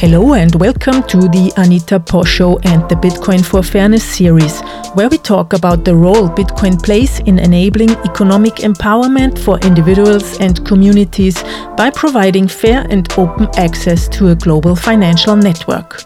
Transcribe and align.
Hello 0.00 0.34
and 0.34 0.54
welcome 0.54 1.02
to 1.08 1.16
the 1.16 1.52
Anita 1.56 1.98
Posch 1.98 2.28
Show 2.28 2.60
and 2.60 2.88
the 2.88 2.94
Bitcoin 2.94 3.44
for 3.44 3.64
Fairness 3.64 4.04
series, 4.04 4.60
where 4.94 5.08
we 5.08 5.18
talk 5.18 5.54
about 5.54 5.84
the 5.84 5.92
role 5.92 6.28
Bitcoin 6.28 6.80
plays 6.80 7.18
in 7.18 7.40
enabling 7.40 7.90
economic 8.06 8.62
empowerment 8.62 9.36
for 9.36 9.58
individuals 9.58 10.38
and 10.38 10.64
communities 10.64 11.42
by 11.76 11.90
providing 11.90 12.46
fair 12.46 12.86
and 12.90 13.12
open 13.18 13.48
access 13.56 14.06
to 14.10 14.28
a 14.28 14.36
global 14.36 14.76
financial 14.76 15.34
network. 15.34 16.04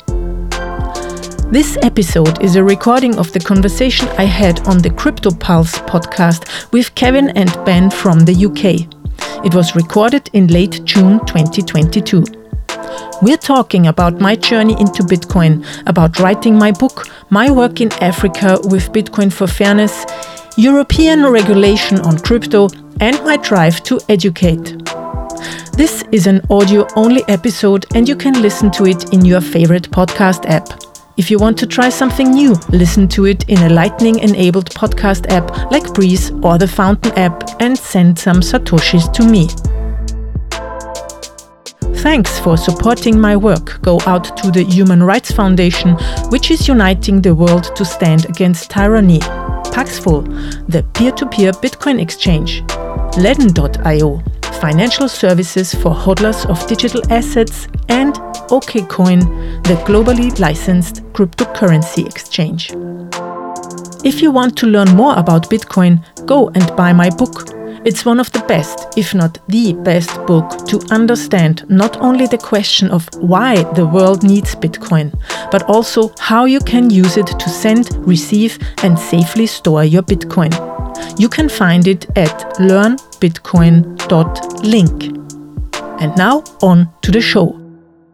This 1.51 1.77
episode 1.83 2.43
is 2.43 2.57
a 2.57 2.65
recording 2.65 3.19
of 3.19 3.31
the 3.33 3.41
conversation 3.41 4.09
I 4.17 4.25
had 4.25 4.67
on 4.67 4.79
the 4.79 4.89
Cryptopulse 4.89 5.87
podcast 5.87 6.73
with 6.73 6.95
Kevin 6.95 7.29
and 7.37 7.53
Ben 7.67 7.91
from 7.91 8.21
the 8.21 8.47
UK. 8.47 8.89
It 9.45 9.55
was 9.55 9.77
recorded 9.77 10.31
in 10.33 10.47
late 10.47 10.81
June 10.87 11.19
2022. 11.27 12.42
We're 13.23 13.37
talking 13.37 13.87
about 13.87 14.21
my 14.21 14.37
journey 14.37 14.73
into 14.81 15.03
Bitcoin, 15.03 15.65
about 15.87 16.19
writing 16.19 16.57
my 16.57 16.73
book, 16.73 17.07
my 17.31 17.51
work 17.51 17.81
in 17.81 17.93
Africa 18.03 18.59
with 18.65 18.93
Bitcoin 18.93 19.33
for 19.33 19.47
Fairness, 19.47 20.05
European 20.57 21.27
regulation 21.27 22.01
on 22.01 22.19
crypto, 22.19 22.69
and 23.01 23.17
my 23.25 23.37
drive 23.37 23.83
to 23.85 24.01
educate. 24.09 24.77
This 25.75 26.05
is 26.13 26.27
an 26.27 26.43
audio 26.51 26.87
only 26.97 27.23
episode, 27.29 27.87
and 27.95 28.09
you 28.09 28.17
can 28.17 28.43
listen 28.43 28.71
to 28.73 28.87
it 28.87 29.13
in 29.13 29.25
your 29.25 29.41
favorite 29.41 29.91
podcast 29.91 30.49
app. 30.51 30.69
If 31.17 31.31
you 31.31 31.39
want 31.39 31.59
to 31.59 31.67
try 31.67 31.89
something 31.89 32.31
new, 32.31 32.55
listen 32.71 33.07
to 33.09 33.27
it 33.27 33.49
in 33.49 33.59
a 33.59 33.69
Lightning 33.69 34.19
enabled 34.19 34.71
podcast 34.71 35.31
app 35.31 35.71
like 35.71 35.85
Breez 35.85 36.33
or 36.45 36.59
the 36.59 36.69
Fountain 36.69 37.13
app 37.19 37.61
and 37.61 37.77
send 37.77 38.19
some 38.19 38.41
Satoshis 38.41 39.13
to 39.13 39.25
me. 39.25 39.49
Thanks 42.03 42.37
for 42.41 42.57
supporting 42.57 43.21
my 43.21 43.37
work 43.37 43.81
go 43.81 44.01
out 44.07 44.37
to 44.39 44.51
the 44.51 44.65
Human 44.65 45.05
Rights 45.05 45.31
Foundation, 45.31 45.97
which 46.31 46.51
is 46.51 46.67
uniting 46.67 47.23
the 47.23 47.33
world 47.33 47.77
to 47.77 47.85
stand 47.85 48.25
against 48.25 48.71
tyranny. 48.71 49.21
Paxful, 49.71 50.23
the 50.67 50.85
peer 50.95 51.13
to 51.13 51.27
peer 51.27 51.53
Bitcoin 51.53 52.01
exchange. 52.03 52.63
Ledn.io, 53.15 54.21
financial 54.59 55.09
services 55.09 55.73
for 55.77 55.95
hodlers 55.95 56.45
of 56.51 56.67
digital 56.67 57.03
assets. 57.09 57.69
And 57.89 58.15
OKCoin, 58.51 59.63
the 59.63 59.75
globally 59.87 60.37
licensed 60.41 61.05
cryptocurrency 61.13 62.05
exchange. 62.05 62.73
If 64.05 64.21
you 64.21 64.33
want 64.33 64.59
to 64.59 64.67
learn 64.67 64.91
more 64.97 65.17
about 65.17 65.49
Bitcoin, 65.49 66.05
go 66.27 66.49
and 66.49 66.77
buy 66.77 66.93
my 66.93 67.11
book 67.11 67.62
it's 67.85 68.05
one 68.05 68.21
of 68.21 68.31
the 68.33 68.45
best, 68.47 68.87
if 68.97 69.15
not 69.15 69.39
the 69.49 69.73
best 69.73 70.15
book 70.27 70.67
to 70.67 70.81
understand 70.91 71.65
not 71.69 72.01
only 72.01 72.27
the 72.27 72.39
question 72.39 72.91
of 72.91 73.09
why 73.17 73.63
the 73.75 73.87
world 73.87 74.23
needs 74.23 74.55
Bitcoin, 74.55 75.13
but 75.51 75.63
also 75.65 76.13
how 76.19 76.45
you 76.45 76.61
can 76.61 76.91
use 76.91 77.17
it 77.17 77.27
to 77.27 77.49
send, 77.49 77.89
receive, 78.07 78.59
and 78.83 78.99
safely 78.99 79.47
store 79.47 79.85
your 79.85 80.03
Bitcoin. 80.03 80.53
You 81.19 81.29
can 81.29 81.49
find 81.49 81.87
it 81.87 82.07
at 82.17 82.55
learnbitcoin.link. 82.57 85.19
And 86.01 86.17
now 86.17 86.43
on 86.63 86.89
to 87.03 87.11
the 87.11 87.21
show. 87.21 87.62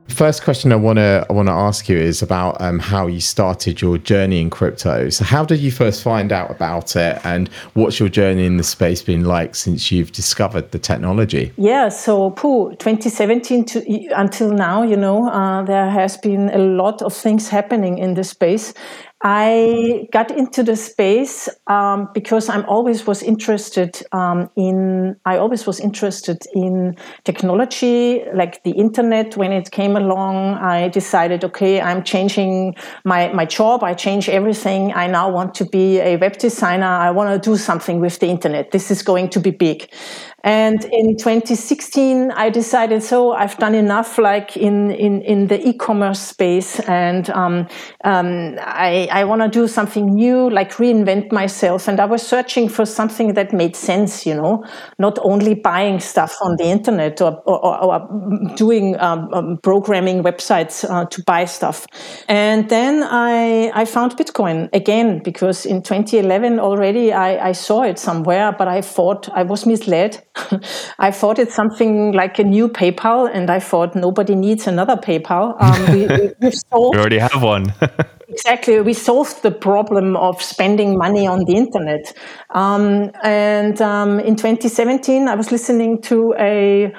First 0.08 0.42
question 0.42 0.72
I 0.72 0.76
want 0.76 0.96
to 0.96 1.26
I 1.28 1.32
want 1.32 1.48
to 1.48 1.52
ask 1.52 1.88
you 1.88 1.96
is 1.96 2.22
about 2.22 2.60
um, 2.60 2.78
how 2.78 3.06
you 3.06 3.20
started 3.20 3.80
your 3.80 3.98
journey 3.98 4.40
in 4.40 4.48
crypto. 4.48 5.10
So, 5.10 5.22
how 5.24 5.44
did 5.44 5.60
you 5.60 5.70
first 5.70 6.02
find 6.02 6.32
out 6.32 6.50
about 6.50 6.96
it, 6.96 7.20
and 7.24 7.48
what's 7.74 8.00
your 8.00 8.08
journey 8.08 8.46
in 8.46 8.56
the 8.56 8.64
space 8.64 9.02
been 9.02 9.24
like 9.24 9.54
since 9.54 9.92
you've 9.92 10.12
discovered 10.12 10.72
the 10.72 10.78
technology? 10.78 11.52
Yeah, 11.56 11.90
so 11.90 12.30
poo, 12.30 12.70
2017 12.76 13.64
to 13.66 14.08
until 14.16 14.50
now, 14.50 14.82
you 14.82 14.96
know, 14.96 15.28
uh, 15.28 15.62
there 15.62 15.90
has 15.90 16.16
been 16.16 16.48
a 16.50 16.58
lot 16.58 17.02
of 17.02 17.14
things 17.14 17.48
happening 17.48 17.98
in 17.98 18.14
the 18.14 18.24
space, 18.24 18.72
I 19.20 20.08
got 20.12 20.30
into 20.30 20.62
the 20.62 20.76
space 20.76 21.48
um, 21.66 22.08
because 22.14 22.48
I'm 22.48 22.64
always 22.66 23.04
was 23.04 23.20
interested 23.20 24.00
um, 24.12 24.48
in. 24.54 25.16
I 25.24 25.38
always 25.38 25.66
was 25.66 25.80
interested 25.80 26.46
in 26.54 26.96
technology, 27.24 28.22
like 28.32 28.62
the 28.62 28.70
internet. 28.70 29.36
When 29.36 29.52
it 29.52 29.72
came 29.72 29.96
along, 29.96 30.54
I 30.58 30.88
decided, 30.88 31.42
okay, 31.44 31.80
I'm 31.80 32.04
changing 32.04 32.76
my 33.04 33.32
my 33.32 33.44
job. 33.44 33.82
I 33.82 33.94
change 33.94 34.28
everything. 34.28 34.92
I 34.94 35.08
now 35.08 35.28
want 35.30 35.52
to 35.56 35.64
be 35.64 35.98
a 35.98 36.16
web 36.16 36.38
designer. 36.38 36.86
I 36.86 37.10
want 37.10 37.42
to 37.42 37.50
do 37.50 37.56
something 37.56 37.98
with 37.98 38.20
the 38.20 38.28
internet. 38.28 38.70
This 38.70 38.88
is 38.92 39.02
going 39.02 39.30
to 39.30 39.40
be 39.40 39.50
big. 39.50 39.90
And 40.48 40.82
in 40.86 41.18
2016, 41.18 42.30
I 42.30 42.48
decided, 42.48 43.02
so 43.02 43.32
I've 43.32 43.58
done 43.58 43.74
enough, 43.74 44.16
like 44.16 44.56
in 44.56 44.90
in, 44.92 45.20
in 45.20 45.48
the 45.48 45.60
e-commerce 45.68 46.20
space, 46.20 46.80
and 46.88 47.28
um, 47.28 47.68
um, 48.02 48.56
I, 48.60 49.10
I 49.12 49.24
want 49.24 49.42
to 49.42 49.48
do 49.48 49.68
something 49.68 50.06
new, 50.14 50.48
like 50.48 50.72
reinvent 50.76 51.32
myself. 51.32 51.86
And 51.86 52.00
I 52.00 52.06
was 52.06 52.26
searching 52.26 52.70
for 52.70 52.86
something 52.86 53.34
that 53.34 53.52
made 53.52 53.76
sense, 53.76 54.24
you 54.24 54.34
know, 54.34 54.64
not 54.98 55.18
only 55.20 55.52
buying 55.52 56.00
stuff 56.00 56.34
on 56.40 56.56
the 56.56 56.64
internet 56.64 57.20
or, 57.20 57.42
or, 57.44 57.84
or 57.84 58.54
doing 58.56 58.98
um, 59.00 59.28
um, 59.34 59.58
programming 59.62 60.22
websites 60.22 60.82
uh, 60.88 61.04
to 61.10 61.22
buy 61.26 61.44
stuff. 61.44 61.86
And 62.26 62.70
then 62.70 63.02
I 63.02 63.70
I 63.74 63.84
found 63.84 64.16
Bitcoin 64.16 64.70
again 64.72 65.20
because 65.22 65.66
in 65.66 65.82
2011 65.82 66.58
already 66.58 67.12
I, 67.12 67.50
I 67.50 67.52
saw 67.52 67.82
it 67.82 67.98
somewhere, 67.98 68.52
but 68.58 68.66
I 68.66 68.80
thought 68.80 69.28
I 69.34 69.42
was 69.42 69.66
misled. 69.66 70.24
I 70.98 71.10
thought 71.10 71.38
it's 71.38 71.54
something 71.54 72.12
like 72.12 72.38
a 72.38 72.44
new 72.44 72.68
PayPal, 72.68 73.30
and 73.32 73.50
I 73.50 73.60
thought 73.60 73.94
nobody 73.94 74.34
needs 74.34 74.66
another 74.66 74.96
PayPal. 74.96 75.60
Um, 75.60 75.92
we, 75.92 76.06
we, 76.40 76.50
solved, 76.70 76.94
we 76.96 77.00
already 77.00 77.18
have 77.18 77.42
one. 77.42 77.72
exactly, 78.28 78.80
we 78.80 78.92
solved 78.92 79.42
the 79.42 79.50
problem 79.50 80.16
of 80.16 80.40
spending 80.42 80.96
money 80.96 81.26
on 81.26 81.44
the 81.44 81.54
internet. 81.54 82.12
Um, 82.50 83.10
and 83.22 83.80
um, 83.80 84.20
in 84.20 84.36
2017, 84.36 85.28
I 85.28 85.34
was 85.34 85.50
listening 85.52 86.02
to 86.02 86.34
a 86.38 86.92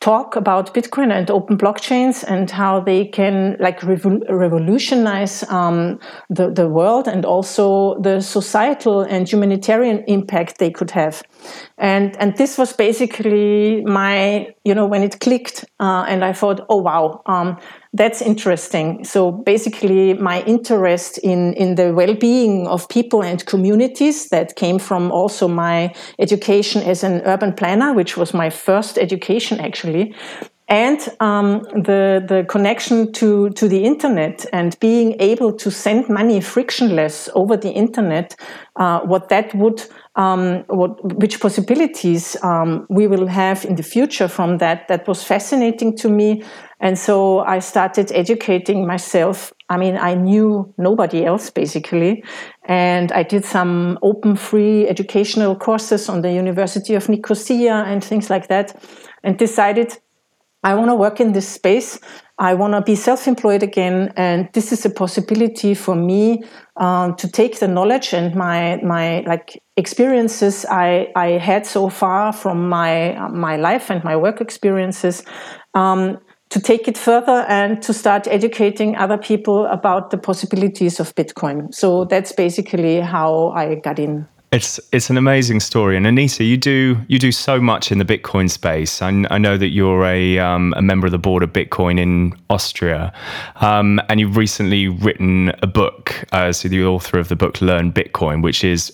talk 0.00 0.36
about 0.36 0.74
Bitcoin 0.74 1.12
and 1.12 1.30
open 1.30 1.56
blockchains 1.56 2.24
and 2.24 2.50
how 2.50 2.80
they 2.80 3.06
can 3.06 3.56
like 3.58 3.80
revol- 3.80 4.22
revolutionize 4.28 5.42
um, 5.50 5.98
the, 6.28 6.50
the 6.50 6.68
world 6.68 7.08
and 7.08 7.24
also 7.24 7.98
the 8.00 8.20
societal 8.20 9.00
and 9.02 9.30
humanitarian 9.30 10.04
impact 10.06 10.58
they 10.58 10.70
could 10.70 10.90
have. 10.90 11.22
And, 11.78 12.16
and 12.20 12.36
this 12.36 12.58
was 12.58 12.72
basically 12.72 13.82
my, 13.84 14.54
you 14.66 14.74
know, 14.74 14.84
when 14.84 15.04
it 15.04 15.20
clicked 15.20 15.64
uh, 15.78 16.04
and 16.08 16.24
I 16.24 16.32
thought, 16.32 16.66
oh, 16.68 16.78
wow, 16.78 17.22
um, 17.26 17.56
that's 17.92 18.20
interesting. 18.20 19.04
So 19.04 19.30
basically, 19.30 20.14
my 20.14 20.42
interest 20.42 21.18
in, 21.18 21.54
in 21.54 21.76
the 21.76 21.94
well 21.94 22.14
being 22.16 22.66
of 22.66 22.88
people 22.88 23.22
and 23.22 23.46
communities 23.46 24.28
that 24.30 24.56
came 24.56 24.80
from 24.80 25.12
also 25.12 25.46
my 25.46 25.94
education 26.18 26.82
as 26.82 27.04
an 27.04 27.22
urban 27.24 27.52
planner, 27.52 27.92
which 27.92 28.16
was 28.16 28.34
my 28.34 28.50
first 28.50 28.98
education 28.98 29.60
actually. 29.60 30.12
And 30.68 30.98
um, 31.20 31.62
the 31.72 32.24
the 32.26 32.44
connection 32.48 33.12
to 33.12 33.50
to 33.50 33.68
the 33.68 33.84
internet 33.84 34.44
and 34.52 34.76
being 34.80 35.14
able 35.20 35.52
to 35.52 35.70
send 35.70 36.08
money 36.08 36.40
frictionless 36.40 37.28
over 37.34 37.56
the 37.56 37.70
internet, 37.70 38.34
uh, 38.74 38.98
what 39.02 39.28
that 39.28 39.54
would 39.54 39.84
um, 40.16 40.64
what, 40.68 41.18
which 41.18 41.40
possibilities 41.40 42.36
um, 42.42 42.86
we 42.88 43.06
will 43.06 43.26
have 43.26 43.64
in 43.64 43.76
the 43.76 43.82
future 43.82 44.28
from 44.28 44.58
that. 44.58 44.88
That 44.88 45.06
was 45.06 45.22
fascinating 45.22 45.96
to 45.98 46.08
me. 46.08 46.42
And 46.80 46.98
so 46.98 47.40
I 47.40 47.60
started 47.60 48.10
educating 48.12 48.86
myself. 48.86 49.52
I 49.68 49.76
mean, 49.76 49.96
I 49.96 50.14
knew 50.14 50.72
nobody 50.78 51.24
else 51.24 51.50
basically. 51.50 52.24
And 52.64 53.12
I 53.12 53.22
did 53.22 53.44
some 53.44 53.98
open 54.02 54.36
free 54.36 54.88
educational 54.88 55.54
courses 55.54 56.08
on 56.08 56.22
the 56.22 56.32
University 56.32 56.94
of 56.94 57.08
Nicosia 57.08 57.84
and 57.86 58.02
things 58.02 58.30
like 58.30 58.48
that 58.48 58.82
and 59.22 59.38
decided 59.38 59.98
I 60.66 60.74
want 60.74 60.90
to 60.90 60.96
work 60.96 61.20
in 61.20 61.32
this 61.32 61.48
space. 61.48 62.00
I 62.38 62.54
want 62.54 62.72
to 62.74 62.80
be 62.80 62.96
self 62.96 63.28
employed 63.28 63.62
again. 63.62 64.12
And 64.16 64.48
this 64.52 64.72
is 64.72 64.84
a 64.84 64.90
possibility 64.90 65.74
for 65.74 65.94
me 65.94 66.42
um, 66.76 67.14
to 67.16 67.28
take 67.30 67.60
the 67.60 67.68
knowledge 67.68 68.12
and 68.12 68.34
my, 68.34 68.80
my 68.82 69.20
like 69.20 69.62
experiences 69.76 70.66
I, 70.68 71.12
I 71.14 71.38
had 71.38 71.66
so 71.66 71.88
far 71.88 72.32
from 72.32 72.68
my, 72.68 73.16
my 73.28 73.56
life 73.56 73.90
and 73.90 74.02
my 74.02 74.16
work 74.16 74.40
experiences. 74.40 75.22
Um, 75.74 76.18
to 76.48 76.60
take 76.60 76.86
it 76.86 76.96
further 76.96 77.44
and 77.48 77.82
to 77.82 77.92
start 77.92 78.28
educating 78.28 78.96
other 78.96 79.18
people 79.18 79.66
about 79.66 80.10
the 80.10 80.18
possibilities 80.18 81.00
of 81.00 81.12
Bitcoin. 81.16 81.74
So 81.74 82.04
that's 82.04 82.32
basically 82.32 83.00
how 83.00 83.48
I 83.48 83.74
got 83.74 83.98
in. 83.98 84.28
It's 84.52 84.78
it's 84.92 85.10
an 85.10 85.16
amazing 85.16 85.58
story, 85.58 85.96
and 85.96 86.06
Anita, 86.06 86.44
you 86.44 86.56
do 86.56 86.96
you 87.08 87.18
do 87.18 87.32
so 87.32 87.60
much 87.60 87.90
in 87.90 87.98
the 87.98 88.04
Bitcoin 88.04 88.48
space. 88.48 89.02
I, 89.02 89.24
I 89.28 89.38
know 89.38 89.56
that 89.56 89.70
you're 89.70 90.04
a 90.04 90.38
um, 90.38 90.72
a 90.76 90.82
member 90.82 91.06
of 91.06 91.10
the 91.10 91.18
board 91.18 91.42
of 91.42 91.52
Bitcoin 91.52 91.98
in 91.98 92.32
Austria, 92.48 93.12
um, 93.56 94.00
and 94.08 94.20
you've 94.20 94.36
recently 94.36 94.86
written 94.86 95.50
a 95.62 95.66
book. 95.66 96.24
Uh, 96.30 96.52
so 96.52 96.68
the 96.68 96.84
author 96.84 97.18
of 97.18 97.28
the 97.28 97.34
book 97.34 97.60
Learn 97.60 97.92
Bitcoin, 97.92 98.40
which 98.40 98.62
is 98.62 98.92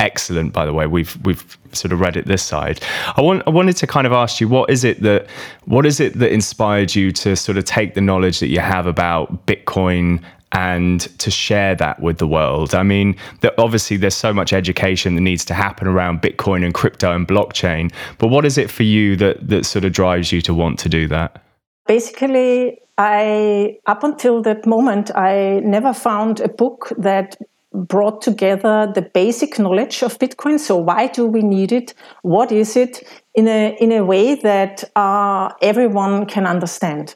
excellent, 0.00 0.52
by 0.52 0.66
the 0.66 0.72
way. 0.72 0.88
We've 0.88 1.16
we've 1.24 1.56
sort 1.70 1.92
of 1.92 2.00
read 2.00 2.16
it 2.16 2.26
this 2.26 2.42
side. 2.42 2.80
I 3.16 3.20
want 3.20 3.44
I 3.46 3.50
wanted 3.50 3.76
to 3.76 3.86
kind 3.86 4.06
of 4.06 4.12
ask 4.12 4.40
you 4.40 4.48
what 4.48 4.68
is 4.68 4.82
it 4.82 5.00
that 5.02 5.28
what 5.66 5.86
is 5.86 6.00
it 6.00 6.14
that 6.14 6.32
inspired 6.32 6.96
you 6.96 7.12
to 7.12 7.36
sort 7.36 7.56
of 7.56 7.64
take 7.64 7.94
the 7.94 8.00
knowledge 8.00 8.40
that 8.40 8.48
you 8.48 8.58
have 8.58 8.86
about 8.86 9.46
Bitcoin 9.46 10.24
and 10.52 11.00
to 11.18 11.30
share 11.30 11.74
that 11.74 12.00
with 12.00 12.18
the 12.18 12.26
world. 12.26 12.74
I 12.74 12.82
mean, 12.82 13.16
that 13.40 13.54
obviously 13.58 13.96
there's 13.96 14.14
so 14.14 14.32
much 14.32 14.52
education 14.52 15.14
that 15.14 15.20
needs 15.20 15.44
to 15.46 15.54
happen 15.54 15.86
around 15.86 16.22
Bitcoin 16.22 16.64
and 16.64 16.72
crypto 16.72 17.12
and 17.12 17.26
blockchain. 17.26 17.92
But 18.18 18.28
what 18.28 18.44
is 18.44 18.56
it 18.56 18.70
for 18.70 18.82
you 18.82 19.16
that 19.16 19.48
that 19.48 19.66
sort 19.66 19.84
of 19.84 19.92
drives 19.92 20.32
you 20.32 20.40
to 20.42 20.54
want 20.54 20.78
to 20.80 20.88
do 20.88 21.06
that? 21.08 21.42
Basically, 21.86 22.78
I 22.96 23.78
up 23.86 24.02
until 24.04 24.42
that 24.42 24.66
moment 24.66 25.10
I 25.14 25.60
never 25.64 25.92
found 25.92 26.40
a 26.40 26.48
book 26.48 26.92
that 26.98 27.36
brought 27.72 28.22
together 28.22 28.90
the 28.94 29.02
basic 29.02 29.58
knowledge 29.58 30.02
of 30.02 30.18
Bitcoin. 30.18 30.58
So 30.58 30.76
why 30.76 31.06
do 31.06 31.26
we 31.26 31.42
need 31.42 31.70
it? 31.70 31.94
What 32.22 32.50
is 32.50 32.76
it? 32.76 33.06
In 33.34 33.46
a 33.46 33.76
in 33.78 33.92
a 33.92 34.04
way 34.04 34.34
that 34.36 34.84
uh, 34.96 35.52
everyone 35.62 36.26
can 36.26 36.46
understand. 36.46 37.14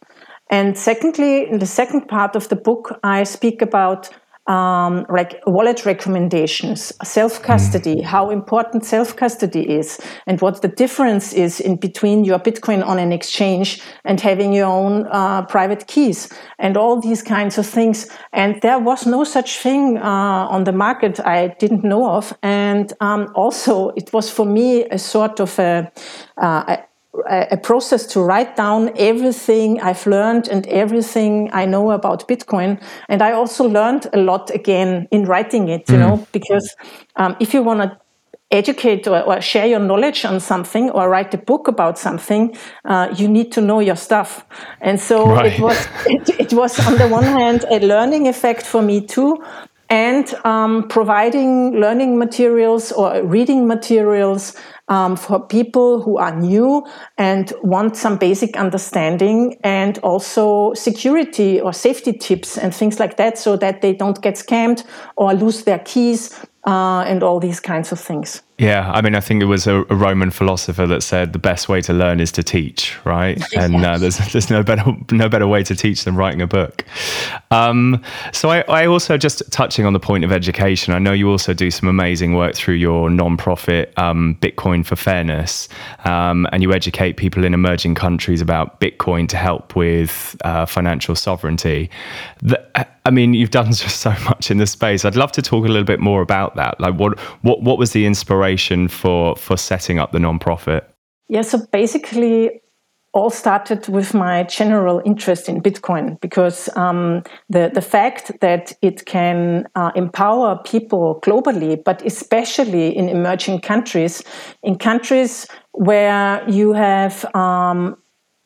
And 0.53 0.77
secondly, 0.77 1.49
in 1.49 1.61
the 1.61 1.67
second 1.67 2.09
part 2.09 2.37
of 2.37 2.51
the 2.51 2.57
book, 2.57 3.01
I 3.03 3.25
speak 3.25 3.63
about 3.63 4.11
um, 4.47 5.07
like 5.09 5.41
wallet 5.47 5.87
recommendations, 5.87 6.93
self 7.03 7.43
custody, 7.43 7.97
mm. 7.97 8.05
how 8.05 8.29
important 8.29 8.85
self 8.85 9.17
custody 9.17 9.63
is, 9.63 9.99
and 10.27 10.41
what 10.43 10.61
the 10.61 10.69
difference 10.69 11.33
is 11.33 11.59
in 11.59 11.77
between 11.77 12.25
your 12.25 12.39
Bitcoin 12.39 12.85
on 12.85 12.99
an 12.99 13.13
exchange 13.13 13.81
and 14.05 14.21
having 14.21 14.53
your 14.53 14.67
own 14.67 15.07
uh, 15.11 15.47
private 15.47 15.87
keys, 15.87 16.29
and 16.59 16.77
all 16.77 17.01
these 17.01 17.23
kinds 17.23 17.57
of 17.57 17.67
things. 17.67 18.11
And 18.35 18.61
there 18.61 18.79
was 18.79 19.07
no 19.07 19.25
such 19.25 19.59
thing 19.59 19.97
uh, 19.97 20.49
on 20.51 20.65
the 20.65 20.73
market 20.73 21.19
I 21.21 21.55
didn't 21.59 21.85
know 21.85 22.11
of. 22.11 22.37
And 22.43 22.93
um, 23.01 23.33
also, 23.35 23.91
it 23.91 24.13
was 24.13 24.29
for 24.29 24.45
me 24.45 24.85
a 24.91 24.99
sort 24.99 25.41
of 25.41 25.59
a, 25.59 25.91
uh, 26.37 26.77
a 27.29 27.59
process 27.59 28.07
to 28.07 28.21
write 28.21 28.57
down 28.57 28.91
everything 28.97 29.81
I've 29.81 30.07
learned 30.07 30.49
and 30.49 30.67
everything 30.69 31.51
I 31.53 31.67
know 31.67 31.91
about 31.91 32.27
Bitcoin. 32.27 32.83
And 33.09 33.21
I 33.21 33.33
also 33.33 33.65
learned 33.69 34.07
a 34.15 34.19
lot 34.19 34.51
again 34.51 35.09
in 35.11 35.27
writing 35.27 35.69
it, 35.69 35.89
you 35.89 35.97
mm. 35.97 36.01
know, 36.01 36.27
because 36.33 36.75
um, 37.17 37.37
if 37.39 37.53
you 37.53 37.63
want 37.63 37.83
to 37.83 37.99
educate 38.51 39.07
or, 39.07 39.21
or, 39.23 39.41
share 39.41 39.67
your 39.67 39.79
knowledge 39.79 40.25
on 40.25 40.39
something 40.39 40.91
or 40.91 41.09
write 41.09 41.33
a 41.33 41.39
book 41.39 41.69
about 41.69 41.99
something, 41.99 42.55
uh, 42.85 43.09
you 43.17 43.27
need 43.27 43.51
to 43.53 43.61
know 43.61 43.81
your 43.81 43.97
stuff. 43.97 44.45
And 44.81 45.01
so 45.01 45.27
right. 45.27 45.53
it 45.53 45.61
was, 45.61 45.89
it, 46.07 46.29
it, 46.41 46.53
was 46.53 46.79
on 46.87 46.99
the 46.99 47.09
one 47.09 47.25
hand 47.25 47.65
a 47.71 47.79
learning 47.81 48.29
effect 48.29 48.63
for 48.63 48.83
me 48.83 49.07
too, 49.07 49.43
and 49.89 50.35
um, 50.45 50.89
providing 50.89 51.73
learning 51.81 52.19
materials 52.19 52.93
or 52.93 53.23
reading 53.23 53.67
materials 53.67 54.55
um, 54.93 55.17
for 55.17 55.41
people 55.41 56.03
who 56.03 56.19
are 56.19 56.37
new 56.39 56.87
and 57.17 57.51
want 57.63 57.97
some 57.97 58.19
basic 58.19 58.59
understanding 58.59 59.57
and 59.65 59.97
also 59.99 60.75
security 60.75 61.59
or 61.59 61.73
safety 61.73 62.13
tips 62.13 62.59
and 62.59 62.75
things 62.75 63.01
like 63.01 63.17
that 63.17 63.39
so 63.39 63.57
that 63.57 63.81
they 63.81 63.95
don't 63.95 64.21
get 64.21 64.35
scammed 64.35 64.85
or 65.17 65.33
lose 65.33 65.65
their 65.65 65.79
keys 65.79 66.39
uh, 66.65 67.05
and 67.07 67.23
all 67.23 67.41
these 67.41 67.59
kinds 67.59 67.91
of 67.91 67.99
things. 67.99 68.43
Yeah, 68.59 68.93
I 68.93 69.01
mean, 69.01 69.17
I 69.17 69.21
think 69.21 69.43
it 69.43 69.47
was 69.47 69.67
a, 69.67 69.79
a, 69.91 69.95
Roman 69.97 70.31
philosopher 70.31 70.87
that 70.87 71.03
said 71.03 71.33
the 71.33 71.39
best 71.41 71.69
way 71.69 71.81
to 71.81 71.93
learn 71.93 72.21
is 72.21 72.31
to 72.33 72.45
teach, 72.45 72.97
right? 73.05 73.43
And 73.57 73.85
uh, 73.85 73.99
there's 73.99 74.19
there's 74.33 74.51
no 74.51 74.63
better 74.63 74.85
no 75.11 75.29
better 75.29 75.49
way 75.49 75.65
to 75.65 75.75
teach 75.75 76.05
than 76.05 76.15
writing 76.15 76.41
a 76.41 76.47
book. 76.47 76.85
Um, 77.51 78.03
so 78.33 78.51
I, 78.51 78.61
I, 78.69 78.87
also 78.87 79.19
just 79.19 79.43
touching 79.51 79.85
on 79.85 79.93
the 79.93 80.01
point 80.01 80.25
of 80.25 80.31
education. 80.31 80.95
I 80.95 80.99
know 80.99 81.13
you 81.13 81.29
also 81.29 81.53
do 81.53 81.71
some 81.71 81.89
amazing 81.89 82.35
work 82.35 82.55
through 82.55 82.75
your 82.75 83.09
nonprofit 83.09 83.97
um, 83.99 84.39
Bitcoin 84.41 84.87
for 84.87 84.95
Fairness, 84.95 85.69
um, 86.05 86.47
and 86.53 86.63
you 86.63 86.73
educate 86.73 87.17
people 87.17 87.45
in 87.45 87.55
emerging 87.55 87.97
countries 87.97 88.41
about 88.41 88.81
Bitcoin 88.81 89.29
to 89.29 89.37
help 89.37 89.75
with 89.75 90.37
uh, 90.45 90.67
financial 90.67 91.17
sovereignty. 91.17 91.91
The, 92.41 92.65
I 93.05 93.11
mean, 93.11 93.35
you've 93.35 93.51
done 93.51 93.73
just 93.73 94.01
so 94.01 94.11
much 94.25 94.51
in 94.51 94.59
this 94.59 94.71
space. 94.71 95.05
I'd 95.05 95.17
love 95.17 95.33
to 95.33 95.43
talk 95.43 95.65
a 95.65 95.69
little 95.69 95.85
bit 95.85 96.01
more 96.01 96.23
about 96.23 96.57
that. 96.57 96.81
Like, 96.81 96.95
what 96.95 97.19
what 97.43 97.63
what 97.63 97.79
was 97.79 97.93
the 97.93 98.07
inspiration? 98.07 98.89
for 98.89 99.37
for 99.37 99.57
setting 99.57 99.99
up 99.99 100.13
the 100.13 100.19
nonprofit? 100.19 100.85
Yeah, 101.29 101.43
so 101.43 101.59
basically, 101.73 102.63
all 103.15 103.31
started 103.31 103.89
with 103.89 104.15
my 104.15 104.45
general 104.45 105.03
interest 105.05 105.49
in 105.49 105.61
Bitcoin 105.61 106.21
because 106.21 106.69
um, 106.77 107.23
the 107.49 107.71
the 107.73 107.83
fact 107.83 108.33
that 108.41 108.73
it 108.83 109.07
can 109.07 109.67
uh, 109.75 109.91
empower 109.95 110.59
people 110.65 111.21
globally, 111.23 111.83
but 111.83 112.05
especially 112.07 112.97
in 112.97 113.09
emerging 113.09 113.61
countries, 113.61 114.23
in 114.63 114.77
countries 114.77 115.47
where 115.73 116.45
you 116.49 116.73
have 116.73 117.25
um, 117.35 117.97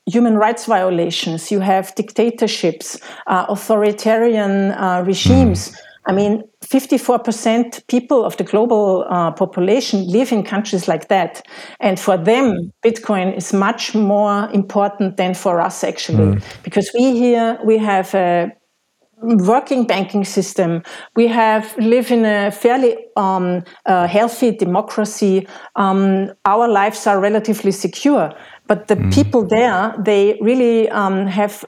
human 0.06 0.36
rights 0.36 0.66
violations, 0.66 1.50
you 1.50 1.60
have 1.60 1.94
dictatorships, 1.94 3.00
uh, 3.26 3.46
authoritarian 3.48 4.72
uh, 4.72 5.02
regimes. 5.06 5.70
Mm. 5.70 5.76
I 6.08 6.12
mean, 6.12 6.44
54% 6.64 7.84
people 7.88 8.24
of 8.24 8.36
the 8.36 8.44
global 8.44 9.04
uh, 9.08 9.32
population 9.32 10.06
live 10.06 10.30
in 10.30 10.44
countries 10.44 10.86
like 10.86 11.08
that. 11.08 11.44
And 11.80 11.98
for 11.98 12.16
them, 12.16 12.72
Bitcoin 12.84 13.36
is 13.36 13.52
much 13.52 13.92
more 13.92 14.48
important 14.52 15.16
than 15.16 15.34
for 15.34 15.60
us, 15.60 15.82
actually, 15.82 16.36
mm. 16.36 16.62
because 16.62 16.88
we 16.94 17.18
here, 17.18 17.58
we 17.64 17.76
have 17.78 18.14
a 18.14 18.52
working 19.22 19.86
banking 19.86 20.24
system. 20.24 20.82
We 21.14 21.26
have 21.26 21.74
live 21.78 22.10
in 22.10 22.24
a 22.24 22.50
fairly 22.50 22.96
um, 23.16 23.64
uh, 23.86 24.06
healthy 24.06 24.50
democracy. 24.50 25.48
Um, 25.74 26.32
our 26.44 26.68
lives 26.68 27.06
are 27.06 27.18
relatively 27.18 27.72
secure, 27.72 28.32
but 28.66 28.88
the 28.88 28.96
mm. 28.96 29.12
people 29.12 29.46
there, 29.46 29.94
they 29.98 30.38
really 30.40 30.88
um, 30.90 31.26
have 31.26 31.64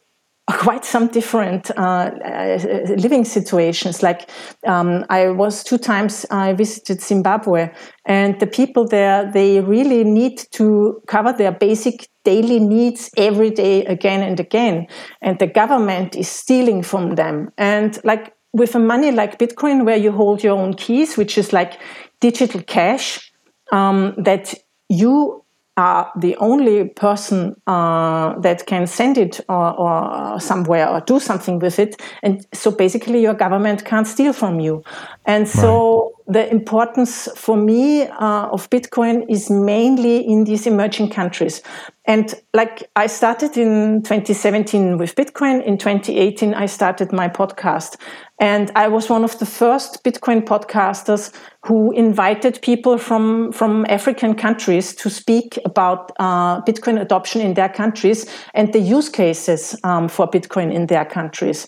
quite 0.50 0.85
some 0.85 1.09
different 1.09 1.71
uh, 1.77 2.11
uh, 2.25 2.59
living 2.97 3.25
situations. 3.25 4.03
Like 4.03 4.31
um, 4.67 5.05
I 5.11 5.29
was 5.29 5.62
two 5.62 5.79
times 5.79 6.25
I 6.31 6.55
visited 6.55 7.03
Zimbabwe, 7.03 7.71
and 8.06 8.41
the 8.41 8.47
people 8.47 8.87
there 8.87 9.31
they 9.31 9.61
really 9.61 10.05
need 10.05 10.39
to 10.53 11.03
cover 11.06 11.33
their 11.33 11.53
basic 11.53 12.09
daily 12.25 12.61
needs 12.61 13.11
every 13.17 13.51
day 13.51 13.85
again 13.85 14.23
and 14.23 14.41
again, 14.41 14.87
and 15.21 15.39
the 15.39 15.47
government 15.47 16.17
is 16.17 16.29
stealing 16.29 16.83
from 16.83 17.15
them. 17.15 17.51
And 17.59 17.99
like 18.05 18.35
with 18.53 18.75
a 18.75 18.79
money 18.79 19.12
like 19.12 19.39
Bitcoin, 19.39 19.85
where 19.85 19.97
you 19.97 20.12
hold 20.12 20.43
your 20.43 20.59
own 20.59 20.75
keys, 20.75 21.17
which 21.19 21.37
is 21.37 21.53
like 21.53 21.79
digital 22.21 22.62
cash 22.62 23.33
um, 23.71 24.15
that 24.17 24.55
you 24.89 25.44
are 25.79 26.11
the 26.17 26.37
only 26.39 26.89
person 26.89 27.55
uh, 27.69 28.37
that 28.41 28.67
can 28.67 28.87
send 28.87 29.17
it 29.17 29.41
or, 29.49 29.79
or, 29.79 30.41
somewhere 30.41 30.89
or 30.89 31.01
do 31.03 31.20
something 31.20 31.61
with 31.61 31.79
it. 31.79 32.03
And 32.25 32.44
so 32.53 32.73
basically, 32.73 33.23
your 33.23 33.35
government 33.35 33.85
can't 33.85 34.06
steal 34.06 34.32
from 34.32 34.61
you. 34.61 34.82
And 35.25 35.49
so. 35.49 36.15
The 36.29 36.49
importance 36.51 37.27
for 37.35 37.56
me 37.56 38.03
uh, 38.03 38.49
of 38.49 38.69
Bitcoin 38.69 39.25
is 39.31 39.49
mainly 39.49 40.19
in 40.19 40.44
these 40.44 40.67
emerging 40.67 41.08
countries. 41.08 41.63
And 42.05 42.35
like 42.53 42.89
I 42.97 43.06
started 43.06 43.56
in 43.56 44.03
2017 44.03 44.99
with 44.99 45.15
Bitcoin, 45.15 45.65
in 45.65 45.79
2018, 45.79 46.53
I 46.53 46.67
started 46.67 47.13
my 47.13 47.29
podcast. 47.29 47.97
And 48.39 48.70
I 48.77 48.89
was 48.89 49.08
one 49.08 49.25
of 49.25 49.39
the 49.39 49.47
first 49.47 50.05
Bitcoin 50.05 50.43
podcasters 50.43 51.32
who 51.65 51.93
invited 51.93 52.61
people 52.61 52.99
from, 52.99 53.51
from 53.53 53.87
African 53.89 54.35
countries 54.35 54.94
to 54.97 55.08
speak 55.08 55.58
about 55.65 56.13
uh, 56.19 56.61
Bitcoin 56.63 57.01
adoption 57.01 57.41
in 57.41 57.55
their 57.55 57.70
countries 57.70 58.27
and 58.53 58.73
the 58.75 58.81
use 58.81 59.08
cases 59.08 59.77
um, 59.82 60.08
for 60.08 60.29
Bitcoin 60.29 60.73
in 60.73 60.87
their 60.87 61.06
countries. 61.06 61.67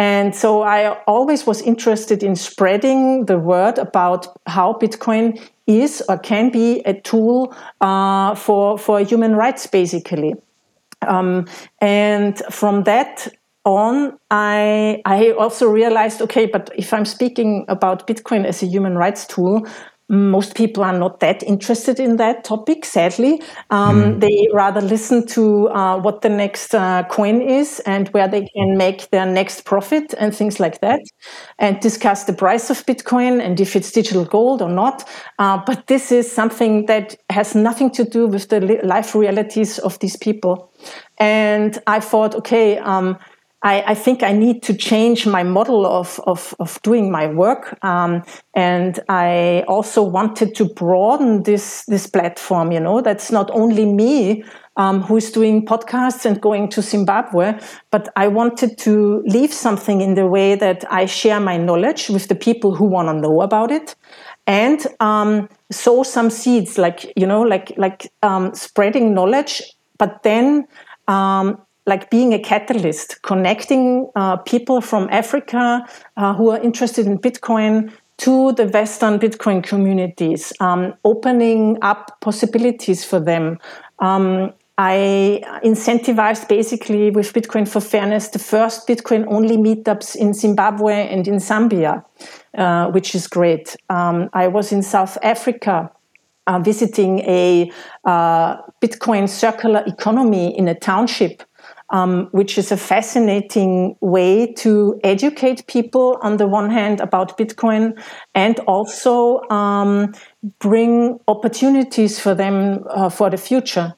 And 0.00 0.34
so 0.34 0.62
I 0.62 0.98
always 1.06 1.46
was 1.46 1.60
interested 1.60 2.22
in 2.22 2.34
spreading 2.34 3.26
the 3.26 3.38
word 3.38 3.76
about 3.76 4.28
how 4.46 4.72
Bitcoin 4.72 5.38
is 5.66 6.02
or 6.08 6.16
can 6.16 6.48
be 6.48 6.80
a 6.86 6.94
tool 6.94 7.54
uh, 7.82 8.34
for, 8.34 8.78
for 8.78 9.00
human 9.00 9.36
rights, 9.36 9.66
basically. 9.66 10.36
Um, 11.06 11.46
and 11.82 12.38
from 12.50 12.84
that 12.84 13.28
on, 13.66 14.18
I 14.30 15.02
I 15.04 15.32
also 15.32 15.68
realized, 15.68 16.22
okay, 16.22 16.46
but 16.46 16.70
if 16.74 16.94
I'm 16.94 17.04
speaking 17.04 17.66
about 17.68 18.06
Bitcoin 18.06 18.46
as 18.46 18.62
a 18.62 18.66
human 18.66 18.96
rights 18.96 19.26
tool, 19.26 19.66
most 20.10 20.56
people 20.56 20.82
are 20.82 20.98
not 20.98 21.20
that 21.20 21.44
interested 21.44 22.00
in 22.00 22.16
that 22.16 22.42
topic, 22.42 22.84
sadly. 22.84 23.40
Um, 23.70 24.02
mm. 24.02 24.20
They 24.20 24.48
rather 24.52 24.80
listen 24.80 25.24
to 25.28 25.68
uh, 25.68 26.00
what 26.00 26.22
the 26.22 26.28
next 26.28 26.74
uh, 26.74 27.04
coin 27.04 27.40
is 27.40 27.80
and 27.86 28.08
where 28.08 28.26
they 28.26 28.40
can 28.40 28.76
make 28.76 29.08
their 29.10 29.24
next 29.24 29.64
profit 29.64 30.12
and 30.18 30.34
things 30.34 30.58
like 30.58 30.80
that, 30.80 31.00
and 31.60 31.78
discuss 31.78 32.24
the 32.24 32.32
price 32.32 32.70
of 32.70 32.84
Bitcoin 32.86 33.40
and 33.40 33.60
if 33.60 33.76
it's 33.76 33.92
digital 33.92 34.24
gold 34.24 34.60
or 34.60 34.68
not. 34.68 35.08
Uh, 35.38 35.62
but 35.64 35.86
this 35.86 36.10
is 36.10 36.30
something 36.30 36.86
that 36.86 37.16
has 37.30 37.54
nothing 37.54 37.90
to 37.92 38.04
do 38.04 38.26
with 38.26 38.48
the 38.48 38.60
life 38.82 39.14
realities 39.14 39.78
of 39.78 39.96
these 40.00 40.16
people. 40.16 40.72
And 41.18 41.78
I 41.86 42.00
thought, 42.00 42.34
okay, 42.34 42.78
um, 42.78 43.16
I, 43.62 43.82
I, 43.88 43.94
think 43.94 44.22
I 44.22 44.32
need 44.32 44.62
to 44.62 44.74
change 44.74 45.26
my 45.26 45.42
model 45.42 45.84
of, 45.84 46.18
of, 46.26 46.54
of 46.60 46.80
doing 46.82 47.10
my 47.10 47.26
work. 47.26 47.78
Um, 47.84 48.22
and 48.54 48.98
I 49.08 49.64
also 49.68 50.02
wanted 50.02 50.54
to 50.56 50.64
broaden 50.64 51.42
this, 51.42 51.84
this 51.86 52.06
platform, 52.06 52.72
you 52.72 52.80
know, 52.80 53.02
that's 53.02 53.30
not 53.30 53.50
only 53.50 53.84
me 53.84 54.44
um, 54.76 55.02
who 55.02 55.18
is 55.18 55.30
doing 55.30 55.66
podcasts 55.66 56.24
and 56.24 56.40
going 56.40 56.68
to 56.70 56.80
Zimbabwe, 56.80 57.58
but 57.90 58.08
I 58.16 58.28
wanted 58.28 58.78
to 58.78 59.22
leave 59.26 59.52
something 59.52 60.00
in 60.00 60.14
the 60.14 60.26
way 60.26 60.54
that 60.54 60.90
I 60.90 61.04
share 61.04 61.38
my 61.38 61.58
knowledge 61.58 62.08
with 62.08 62.28
the 62.28 62.34
people 62.34 62.74
who 62.74 62.86
want 62.86 63.08
to 63.08 63.14
know 63.14 63.42
about 63.42 63.70
it 63.70 63.94
and 64.46 64.86
um, 65.00 65.50
sow 65.70 66.02
some 66.02 66.30
seeds, 66.30 66.78
like, 66.78 67.12
you 67.14 67.26
know, 67.26 67.42
like, 67.42 67.74
like 67.76 68.10
um, 68.22 68.54
spreading 68.54 69.12
knowledge, 69.12 69.62
but 69.98 70.22
then 70.22 70.66
um, 71.08 71.60
like 71.90 72.08
being 72.08 72.32
a 72.32 72.38
catalyst, 72.38 73.20
connecting 73.22 74.08
uh, 74.14 74.36
people 74.52 74.80
from 74.80 75.08
Africa 75.10 75.84
uh, 76.16 76.32
who 76.34 76.50
are 76.50 76.60
interested 76.62 77.04
in 77.06 77.18
Bitcoin 77.18 77.92
to 78.18 78.52
the 78.52 78.66
Western 78.66 79.18
Bitcoin 79.18 79.62
communities, 79.62 80.52
um, 80.60 80.94
opening 81.04 81.78
up 81.82 82.20
possibilities 82.20 83.04
for 83.04 83.18
them. 83.18 83.58
Um, 83.98 84.52
I 84.78 85.42
incentivized 85.64 86.48
basically 86.48 87.10
with 87.10 87.32
Bitcoin 87.34 87.66
for 87.68 87.80
Fairness 87.80 88.28
the 88.28 88.38
first 88.38 88.88
Bitcoin 88.88 89.26
only 89.28 89.56
meetups 89.56 90.16
in 90.16 90.32
Zimbabwe 90.32 91.08
and 91.12 91.26
in 91.28 91.36
Zambia, 91.36 92.04
uh, 92.56 92.86
which 92.90 93.14
is 93.14 93.26
great. 93.26 93.76
Um, 93.90 94.30
I 94.32 94.48
was 94.48 94.72
in 94.72 94.82
South 94.82 95.18
Africa 95.22 95.90
uh, 96.46 96.58
visiting 96.58 97.20
a 97.20 97.70
uh, 98.04 98.56
Bitcoin 98.82 99.28
circular 99.28 99.82
economy 99.86 100.56
in 100.56 100.68
a 100.68 100.74
township 100.74 101.42
um, 101.90 102.28
which 102.32 102.56
is 102.56 102.70
a 102.70 102.76
fascinating 102.76 103.96
way 104.00 104.52
to 104.54 104.98
educate 105.02 105.66
people 105.66 106.18
on 106.22 106.36
the 106.36 106.46
one 106.46 106.70
hand 106.70 107.00
about 107.00 107.36
Bitcoin 107.36 108.00
and 108.34 108.58
also 108.60 109.40
um, 109.50 110.14
bring 110.58 111.18
opportunities 111.28 112.18
for 112.18 112.34
them 112.34 112.84
uh, 112.90 113.08
for 113.08 113.30
the 113.30 113.36
future. 113.36 113.94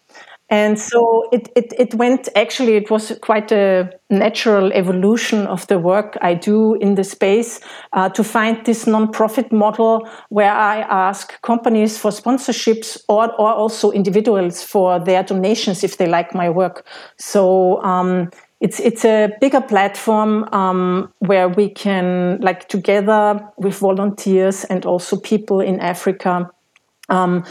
And 0.52 0.78
so 0.78 1.30
it, 1.32 1.48
it, 1.56 1.72
it 1.78 1.94
went 1.94 2.28
actually, 2.36 2.76
it 2.76 2.90
was 2.90 3.18
quite 3.22 3.50
a 3.50 3.90
natural 4.10 4.70
evolution 4.74 5.46
of 5.46 5.66
the 5.68 5.78
work 5.78 6.18
I 6.20 6.34
do 6.34 6.74
in 6.74 6.94
the 6.94 7.04
space 7.04 7.58
uh, 7.94 8.10
to 8.10 8.22
find 8.22 8.62
this 8.66 8.86
non-profit 8.86 9.50
model 9.50 10.06
where 10.28 10.52
I 10.52 10.80
ask 10.80 11.40
companies 11.40 11.96
for 11.96 12.10
sponsorships 12.10 13.02
or, 13.08 13.32
or 13.40 13.50
also 13.50 13.92
individuals 13.92 14.62
for 14.62 15.00
their 15.00 15.22
donations 15.22 15.82
if 15.82 15.96
they 15.96 16.06
like 16.06 16.34
my 16.34 16.50
work. 16.50 16.86
So 17.16 17.82
um, 17.82 18.28
it's 18.60 18.78
it's 18.78 19.06
a 19.06 19.30
bigger 19.40 19.62
platform 19.62 20.44
um, 20.52 21.10
where 21.20 21.48
we 21.48 21.70
can 21.70 22.38
like 22.42 22.68
together 22.68 23.40
with 23.56 23.78
volunteers 23.78 24.64
and 24.64 24.84
also 24.84 25.16
people 25.16 25.60
in 25.60 25.80
Africa 25.80 26.50
um, 27.08 27.42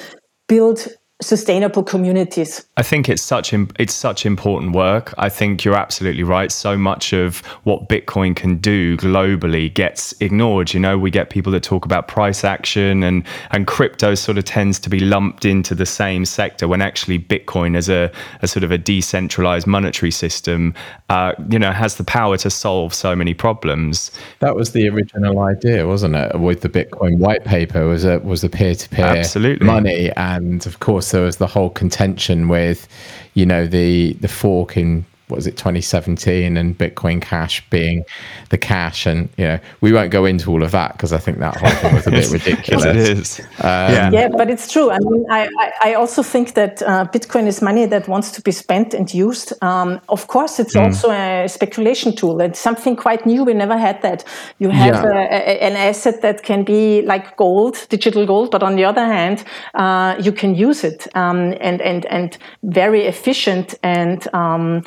build 0.48 0.88
sustainable 1.22 1.84
communities. 1.84 2.66
I 2.78 2.84
think 2.84 3.08
it's 3.08 3.22
such 3.22 3.54
it's 3.54 3.94
such 3.94 4.26
important 4.26 4.74
work. 4.74 5.14
I 5.18 5.30
think 5.30 5.64
you're 5.64 5.76
absolutely 5.76 6.24
right. 6.24 6.52
So 6.52 6.78
much 6.78 7.14
of 7.14 7.40
what 7.64 7.88
Bitcoin 7.90 8.36
can 8.36 8.58
do 8.58 8.98
globally 8.98 9.74
gets 9.74 10.14
ignored. 10.20 10.74
You 10.74 10.80
know, 10.80 10.98
we 10.98 11.12
get 11.12 11.30
people 11.30 11.52
that 11.54 11.64
talk 11.64 11.86
about 11.86 12.08
price 12.08 12.44
action 12.44 13.04
and 13.04 13.24
and 13.52 13.68
crypto 13.68 14.16
sort 14.16 14.38
of 14.38 14.46
tends 14.46 14.80
to 14.80 14.90
be 14.90 15.00
lumped 15.00 15.46
into 15.46 15.76
the 15.76 15.86
same 15.86 16.26
sector 16.26 16.68
when 16.68 16.82
actually 16.82 17.20
Bitcoin 17.20 17.76
as 17.76 17.90
a, 17.90 18.12
a 18.42 18.48
sort 18.48 18.64
of 18.64 18.72
a 18.72 18.78
decentralized 18.78 19.68
monetary 19.68 20.12
system, 20.12 20.74
uh, 21.10 21.34
you 21.50 21.60
know, 21.60 21.72
has 21.72 21.96
the 21.96 22.04
power 22.04 22.38
to 22.38 22.50
solve 22.50 22.94
so 22.94 23.16
many 23.16 23.34
problems. 23.34 24.12
That 24.40 24.56
was 24.56 24.72
the 24.72 24.90
original 24.90 25.40
idea, 25.40 25.88
wasn't 25.88 26.16
it? 26.16 26.40
With 26.40 26.62
the 26.62 26.70
Bitcoin 26.70 27.18
white 27.18 27.46
paper 27.46 27.88
was 27.88 28.06
a 28.06 28.20
was 28.20 28.42
the 28.42 28.50
peer 28.50 28.76
to 28.76 28.90
peer 28.90 29.24
money 29.62 30.12
and 30.18 30.66
of 30.66 30.80
course 30.80 31.11
there 31.12 31.24
was 31.24 31.38
the 31.38 31.48
whole 31.48 31.70
contention 31.70 32.48
with, 32.48 32.88
you 33.34 33.46
know, 33.46 33.68
the 33.68 34.14
the 34.14 34.28
fork 34.28 34.78
in 34.78 35.06
was 35.32 35.48
it 35.48 35.58
2017 35.58 36.58
and 36.58 36.78
Bitcoin 36.78 37.22
Cash 37.22 37.64
being 37.70 38.04
the 38.50 38.58
cash, 38.58 39.06
and 39.06 39.30
you 39.38 39.46
know 39.46 39.60
we 39.82 39.92
won't 39.92 40.12
go 40.12 40.26
into 40.26 40.52
all 40.52 40.64
of 40.64 40.72
that 40.72 40.94
because 40.94 41.14
I 41.14 41.18
think 41.18 41.40
that 41.40 41.56
whole 41.58 41.72
thing 41.72 41.96
was 41.96 42.08
a 42.08 42.12
bit 42.12 42.30
ridiculous. 42.40 42.86
it 42.86 42.96
is. 42.96 43.40
Um, 43.40 43.48
yeah. 43.66 44.12
yeah, 44.12 44.28
but 44.28 44.50
it's 44.50 44.72
true. 44.72 44.92
I 44.92 45.00
mean, 45.00 45.26
I, 45.30 45.50
I, 45.82 45.94
also 45.94 46.24
think 46.24 46.54
that 46.54 46.82
uh, 46.84 47.06
Bitcoin 47.06 47.48
is 47.48 47.62
money 47.62 47.86
that 47.86 48.08
wants 48.08 48.32
to 48.32 48.42
be 48.42 48.52
spent 48.52 48.94
and 48.94 49.12
used. 49.14 49.54
Um, 49.64 50.02
of 50.10 50.28
course, 50.28 50.60
it's 50.60 50.76
mm. 50.76 50.84
also 50.84 51.10
a 51.12 51.48
speculation 51.48 52.16
tool. 52.16 52.42
It's 52.42 52.60
something 52.60 52.96
quite 52.96 53.26
new. 53.26 53.44
We 53.44 53.54
never 53.54 53.78
had 53.78 54.02
that. 54.02 54.24
You 54.60 54.70
have 54.70 54.96
yeah. 54.96 55.12
a, 55.12 55.52
a, 55.52 55.64
an 55.64 55.76
asset 55.76 56.22
that 56.22 56.44
can 56.44 56.64
be 56.64 57.02
like 57.04 57.38
gold, 57.38 57.86
digital 57.90 58.26
gold, 58.26 58.52
but 58.52 58.64
on 58.64 58.76
the 58.76 58.86
other 58.86 59.06
hand, 59.06 59.44
uh, 59.76 60.16
you 60.20 60.32
can 60.32 60.56
use 60.56 60.84
it 60.84 61.08
um, 61.16 61.54
and 61.62 61.82
and 61.82 62.06
and 62.06 62.38
very 62.64 63.06
efficient 63.06 63.76
and 63.84 64.28
um, 64.34 64.84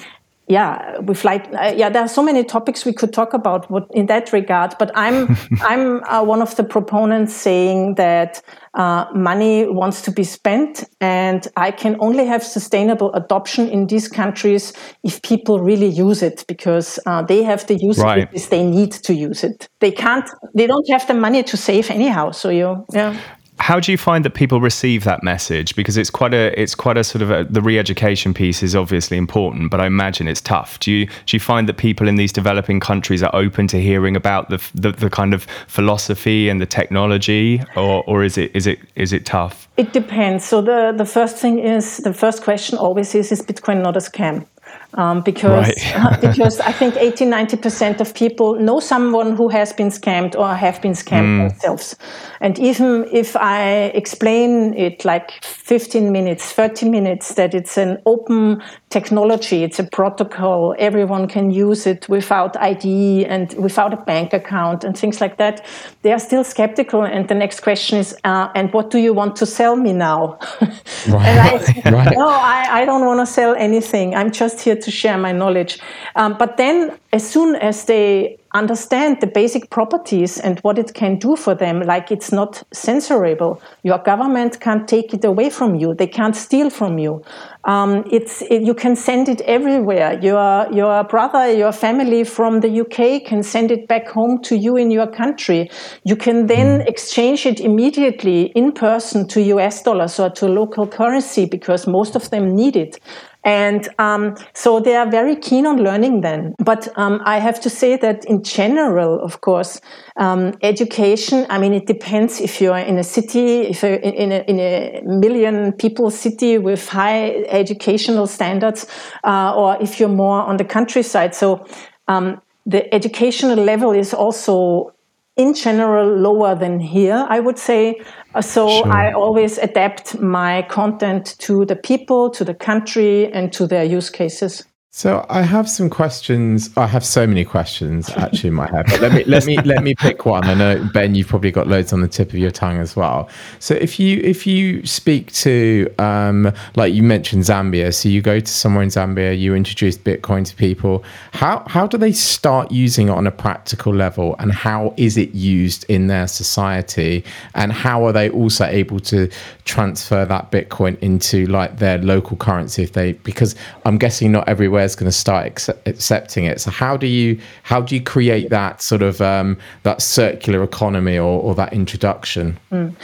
yeah, 0.46 0.98
with 0.98 1.24
like 1.24 1.46
uh, 1.54 1.72
yeah, 1.74 1.88
there 1.88 2.02
are 2.02 2.08
so 2.08 2.22
many 2.22 2.44
topics 2.44 2.84
we 2.84 2.92
could 2.92 3.14
talk 3.14 3.32
about 3.32 3.70
what, 3.70 3.88
in 3.94 4.06
that 4.06 4.32
regard. 4.32 4.74
But 4.78 4.90
I'm 4.94 5.36
I'm 5.62 6.04
uh, 6.04 6.22
one 6.22 6.42
of 6.42 6.54
the 6.56 6.64
proponents 6.64 7.32
saying 7.34 7.94
that 7.94 8.42
uh, 8.74 9.06
money 9.14 9.66
wants 9.66 10.02
to 10.02 10.10
be 10.10 10.22
spent, 10.22 10.84
and 11.00 11.48
I 11.56 11.70
can 11.70 11.96
only 11.98 12.26
have 12.26 12.44
sustainable 12.44 13.12
adoption 13.14 13.68
in 13.70 13.86
these 13.86 14.06
countries 14.06 14.74
if 15.02 15.22
people 15.22 15.60
really 15.60 15.88
use 15.88 16.22
it 16.22 16.44
because 16.46 16.98
uh, 17.06 17.22
they 17.22 17.42
have 17.42 17.66
the 17.66 17.76
use 17.76 17.98
right. 17.98 18.30
because 18.30 18.48
they 18.48 18.64
need 18.64 18.92
to 18.92 19.14
use 19.14 19.44
it. 19.44 19.68
They 19.80 19.92
can't. 19.92 20.28
They 20.54 20.66
don't 20.66 20.88
have 20.90 21.06
the 21.06 21.14
money 21.14 21.42
to 21.42 21.56
save 21.56 21.90
anyhow. 21.90 22.32
So 22.32 22.50
you 22.50 22.84
yeah 22.92 23.16
how 23.58 23.80
do 23.80 23.92
you 23.92 23.98
find 23.98 24.24
that 24.24 24.34
people 24.34 24.60
receive 24.60 25.04
that 25.04 25.22
message? 25.22 25.74
Because 25.76 25.96
it's 25.96 26.10
quite 26.10 26.34
a 26.34 26.60
it's 26.60 26.74
quite 26.74 26.96
a 26.96 27.04
sort 27.04 27.22
of 27.22 27.30
a, 27.30 27.44
the 27.44 27.62
re-education 27.62 28.34
piece 28.34 28.62
is 28.62 28.74
obviously 28.74 29.16
important 29.16 29.70
but 29.70 29.80
i 29.80 29.86
imagine 29.86 30.28
it's 30.28 30.40
tough. 30.40 30.78
Do 30.80 30.90
you 30.92 31.06
do 31.06 31.36
you 31.36 31.40
find 31.40 31.68
that 31.68 31.76
people 31.76 32.08
in 32.08 32.16
these 32.16 32.32
developing 32.32 32.80
countries 32.80 33.22
are 33.22 33.34
open 33.34 33.66
to 33.68 33.80
hearing 33.80 34.16
about 34.16 34.50
the 34.50 34.60
the, 34.74 34.92
the 34.92 35.10
kind 35.10 35.34
of 35.34 35.44
philosophy 35.66 36.48
and 36.48 36.60
the 36.60 36.66
technology 36.66 37.62
or 37.76 38.02
or 38.06 38.24
is 38.24 38.36
it 38.36 38.50
is 38.54 38.66
it 38.66 38.78
is 38.96 39.12
it 39.12 39.24
tough? 39.24 39.68
It 39.76 39.92
depends. 39.92 40.44
So 40.44 40.60
the 40.60 40.92
the 40.96 41.06
first 41.06 41.36
thing 41.36 41.58
is 41.58 41.98
the 41.98 42.14
first 42.14 42.42
question 42.42 42.76
always 42.78 43.14
is 43.14 43.32
is 43.32 43.40
bitcoin 43.42 43.82
not 43.82 43.96
a 43.96 44.00
scam 44.00 44.46
um, 44.94 45.20
because 45.20 45.68
right. 45.68 46.20
because 46.20 46.60
I 46.60 46.72
think 46.72 46.96
80 46.98 47.26
90 47.26 47.56
percent 47.56 48.00
of 48.00 48.14
people 48.14 48.54
know 48.54 48.80
someone 48.80 49.36
who 49.36 49.48
has 49.48 49.72
been 49.72 49.88
scammed 49.90 50.34
or 50.36 50.54
have 50.54 50.80
been 50.80 50.92
scammed 50.92 51.26
mm. 51.26 51.48
themselves. 51.48 51.96
And 52.40 52.58
even 52.58 53.08
if 53.10 53.36
I 53.36 53.92
explain 53.94 54.74
it 54.74 55.04
like 55.04 55.42
15 55.42 56.12
minutes, 56.12 56.52
30 56.52 56.88
minutes, 56.90 57.34
that 57.34 57.54
it's 57.54 57.78
an 57.78 58.02
open 58.04 58.62
technology, 58.90 59.62
it's 59.64 59.78
a 59.78 59.84
protocol, 59.84 60.74
everyone 60.78 61.26
can 61.26 61.50
use 61.50 61.86
it 61.86 62.08
without 62.08 62.56
ID 62.58 63.24
and 63.24 63.54
without 63.54 63.92
a 63.92 63.96
bank 63.96 64.32
account 64.32 64.84
and 64.84 64.96
things 64.96 65.20
like 65.20 65.38
that, 65.38 65.64
they 66.02 66.12
are 66.12 66.18
still 66.18 66.44
skeptical. 66.44 67.02
And 67.02 67.28
the 67.28 67.34
next 67.34 67.60
question 67.60 67.98
is, 67.98 68.14
uh, 68.24 68.48
and 68.54 68.72
what 68.72 68.90
do 68.90 68.98
you 68.98 69.14
want 69.14 69.36
to 69.36 69.46
sell 69.46 69.76
me 69.76 69.92
now? 69.92 70.38
Right. 71.06 71.84
and 71.84 71.94
I, 71.94 72.04
right. 72.06 72.16
no, 72.16 72.28
I, 72.28 72.80
I 72.80 72.84
don't 72.86 73.04
want 73.04 73.20
to 73.20 73.26
sell 73.26 73.54
anything. 73.56 74.14
I'm 74.14 74.30
just 74.30 74.60
here 74.60 74.76
to 74.84 74.90
share 74.90 75.18
my 75.18 75.32
knowledge. 75.32 75.78
Um, 76.16 76.36
but 76.38 76.56
then, 76.56 76.98
as 77.12 77.28
soon 77.28 77.56
as 77.56 77.84
they 77.84 78.38
understand 78.54 79.20
the 79.20 79.26
basic 79.26 79.68
properties 79.70 80.38
and 80.38 80.60
what 80.60 80.78
it 80.78 80.94
can 80.94 81.18
do 81.18 81.34
for 81.36 81.54
them, 81.54 81.80
like 81.82 82.12
it's 82.12 82.30
not 82.30 82.62
censorable, 82.72 83.60
your 83.82 83.98
government 83.98 84.60
can't 84.60 84.86
take 84.86 85.12
it 85.12 85.24
away 85.24 85.50
from 85.50 85.74
you, 85.74 85.94
they 85.94 86.06
can't 86.06 86.36
steal 86.36 86.70
from 86.70 86.98
you. 86.98 87.22
Um, 87.64 88.04
it's 88.10 88.42
it, 88.42 88.62
you 88.62 88.74
can 88.74 88.94
send 88.94 89.28
it 89.28 89.40
everywhere. 89.42 90.20
Your 90.22 90.70
your 90.72 91.02
brother, 91.04 91.52
your 91.52 91.72
family 91.72 92.24
from 92.24 92.60
the 92.60 92.80
UK 92.80 93.24
can 93.24 93.42
send 93.42 93.70
it 93.70 93.88
back 93.88 94.08
home 94.08 94.42
to 94.42 94.56
you 94.56 94.76
in 94.76 94.90
your 94.90 95.06
country. 95.06 95.70
You 96.04 96.16
can 96.16 96.46
then 96.46 96.80
mm. 96.80 96.86
exchange 96.86 97.46
it 97.46 97.60
immediately 97.60 98.52
in 98.54 98.72
person 98.72 99.26
to 99.28 99.40
US 99.54 99.82
dollars 99.82 100.20
or 100.20 100.30
to 100.30 100.46
local 100.46 100.86
currency 100.86 101.46
because 101.46 101.86
most 101.86 102.14
of 102.14 102.28
them 102.30 102.54
need 102.54 102.76
it. 102.76 103.00
And 103.44 103.88
um, 103.98 104.36
so 104.54 104.80
they 104.80 104.96
are 104.96 105.08
very 105.10 105.36
keen 105.36 105.66
on 105.66 105.76
learning 105.76 106.22
then. 106.22 106.54
But 106.58 106.88
um, 106.96 107.20
I 107.24 107.38
have 107.38 107.60
to 107.60 107.70
say 107.70 107.96
that 107.96 108.24
in 108.24 108.42
general, 108.42 109.20
of 109.20 109.42
course, 109.42 109.80
um, 110.16 110.54
education, 110.62 111.46
I 111.50 111.58
mean, 111.58 111.74
it 111.74 111.86
depends 111.86 112.40
if 112.40 112.60
you're 112.60 112.78
in 112.78 112.98
a 112.98 113.04
city, 113.04 113.60
if 113.60 113.82
you're 113.82 113.94
in 113.94 114.32
a, 114.32 114.44
in 114.48 114.58
a 114.60 115.02
million 115.04 115.72
people 115.72 116.10
city 116.10 116.56
with 116.56 116.88
high 116.88 117.44
educational 117.48 118.26
standards, 118.26 118.86
uh, 119.24 119.54
or 119.54 119.76
if 119.80 120.00
you're 120.00 120.08
more 120.08 120.40
on 120.40 120.56
the 120.56 120.64
countryside. 120.64 121.34
So 121.34 121.66
um, 122.08 122.40
the 122.64 122.92
educational 122.94 123.62
level 123.62 123.90
is 123.92 124.14
also 124.14 124.93
in 125.36 125.54
general 125.54 126.16
lower 126.16 126.54
than 126.54 126.78
here, 126.78 127.26
I 127.28 127.40
would 127.40 127.58
say. 127.58 128.00
Uh, 128.34 128.42
so 128.42 128.68
sure. 128.68 128.92
I 128.92 129.12
always 129.12 129.58
adapt 129.58 130.18
my 130.20 130.62
content 130.62 131.36
to 131.40 131.64
the 131.64 131.76
people, 131.76 132.30
to 132.30 132.44
the 132.44 132.54
country, 132.54 133.32
and 133.32 133.52
to 133.52 133.66
their 133.66 133.84
use 133.84 134.10
cases. 134.10 134.64
So 134.96 135.26
I 135.28 135.42
have 135.42 135.68
some 135.68 135.90
questions. 135.90 136.70
I 136.76 136.86
have 136.86 137.04
so 137.04 137.26
many 137.26 137.44
questions 137.44 138.10
actually 138.10 138.50
in 138.50 138.54
my 138.54 138.70
head. 138.70 138.86
But 138.88 139.00
let 139.00 139.12
me 139.12 139.24
let 139.24 139.44
me 139.44 139.56
let 139.62 139.82
me 139.82 139.92
pick 139.96 140.24
one. 140.24 140.44
I 140.44 140.54
know 140.54 140.88
Ben, 140.94 141.16
you've 141.16 141.26
probably 141.26 141.50
got 141.50 141.66
loads 141.66 141.92
on 141.92 142.00
the 142.00 142.06
tip 142.06 142.28
of 142.28 142.36
your 142.36 142.52
tongue 142.52 142.78
as 142.78 142.94
well. 142.94 143.28
So 143.58 143.74
if 143.74 143.98
you 143.98 144.20
if 144.20 144.46
you 144.46 144.86
speak 144.86 145.32
to 145.32 145.92
um, 145.98 146.52
like 146.76 146.94
you 146.94 147.02
mentioned 147.02 147.42
Zambia, 147.42 147.92
so 147.92 148.08
you 148.08 148.22
go 148.22 148.38
to 148.38 148.46
somewhere 148.46 148.84
in 148.84 148.88
Zambia, 148.88 149.36
you 149.36 149.56
introduce 149.56 149.98
Bitcoin 149.98 150.46
to 150.46 150.54
people. 150.54 151.02
How 151.32 151.64
how 151.66 151.88
do 151.88 151.98
they 151.98 152.12
start 152.12 152.70
using 152.70 153.08
it 153.08 153.14
on 153.14 153.26
a 153.26 153.32
practical 153.32 153.92
level, 153.92 154.36
and 154.38 154.52
how 154.52 154.94
is 154.96 155.16
it 155.16 155.34
used 155.34 155.84
in 155.88 156.06
their 156.06 156.28
society, 156.28 157.24
and 157.56 157.72
how 157.72 158.04
are 158.06 158.12
they 158.12 158.30
also 158.30 158.64
able 158.64 159.00
to 159.00 159.28
transfer 159.64 160.24
that 160.24 160.52
Bitcoin 160.52 160.96
into 161.00 161.46
like 161.46 161.78
their 161.78 161.98
local 161.98 162.36
currency 162.36 162.84
if 162.84 162.92
they 162.92 163.14
because 163.24 163.56
I'm 163.84 163.98
guessing 163.98 164.30
not 164.30 164.48
everywhere 164.48 164.83
is 164.84 164.94
going 164.96 165.10
to 165.10 165.16
start 165.16 165.46
accept, 165.46 165.88
accepting 165.88 166.44
it. 166.44 166.60
So 166.60 166.70
how 166.70 166.96
do 166.96 167.06
you 167.06 167.38
how 167.62 167.80
do 167.80 167.94
you 167.94 168.02
create 168.02 168.50
that 168.50 168.82
sort 168.82 169.02
of 169.02 169.20
um, 169.20 169.58
that 169.82 170.02
circular 170.02 170.62
economy 170.62 171.18
or, 171.18 171.40
or 171.40 171.54
that 171.54 171.72
introduction? 171.72 172.58
Mm. 172.70 172.94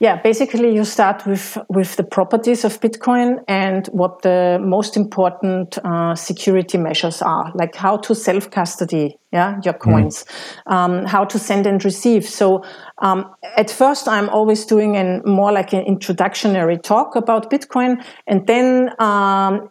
Yeah, 0.00 0.20
basically 0.20 0.74
you 0.74 0.84
start 0.84 1.24
with 1.24 1.56
with 1.68 1.96
the 1.96 2.02
properties 2.02 2.64
of 2.64 2.80
Bitcoin 2.80 3.38
and 3.46 3.86
what 3.86 4.22
the 4.22 4.58
most 4.60 4.96
important 4.96 5.78
uh, 5.84 6.14
security 6.14 6.78
measures 6.78 7.22
are, 7.22 7.52
like 7.54 7.76
how 7.76 7.96
to 7.98 8.14
self 8.14 8.50
custody, 8.50 9.16
yeah, 9.32 9.60
your 9.64 9.74
hmm. 9.74 9.90
coins, 9.90 10.24
mm. 10.66 10.72
um, 10.72 11.06
how 11.06 11.24
to 11.24 11.38
send 11.38 11.66
and 11.66 11.84
receive. 11.84 12.24
So 12.28 12.64
um, 12.98 13.24
at 13.56 13.70
first, 13.70 14.08
I'm 14.08 14.28
always 14.30 14.66
doing 14.66 14.96
an 14.96 15.22
more 15.24 15.52
like 15.52 15.72
an 15.72 15.84
introductory 15.86 16.76
talk 16.76 17.16
about 17.16 17.50
Bitcoin, 17.50 18.04
and 18.26 18.46
then 18.46 18.90
um, 18.98 19.70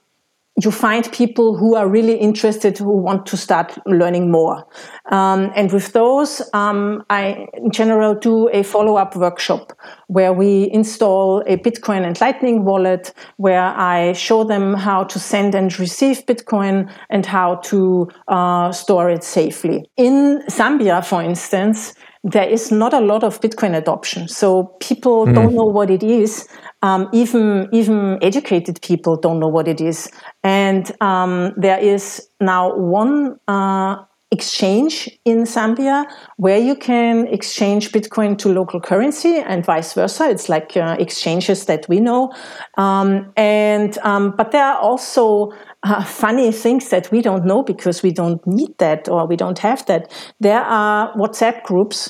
you 0.62 0.70
find 0.70 1.12
people 1.12 1.58
who 1.58 1.76
are 1.76 1.88
really 1.88 2.16
interested 2.16 2.78
who 2.78 2.96
want 2.96 3.26
to 3.26 3.36
start 3.36 3.76
learning 3.88 4.30
more. 4.30 4.68
Um, 5.12 5.52
and 5.56 5.72
with 5.72 5.94
those 5.94 6.42
um, 6.54 7.04
i 7.10 7.48
in 7.54 7.72
general 7.72 8.16
do 8.16 8.50
a 8.50 8.64
follow-up 8.64 9.16
workshop 9.16 9.74
where 10.14 10.32
we 10.32 10.70
install 10.72 11.42
a 11.48 11.58
bitcoin 11.58 12.06
and 12.06 12.20
lightning 12.22 12.64
wallet 12.64 13.14
where 13.38 13.74
i 13.78 14.14
show 14.14 14.44
them 14.44 14.74
how 14.74 15.04
to 15.04 15.20
send 15.20 15.56
and 15.56 15.80
receive 15.80 16.26
bitcoin 16.26 16.90
and 17.10 17.26
how 17.26 17.56
to 17.56 18.08
uh, 18.28 18.72
store 18.72 19.10
it 19.10 19.24
safely. 19.24 19.86
In 19.98 20.44
zambia 20.50 21.04
for 21.06 21.22
instance 21.22 21.94
there 22.24 22.48
is 22.48 22.72
not 22.72 22.94
a 22.94 23.02
lot 23.02 23.24
of 23.24 23.42
bitcoin 23.42 23.76
adoption. 23.76 24.28
So 24.28 24.76
people 24.80 25.26
mm. 25.26 25.36
don't 25.36 25.54
know 25.54 25.66
what 25.66 25.90
it 25.90 26.04
is. 26.04 26.48
Um, 26.82 27.10
even 27.14 27.70
even 27.72 28.18
educated 28.22 28.82
people 28.82 29.16
don't 29.16 29.40
know 29.40 29.48
what 29.48 29.68
it 29.68 29.80
is, 29.80 30.12
and 30.44 30.92
um, 31.00 31.54
there 31.56 31.80
is 31.80 32.28
now 32.42 32.76
one 32.76 33.40
uh, 33.48 34.04
exchange 34.34 35.08
in 35.26 35.44
Zambia 35.44 36.06
where 36.38 36.58
you 36.58 36.76
can 36.76 37.28
exchange 37.28 37.92
Bitcoin 37.92 38.38
to 38.40 38.50
local 38.50 38.82
currency 38.82 39.38
and 39.38 39.64
vice 39.64 39.94
versa. 39.94 40.30
It's 40.30 40.50
like 40.50 40.76
uh, 40.76 40.98
exchanges 41.00 41.66
that 41.66 41.88
we 41.88 42.00
know, 42.00 42.34
um, 42.78 43.32
and 43.38 43.98
um, 44.00 44.34
but 44.36 44.52
there 44.52 44.66
are 44.66 44.80
also 44.80 45.54
uh, 45.84 46.04
funny 46.04 46.52
things 46.52 46.90
that 46.90 47.12
we 47.12 47.22
don't 47.22 47.46
know 47.46 47.62
because 47.64 48.04
we 48.04 48.12
don't 48.12 48.46
need 48.48 48.78
that 48.80 49.08
or 49.08 49.28
we 49.28 49.36
don't 49.36 49.60
have 49.60 49.86
that. 49.86 50.12
There 50.40 50.62
are 50.62 51.14
WhatsApp 51.16 51.64
groups 51.64 52.10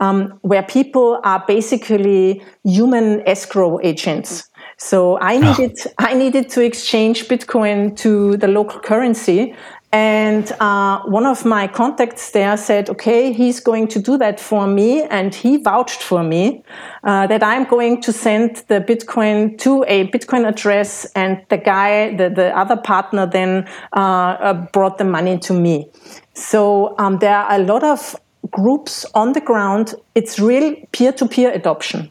um, 0.00 0.38
where 0.42 0.62
people 0.62 1.20
are 1.24 1.42
basically 1.46 2.42
human 2.64 3.26
escrow 3.26 3.78
agents. 3.82 4.48
So 4.78 5.16
I 5.18 5.36
ah. 5.36 5.40
needed 5.40 5.78
oh. 5.86 5.90
I 5.98 6.14
needed 6.14 6.48
to 6.50 6.60
exchange 6.60 7.28
Bitcoin 7.28 7.96
to 7.98 8.36
the 8.36 8.48
local 8.48 8.80
currency, 8.80 9.54
and 9.92 10.50
uh, 10.52 11.02
one 11.02 11.26
of 11.26 11.44
my 11.44 11.68
contacts 11.68 12.30
there 12.30 12.56
said, 12.56 12.88
"Okay, 12.88 13.32
he's 13.32 13.60
going 13.60 13.88
to 13.88 13.98
do 13.98 14.16
that 14.18 14.40
for 14.40 14.66
me," 14.66 15.02
and 15.02 15.34
he 15.34 15.58
vouched 15.58 16.02
for 16.02 16.22
me 16.22 16.64
uh, 17.04 17.26
that 17.26 17.42
I'm 17.42 17.64
going 17.64 18.00
to 18.02 18.12
send 18.12 18.64
the 18.68 18.80
Bitcoin 18.80 19.58
to 19.58 19.84
a 19.86 20.08
Bitcoin 20.08 20.48
address, 20.48 21.04
and 21.14 21.44
the 21.50 21.58
guy, 21.58 22.16
the 22.16 22.30
the 22.30 22.56
other 22.56 22.76
partner, 22.76 23.26
then 23.26 23.68
uh, 23.94 24.00
uh 24.00 24.54
brought 24.72 24.96
the 24.96 25.04
money 25.04 25.38
to 25.38 25.52
me. 25.52 25.90
So 26.34 26.94
um, 26.98 27.18
there 27.18 27.36
are 27.36 27.60
a 27.60 27.62
lot 27.62 27.84
of 27.84 28.16
groups 28.50 29.04
on 29.14 29.32
the 29.32 29.40
ground, 29.40 29.94
it's 30.14 30.38
real 30.38 30.74
peer 30.92 31.12
to 31.12 31.26
peer 31.26 31.50
adoption. 31.52 32.10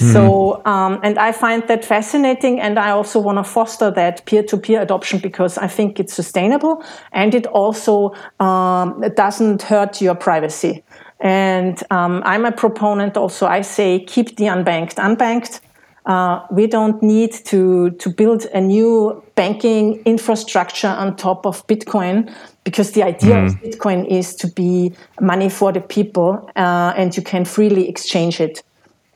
Mm. 0.00 0.12
So, 0.12 0.62
um, 0.64 0.98
and 1.02 1.18
I 1.18 1.32
find 1.32 1.62
that 1.68 1.84
fascinating, 1.84 2.58
and 2.58 2.78
I 2.78 2.90
also 2.90 3.20
want 3.20 3.38
to 3.38 3.44
foster 3.44 3.90
that 3.90 4.24
peer 4.24 4.42
to 4.44 4.56
peer 4.56 4.80
adoption 4.80 5.18
because 5.18 5.58
I 5.58 5.66
think 5.66 6.00
it's 6.00 6.14
sustainable 6.14 6.82
and 7.12 7.34
it 7.34 7.46
also 7.46 8.14
um, 8.40 9.02
it 9.04 9.14
doesn't 9.16 9.62
hurt 9.62 10.00
your 10.00 10.14
privacy. 10.14 10.82
And 11.20 11.82
um, 11.90 12.22
I'm 12.24 12.46
a 12.46 12.52
proponent 12.52 13.18
also, 13.18 13.46
I 13.46 13.60
say, 13.60 14.02
keep 14.04 14.36
the 14.36 14.44
unbanked 14.44 14.94
unbanked. 14.94 15.60
Uh, 16.06 16.46
we 16.50 16.66
don't 16.66 17.02
need 17.02 17.32
to, 17.44 17.90
to 17.90 18.08
build 18.08 18.46
a 18.54 18.60
new 18.60 19.22
banking 19.34 20.02
infrastructure 20.06 20.88
on 20.88 21.14
top 21.14 21.44
of 21.44 21.66
Bitcoin 21.66 22.34
because 22.64 22.92
the 22.92 23.02
idea 23.02 23.34
mm. 23.34 23.46
of 23.46 23.54
Bitcoin 23.60 24.06
is 24.06 24.34
to 24.34 24.48
be 24.48 24.92
money 25.20 25.50
for 25.50 25.72
the 25.72 25.80
people 25.80 26.50
uh, 26.56 26.94
and 26.96 27.14
you 27.16 27.22
can 27.22 27.44
freely 27.44 27.86
exchange 27.86 28.40
it. 28.40 28.62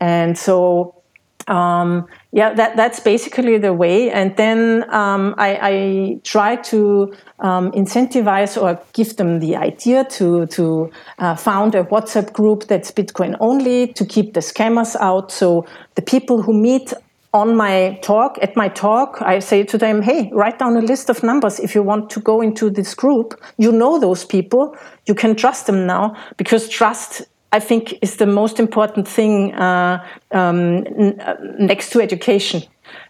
And 0.00 0.36
so, 0.36 1.02
um, 1.46 2.06
yeah, 2.32 2.52
that, 2.54 2.76
that's 2.76 3.00
basically 3.00 3.58
the 3.58 3.72
way. 3.72 4.10
And 4.10 4.36
then 4.36 4.84
um, 4.92 5.34
I, 5.38 5.58
I, 5.62 6.20
try 6.24 6.56
to 6.56 7.14
um, 7.40 7.70
incentivize 7.72 8.60
or 8.60 8.80
give 8.92 9.16
them 9.16 9.40
the 9.40 9.56
idea 9.56 10.04
to, 10.04 10.46
to 10.46 10.90
uh, 11.18 11.36
found 11.36 11.74
a 11.74 11.84
WhatsApp 11.84 12.32
group 12.32 12.64
that's 12.64 12.90
Bitcoin 12.90 13.36
only 13.40 13.92
to 13.92 14.06
keep 14.06 14.34
the 14.34 14.40
scammers 14.40 14.96
out. 14.96 15.30
So 15.30 15.66
the 15.96 16.02
people 16.02 16.42
who 16.42 16.54
meet 16.54 16.92
on 17.34 17.56
my 17.56 17.98
talk, 18.00 18.38
at 18.40 18.54
my 18.56 18.68
talk, 18.68 19.20
I 19.20 19.40
say 19.40 19.64
to 19.64 19.76
them, 19.76 20.02
hey, 20.02 20.30
write 20.32 20.60
down 20.60 20.76
a 20.76 20.80
list 20.80 21.10
of 21.10 21.24
numbers 21.24 21.58
if 21.58 21.74
you 21.74 21.82
want 21.82 22.08
to 22.10 22.20
go 22.20 22.40
into 22.40 22.70
this 22.70 22.94
group. 22.94 23.34
You 23.58 23.72
know 23.72 23.98
those 23.98 24.24
people, 24.24 24.76
you 25.06 25.16
can 25.16 25.34
trust 25.34 25.66
them 25.66 25.84
now 25.84 26.16
because 26.36 26.68
trust, 26.68 27.22
I 27.54 27.60
think, 27.60 27.94
is 28.02 28.16
the 28.16 28.26
most 28.26 28.58
important 28.58 29.06
thing 29.06 29.54
uh, 29.54 30.04
um, 30.32 30.84
n- 30.98 31.20
uh, 31.20 31.36
next 31.56 31.90
to 31.90 32.00
education. 32.00 32.64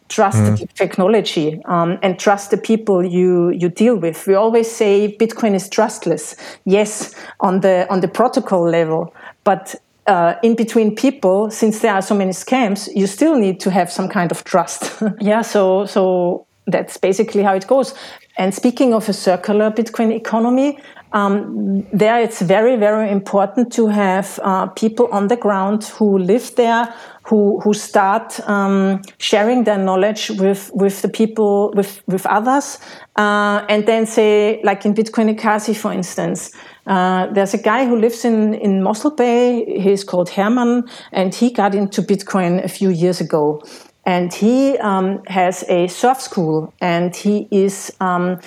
Trust 0.09 0.37
mm. 0.37 0.59
the 0.59 0.67
technology 0.67 1.63
um, 1.65 1.99
and 2.03 2.19
trust 2.19 2.51
the 2.51 2.59
people 2.59 3.03
you, 3.03 3.49
you 3.53 3.71
deal 3.71 3.97
with. 3.97 4.27
We 4.27 4.35
always 4.35 4.71
say 4.71 5.17
Bitcoin 5.19 5.55
is 5.55 5.71
trustless. 5.71 6.37
Yes, 6.67 7.15
on 7.41 7.61
the 7.61 7.87
on 7.89 8.01
the 8.01 8.09
protocol 8.09 8.69
level, 8.69 9.15
but 9.45 9.75
uh, 10.07 10.35
in 10.43 10.55
between 10.57 10.95
people, 10.95 11.51
since 11.51 11.79
there 11.79 11.95
are 11.95 12.03
so 12.03 12.15
many 12.15 12.33
scams, 12.33 12.95
you 12.95 13.07
still 13.07 13.37
need 13.37 13.61
to 13.61 13.71
have 13.71 13.91
some 13.91 14.09
kind 14.11 14.31
of 14.31 14.45
trust. 14.45 15.03
yeah, 15.21 15.41
so 15.41 15.87
so 15.87 16.47
that's 16.67 16.99
basically 16.99 17.43
how 17.43 17.55
it 17.55 17.67
goes. 17.67 17.95
And 18.37 18.55
speaking 18.55 18.93
of 18.93 19.09
a 19.09 19.13
circular 19.13 19.71
Bitcoin 19.71 20.13
economy, 20.13 20.79
um, 21.15 21.87
there 21.93 22.21
it's 22.21 22.43
very 22.43 22.77
very 22.77 23.11
important 23.11 23.73
to 23.73 23.87
have 23.87 24.39
uh, 24.43 24.67
people 24.67 25.07
on 25.13 25.29
the 25.29 25.37
ground 25.37 25.85
who 25.85 26.19
live 26.19 26.55
there, 26.57 26.93
who 27.23 27.61
who 27.61 27.73
start 27.73 28.41
um, 28.49 29.01
sharing 29.19 29.65
their 29.65 29.79
knowledge 29.79 30.31
with 30.31 30.71
with 30.75 31.01
the 31.03 31.09
people 31.09 31.73
with 31.77 32.03
with 32.07 32.27
others, 32.27 32.79
uh, 33.17 33.65
and 33.69 33.87
then 33.87 34.07
say 34.07 34.61
like 34.65 34.85
in 34.85 34.93
Bitcoin 34.93 35.35
Ekasi, 35.35 35.75
for 35.77 35.93
instance. 35.93 36.51
Uh, 36.87 37.29
there's 37.33 37.55
a 37.55 37.63
guy 37.63 37.87
who 37.87 37.97
lives 37.97 38.27
in, 38.27 38.53
in 38.53 38.83
Mossel 38.83 39.13
Bay. 39.13 39.81
He's 39.81 40.05
called 40.05 40.29
Herman, 40.29 40.85
and 41.13 41.35
he 41.35 41.51
got 41.51 41.75
into 41.75 42.03
Bitcoin 42.03 42.63
a 42.63 42.69
few 42.69 42.91
years 42.91 43.23
ago. 43.23 43.63
and 44.07 44.33
he 44.33 44.77
um, 44.79 45.23
has 45.27 45.65
a 45.69 45.87
surf 45.87 46.21
school, 46.21 46.73
and 46.81 47.17
he 47.17 47.49
is 47.51 47.93
um, 48.01 48.39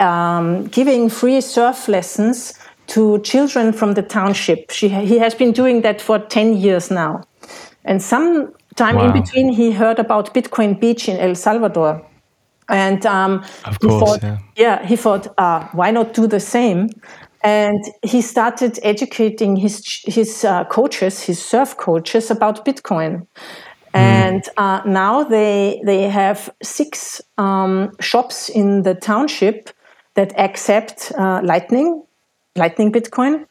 um, 0.00 0.66
giving 0.68 1.08
free 1.08 1.40
surf 1.40 1.88
lessons 1.88 2.54
to 2.88 3.20
children 3.20 3.72
from 3.72 3.94
the 3.94 4.02
township. 4.02 4.70
She, 4.70 4.88
he 4.88 5.18
has 5.18 5.34
been 5.34 5.52
doing 5.52 5.82
that 5.82 6.00
for 6.00 6.18
10 6.18 6.56
years 6.56 6.90
now. 6.90 7.22
And 7.84 8.02
sometime 8.02 8.96
wow. 8.96 9.06
in 9.06 9.12
between, 9.12 9.52
he 9.52 9.70
heard 9.70 9.98
about 9.98 10.34
Bitcoin 10.34 10.78
Beach 10.78 11.08
in 11.08 11.16
El 11.16 11.34
Salvador. 11.34 12.04
And 12.68 13.04
um, 13.06 13.44
of 13.64 13.78
course, 13.80 13.80
he 13.80 13.88
thought, 13.88 14.22
yeah. 14.22 14.38
yeah. 14.56 14.86
he 14.86 14.96
thought, 14.96 15.26
uh, 15.38 15.66
why 15.72 15.90
not 15.90 16.14
do 16.14 16.26
the 16.26 16.40
same? 16.40 16.88
And 17.42 17.82
he 18.02 18.20
started 18.20 18.78
educating 18.82 19.56
his 19.56 20.02
his 20.04 20.44
uh, 20.44 20.64
coaches, 20.64 21.22
his 21.22 21.42
surf 21.42 21.76
coaches, 21.78 22.30
about 22.30 22.66
Bitcoin. 22.66 23.20
Mm. 23.22 23.26
And 23.94 24.42
uh, 24.58 24.82
now 24.84 25.24
they 25.24 25.80
they 25.86 26.02
have 26.02 26.50
six 26.62 27.22
um, 27.38 27.92
shops 27.98 28.50
in 28.50 28.82
the 28.82 28.94
township 28.94 29.70
that 30.20 30.38
accept 30.38 31.12
uh, 31.16 31.40
Lightning, 31.42 32.02
Lightning 32.54 32.92
Bitcoin. 32.92 33.46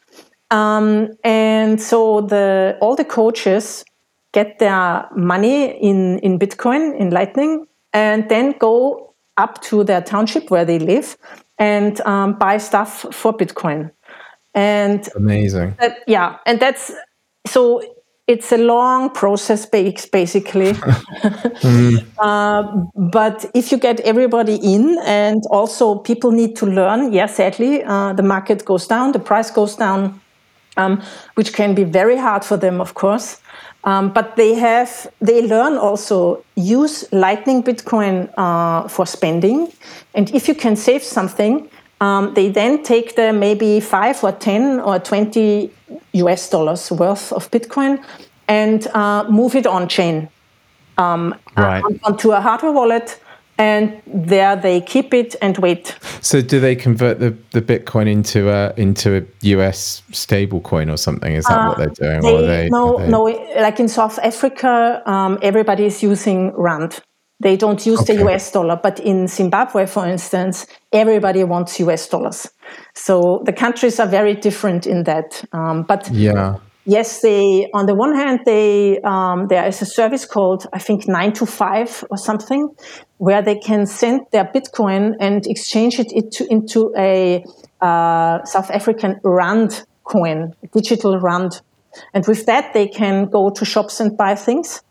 Um, 0.52 1.08
and 1.24 1.82
so 1.82 2.20
the 2.20 2.78
all 2.80 2.94
the 2.94 3.04
coaches 3.04 3.84
get 4.32 4.60
their 4.60 5.08
money 5.16 5.76
in, 5.88 6.20
in 6.20 6.38
Bitcoin, 6.38 6.96
in 6.96 7.10
Lightning, 7.10 7.66
and 7.92 8.28
then 8.28 8.54
go 8.58 9.14
up 9.36 9.60
to 9.62 9.82
their 9.82 10.00
township 10.00 10.48
where 10.50 10.64
they 10.64 10.78
live 10.78 11.16
and 11.58 12.00
um, 12.02 12.38
buy 12.38 12.58
stuff 12.58 13.04
for 13.12 13.36
Bitcoin. 13.36 13.90
And 14.54 15.08
amazing. 15.16 15.74
That, 15.80 15.98
yeah, 16.06 16.36
and 16.46 16.60
that's 16.60 16.92
so 17.46 17.82
it's 18.30 18.52
a 18.52 18.56
long 18.56 19.10
process 19.10 19.66
basically. 19.66 20.72
Mm. 21.60 22.06
uh, 22.18 22.62
but 22.96 23.44
if 23.54 23.70
you 23.70 23.76
get 23.78 24.00
everybody 24.00 24.54
in 24.56 24.98
and 25.04 25.42
also 25.50 25.96
people 25.96 26.30
need 26.30 26.56
to 26.56 26.64
learn 26.64 27.12
yeah 27.12 27.26
sadly 27.26 27.84
uh, 27.84 28.14
the 28.14 28.22
market 28.22 28.64
goes 28.64 28.86
down 28.86 29.12
the 29.12 29.18
price 29.18 29.50
goes 29.50 29.76
down 29.76 30.18
um, 30.78 31.02
which 31.34 31.52
can 31.52 31.74
be 31.74 31.84
very 31.84 32.16
hard 32.16 32.44
for 32.44 32.56
them 32.56 32.80
of 32.80 32.94
course. 32.94 33.40
Um, 33.84 34.12
but 34.12 34.36
they 34.36 34.54
have 34.54 35.10
they 35.20 35.42
learn 35.46 35.76
also 35.76 36.44
use 36.54 37.04
lightning 37.12 37.62
bitcoin 37.62 38.32
uh, 38.36 38.88
for 38.88 39.06
spending. 39.06 39.72
And 40.14 40.30
if 40.34 40.48
you 40.48 40.54
can 40.54 40.76
save 40.76 41.02
something 41.02 41.68
um, 42.00 42.34
they 42.34 42.48
then 42.48 42.82
take 42.82 43.16
the 43.16 43.32
maybe 43.32 43.80
five 43.80 44.22
or 44.24 44.32
ten 44.32 44.80
or 44.80 44.98
twenty 44.98 45.70
US 46.12 46.48
dollars 46.50 46.90
worth 46.90 47.32
of 47.32 47.50
Bitcoin 47.50 48.02
and 48.48 48.86
uh, 48.88 49.24
move 49.28 49.54
it 49.54 49.66
on 49.66 49.88
chain 49.88 50.28
um, 50.98 51.34
right. 51.56 51.82
onto 52.04 52.32
a 52.32 52.40
hardware 52.40 52.72
wallet 52.72 53.20
and 53.58 54.00
there 54.06 54.56
they 54.56 54.80
keep 54.80 55.12
it 55.12 55.36
and 55.42 55.58
wait. 55.58 55.94
So 56.22 56.40
do 56.40 56.60
they 56.60 56.74
convert 56.74 57.20
the, 57.20 57.36
the 57.50 57.60
Bitcoin 57.60 58.10
into 58.10 58.50
a 58.50 58.72
into 58.76 59.18
a 59.18 59.22
US 59.42 60.02
stable 60.12 60.60
coin 60.62 60.88
or 60.88 60.96
something? 60.96 61.32
Is 61.34 61.44
that 61.44 61.58
uh, 61.58 61.68
what 61.68 61.78
they're 61.78 62.20
doing? 62.20 62.22
They, 62.22 62.46
they, 62.46 62.68
no, 62.70 62.98
they... 62.98 63.08
no. 63.08 63.24
Like 63.56 63.78
in 63.78 63.88
South 63.88 64.18
Africa, 64.20 65.02
um, 65.04 65.38
everybody 65.42 65.84
is 65.84 66.02
using 66.02 66.52
rand. 66.56 67.02
They 67.40 67.56
don't 67.56 67.84
use 67.86 68.00
okay. 68.02 68.16
the 68.16 68.28
US 68.28 68.52
dollar, 68.52 68.78
but 68.82 69.00
in 69.00 69.26
Zimbabwe, 69.26 69.86
for 69.86 70.06
instance, 70.06 70.66
everybody 70.92 71.42
wants 71.44 71.80
US 71.80 72.08
dollars. 72.08 72.48
So 72.94 73.42
the 73.44 73.52
countries 73.52 73.98
are 73.98 74.06
very 74.06 74.34
different 74.34 74.86
in 74.86 75.04
that. 75.04 75.42
Um, 75.52 75.82
but 75.82 76.10
yeah 76.12 76.58
yes, 76.84 77.20
they 77.20 77.68
on 77.74 77.86
the 77.86 77.94
one 77.94 78.14
hand 78.14 78.40
they 78.44 79.00
um, 79.02 79.46
there 79.48 79.66
is 79.66 79.80
a 79.82 79.86
service 79.86 80.24
called 80.26 80.66
I 80.72 80.78
think 80.78 81.08
nine 81.08 81.32
to 81.34 81.46
five 81.46 82.04
or 82.10 82.16
something 82.16 82.68
where 83.18 83.42
they 83.42 83.56
can 83.56 83.86
send 83.86 84.22
their 84.32 84.44
Bitcoin 84.44 85.14
and 85.20 85.46
exchange 85.46 85.98
it 85.98 86.12
into 86.12 86.46
into 86.50 86.92
a 86.96 87.44
uh, 87.80 88.44
South 88.44 88.70
African 88.70 89.20
rand 89.22 89.84
coin, 90.04 90.52
digital 90.72 91.18
rand, 91.20 91.60
and 92.14 92.26
with 92.26 92.46
that 92.46 92.72
they 92.72 92.88
can 92.88 93.26
go 93.26 93.50
to 93.50 93.64
shops 93.64 94.00
and 94.00 94.16
buy 94.16 94.34
things. 94.34 94.82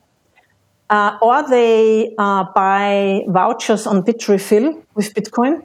Uh, 0.89 1.17
or 1.21 1.47
they 1.47 2.15
uh, 2.17 2.45
buy 2.56 3.21
vouchers 3.28 3.86
on 3.86 4.02
Bitrefill 4.04 4.84
with 4.95 5.13
Bitcoin, 5.13 5.62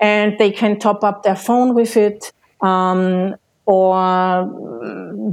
and 0.00 0.38
they 0.38 0.50
can 0.50 0.78
top 0.78 1.02
up 1.02 1.22
their 1.22 1.36
phone 1.36 1.74
with 1.74 1.96
it. 1.96 2.32
Um, 2.60 3.34
or 3.66 4.44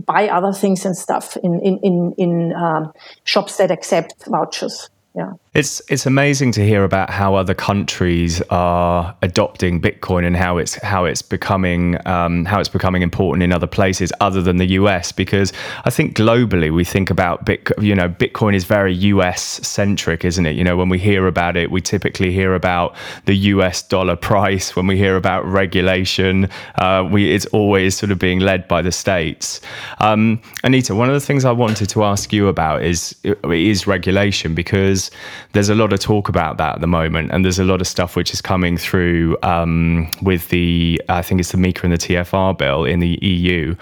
buy 0.06 0.30
other 0.30 0.54
things 0.54 0.86
and 0.86 0.96
stuff 0.98 1.38
in 1.44 1.60
in 1.60 1.78
in, 1.80 2.14
in 2.18 2.54
um, 2.54 2.92
shops 3.26 3.58
that 3.58 3.72
accept 3.72 4.26
vouchers. 4.28 4.90
Yeah. 5.16 5.34
It's 5.54 5.82
it's 5.90 6.06
amazing 6.06 6.54
to 6.54 6.66
hear 6.66 6.86
about 6.86 7.10
how 7.10 7.36
other 7.36 7.54
countries 7.54 8.42
are 8.52 9.14
adopting 9.22 9.82
Bitcoin 9.82 10.26
and 10.26 10.34
how 10.34 10.58
it's 10.58 10.76
how 10.76 11.04
it's 11.04 11.22
becoming 11.22 11.98
um, 12.08 12.46
how 12.46 12.62
it's 12.62 12.70
becoming 12.70 13.02
important 13.02 13.44
in 13.44 13.52
other 13.52 13.68
places 13.68 14.14
other 14.22 14.42
than 14.42 14.56
the 14.56 14.68
US 14.80 15.12
because 15.12 15.52
I 15.84 15.90
think 15.90 16.16
globally 16.16 16.74
we 16.74 16.86
think 16.86 17.10
about 17.10 17.44
Bit 17.44 17.70
you 17.82 17.94
know 17.94 18.08
Bitcoin 18.08 18.56
is 18.56 18.64
very 18.64 18.94
US 18.94 19.44
centric 19.68 20.24
isn't 20.24 20.46
it? 20.46 20.56
You 20.56 20.64
know 20.64 20.78
when 20.78 20.88
we 20.88 20.98
hear 20.98 21.28
about 21.28 21.58
it 21.58 21.70
we 21.70 21.82
typically 21.82 22.32
hear 22.32 22.56
about 22.56 22.96
the 23.26 23.36
US 23.36 23.84
dollar 23.84 24.16
price. 24.16 24.74
When 24.78 24.88
we 24.88 24.96
hear 24.96 25.18
about 25.18 25.46
regulation 25.46 26.48
uh, 26.76 27.06
we 27.12 27.30
it's 27.30 27.48
always 27.48 27.98
sort 27.98 28.14
of 28.14 28.20
being 28.20 28.40
led 28.40 28.70
by 28.70 28.82
the 28.82 28.94
states. 28.94 29.60
Um, 30.00 30.42
Anita 30.64 30.96
one 30.96 31.10
of 31.10 31.14
the 31.14 31.20
things 31.28 31.44
I 31.44 31.52
wanted 31.52 31.90
to 31.90 32.06
ask 32.06 32.32
you 32.32 32.48
about 32.48 32.84
is 32.84 33.14
is 33.44 33.86
regulation 33.86 34.56
because 34.56 35.12
there's 35.54 35.70
a 35.70 35.76
lot 35.76 35.94
of 35.94 36.00
talk 36.00 36.30
about 36.30 36.58
that 36.58 36.76
at 36.76 36.82
the 36.82 36.88
moment, 36.88 37.32
and 37.32 37.44
there's 37.44 37.60
a 37.60 37.64
lot 37.64 37.82
of 37.82 37.88
stuff 37.88 38.16
which 38.16 38.34
is 38.34 38.42
coming 38.42 38.78
through 38.78 39.38
um, 39.44 40.10
with 40.22 40.50
the 40.50 41.02
I 41.10 41.22
think 41.22 41.40
it's 41.40 41.52
the 41.52 41.58
MiCA 41.58 41.84
and 41.84 41.94
the 41.94 41.98
TFR 41.98 42.58
bill 42.58 42.86
in 42.86 43.00
the 43.00 43.20
EU. 43.22 43.76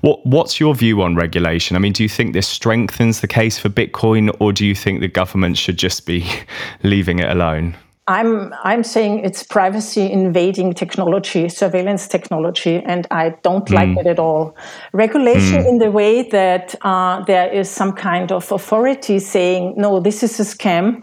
What 0.00 0.24
what's 0.24 0.60
your 0.60 0.74
view 0.74 1.02
on 1.02 1.16
regulation? 1.16 1.76
I 1.76 1.80
mean, 1.80 1.92
do 1.92 2.02
you 2.02 2.08
think 2.08 2.32
this 2.32 2.48
strengthens 2.48 3.20
the 3.20 3.28
case 3.28 3.58
for 3.58 3.68
Bitcoin, 3.68 4.34
or 4.40 4.52
do 4.52 4.64
you 4.64 4.74
think 4.74 5.00
the 5.00 5.08
government 5.08 5.58
should 5.58 5.78
just 5.78 6.06
be 6.06 6.28
leaving 6.82 7.18
it 7.18 7.30
alone? 7.30 7.76
I'm 8.08 8.54
I'm 8.62 8.84
saying 8.84 9.24
it's 9.24 9.42
privacy 9.42 10.10
invading 10.10 10.74
technology, 10.74 11.48
surveillance 11.48 12.06
technology, 12.06 12.76
and 12.76 13.06
I 13.10 13.30
don't 13.42 13.66
mm. 13.66 13.74
like 13.74 13.98
it 13.98 14.06
at 14.06 14.18
all. 14.20 14.56
Regulation 14.92 15.64
mm. 15.64 15.68
in 15.68 15.78
the 15.78 15.90
way 15.90 16.22
that 16.30 16.76
uh, 16.82 17.24
there 17.24 17.52
is 17.52 17.68
some 17.68 17.92
kind 17.92 18.30
of 18.30 18.52
authority 18.52 19.18
saying, 19.18 19.74
no, 19.76 19.98
this 19.98 20.22
is 20.22 20.38
a 20.38 20.44
scam. 20.44 21.02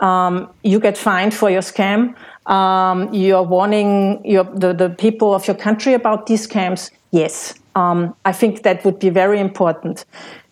Um, 0.00 0.50
you 0.62 0.78
get 0.78 0.98
fined 0.98 1.32
for 1.32 1.48
your 1.48 1.62
scam. 1.62 2.14
Um, 2.46 3.14
you're 3.14 3.44
warning 3.44 4.20
your, 4.24 4.44
the, 4.44 4.72
the 4.72 4.90
people 4.90 5.32
of 5.32 5.46
your 5.46 5.56
country 5.56 5.94
about 5.94 6.26
these 6.26 6.46
scams. 6.46 6.90
Yes, 7.12 7.54
um, 7.76 8.14
I 8.24 8.32
think 8.32 8.62
that 8.64 8.84
would 8.84 8.98
be 8.98 9.10
very 9.10 9.38
important. 9.38 10.04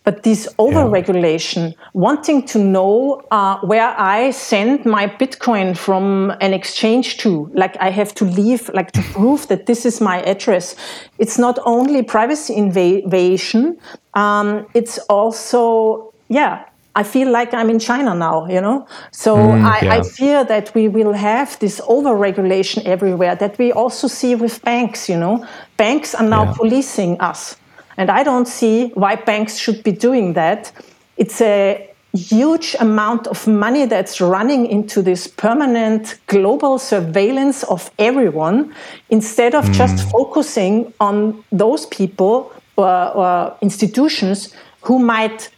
But 0.03 0.23
this 0.23 0.47
overregulation, 0.57 1.71
yeah. 1.71 1.77
wanting 1.93 2.45
to 2.47 2.59
know 2.59 3.21
uh, 3.29 3.59
where 3.59 3.93
I 3.99 4.31
send 4.31 4.83
my 4.83 5.07
Bitcoin 5.07 5.77
from 5.77 6.31
an 6.41 6.53
exchange 6.53 7.17
to, 7.17 7.51
like 7.53 7.77
I 7.77 7.91
have 7.91 8.15
to 8.15 8.25
leave, 8.25 8.69
like 8.73 8.91
to 8.93 9.01
prove 9.13 9.47
that 9.49 9.67
this 9.67 9.85
is 9.85 10.01
my 10.01 10.21
address. 10.23 10.75
It's 11.19 11.37
not 11.37 11.59
only 11.65 12.01
privacy 12.01 12.55
invasion, 12.55 13.77
um, 14.15 14.65
it's 14.73 14.97
also, 15.07 16.13
yeah, 16.29 16.65
I 16.95 17.03
feel 17.03 17.31
like 17.31 17.53
I'm 17.53 17.69
in 17.69 17.79
China 17.79 18.13
now, 18.13 18.47
you 18.47 18.59
know? 18.59 18.85
So 19.11 19.35
mm, 19.35 19.63
I, 19.63 19.85
yeah. 19.85 19.93
I, 19.95 20.01
fear 20.01 20.43
that 20.43 20.73
we 20.75 20.89
will 20.89 21.13
have 21.13 21.57
this 21.59 21.79
overregulation 21.81 22.83
everywhere 22.85 23.35
that 23.35 23.57
we 23.57 23.71
also 23.71 24.07
see 24.07 24.35
with 24.35 24.61
banks, 24.63 25.07
you 25.07 25.17
know? 25.17 25.47
Banks 25.77 26.13
are 26.13 26.27
now 26.27 26.45
yeah. 26.45 26.53
policing 26.53 27.21
us. 27.21 27.55
And 27.97 28.09
I 28.09 28.23
don't 28.23 28.47
see 28.47 28.89
why 28.93 29.15
banks 29.15 29.57
should 29.57 29.83
be 29.83 29.91
doing 29.91 30.33
that. 30.33 30.71
It's 31.17 31.41
a 31.41 31.91
huge 32.13 32.75
amount 32.79 33.27
of 33.27 33.47
money 33.47 33.85
that's 33.85 34.19
running 34.19 34.65
into 34.65 35.01
this 35.01 35.27
permanent 35.27 36.19
global 36.27 36.77
surveillance 36.77 37.63
of 37.63 37.89
everyone 37.99 38.73
instead 39.09 39.55
of 39.55 39.65
mm. 39.65 39.73
just 39.73 40.09
focusing 40.11 40.93
on 40.99 41.43
those 41.51 41.85
people 41.85 42.51
or, 42.75 43.15
or, 43.15 43.57
institutions 43.61 44.53
who 44.81 44.99
might 44.99 45.49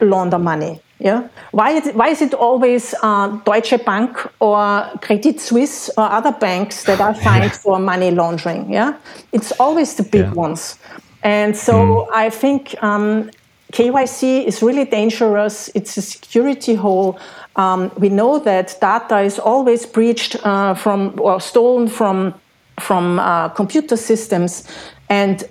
launder 0.00 0.38
money. 0.38 0.80
Yeah, 0.98 1.28
why 1.52 1.70
is 1.70 1.86
it, 1.86 1.96
why 1.96 2.08
is 2.08 2.20
it 2.20 2.34
always 2.34 2.94
uh, 3.02 3.28
Deutsche 3.46 3.82
Bank 3.86 4.18
or 4.38 4.84
Credit 5.00 5.40
Suisse 5.40 5.88
or 5.96 6.04
other 6.04 6.32
banks 6.32 6.84
that 6.84 7.00
are 7.00 7.14
fined 7.24 7.52
for 7.52 7.78
money 7.78 8.10
laundering? 8.10 8.70
Yeah, 8.70 8.96
it's 9.32 9.50
always 9.52 9.94
the 9.94 10.02
big 10.02 10.26
yeah. 10.26 10.32
ones. 10.32 10.78
And 11.22 11.56
so 11.56 11.74
mm. 11.74 12.08
I 12.14 12.30
think 12.30 12.74
um, 12.82 13.30
KYC 13.72 14.44
is 14.44 14.62
really 14.62 14.84
dangerous. 14.84 15.70
It's 15.74 15.96
a 15.96 16.02
security 16.02 16.74
hole. 16.74 17.18
Um, 17.56 17.90
we 17.98 18.08
know 18.08 18.38
that 18.38 18.76
data 18.80 19.20
is 19.20 19.38
always 19.38 19.86
breached 19.86 20.36
uh, 20.44 20.74
from 20.74 21.14
or 21.20 21.40
stolen 21.40 21.88
from 21.88 22.34
from 22.80 23.18
uh, 23.18 23.50
computer 23.50 23.96
systems, 23.96 24.66
and 25.10 25.44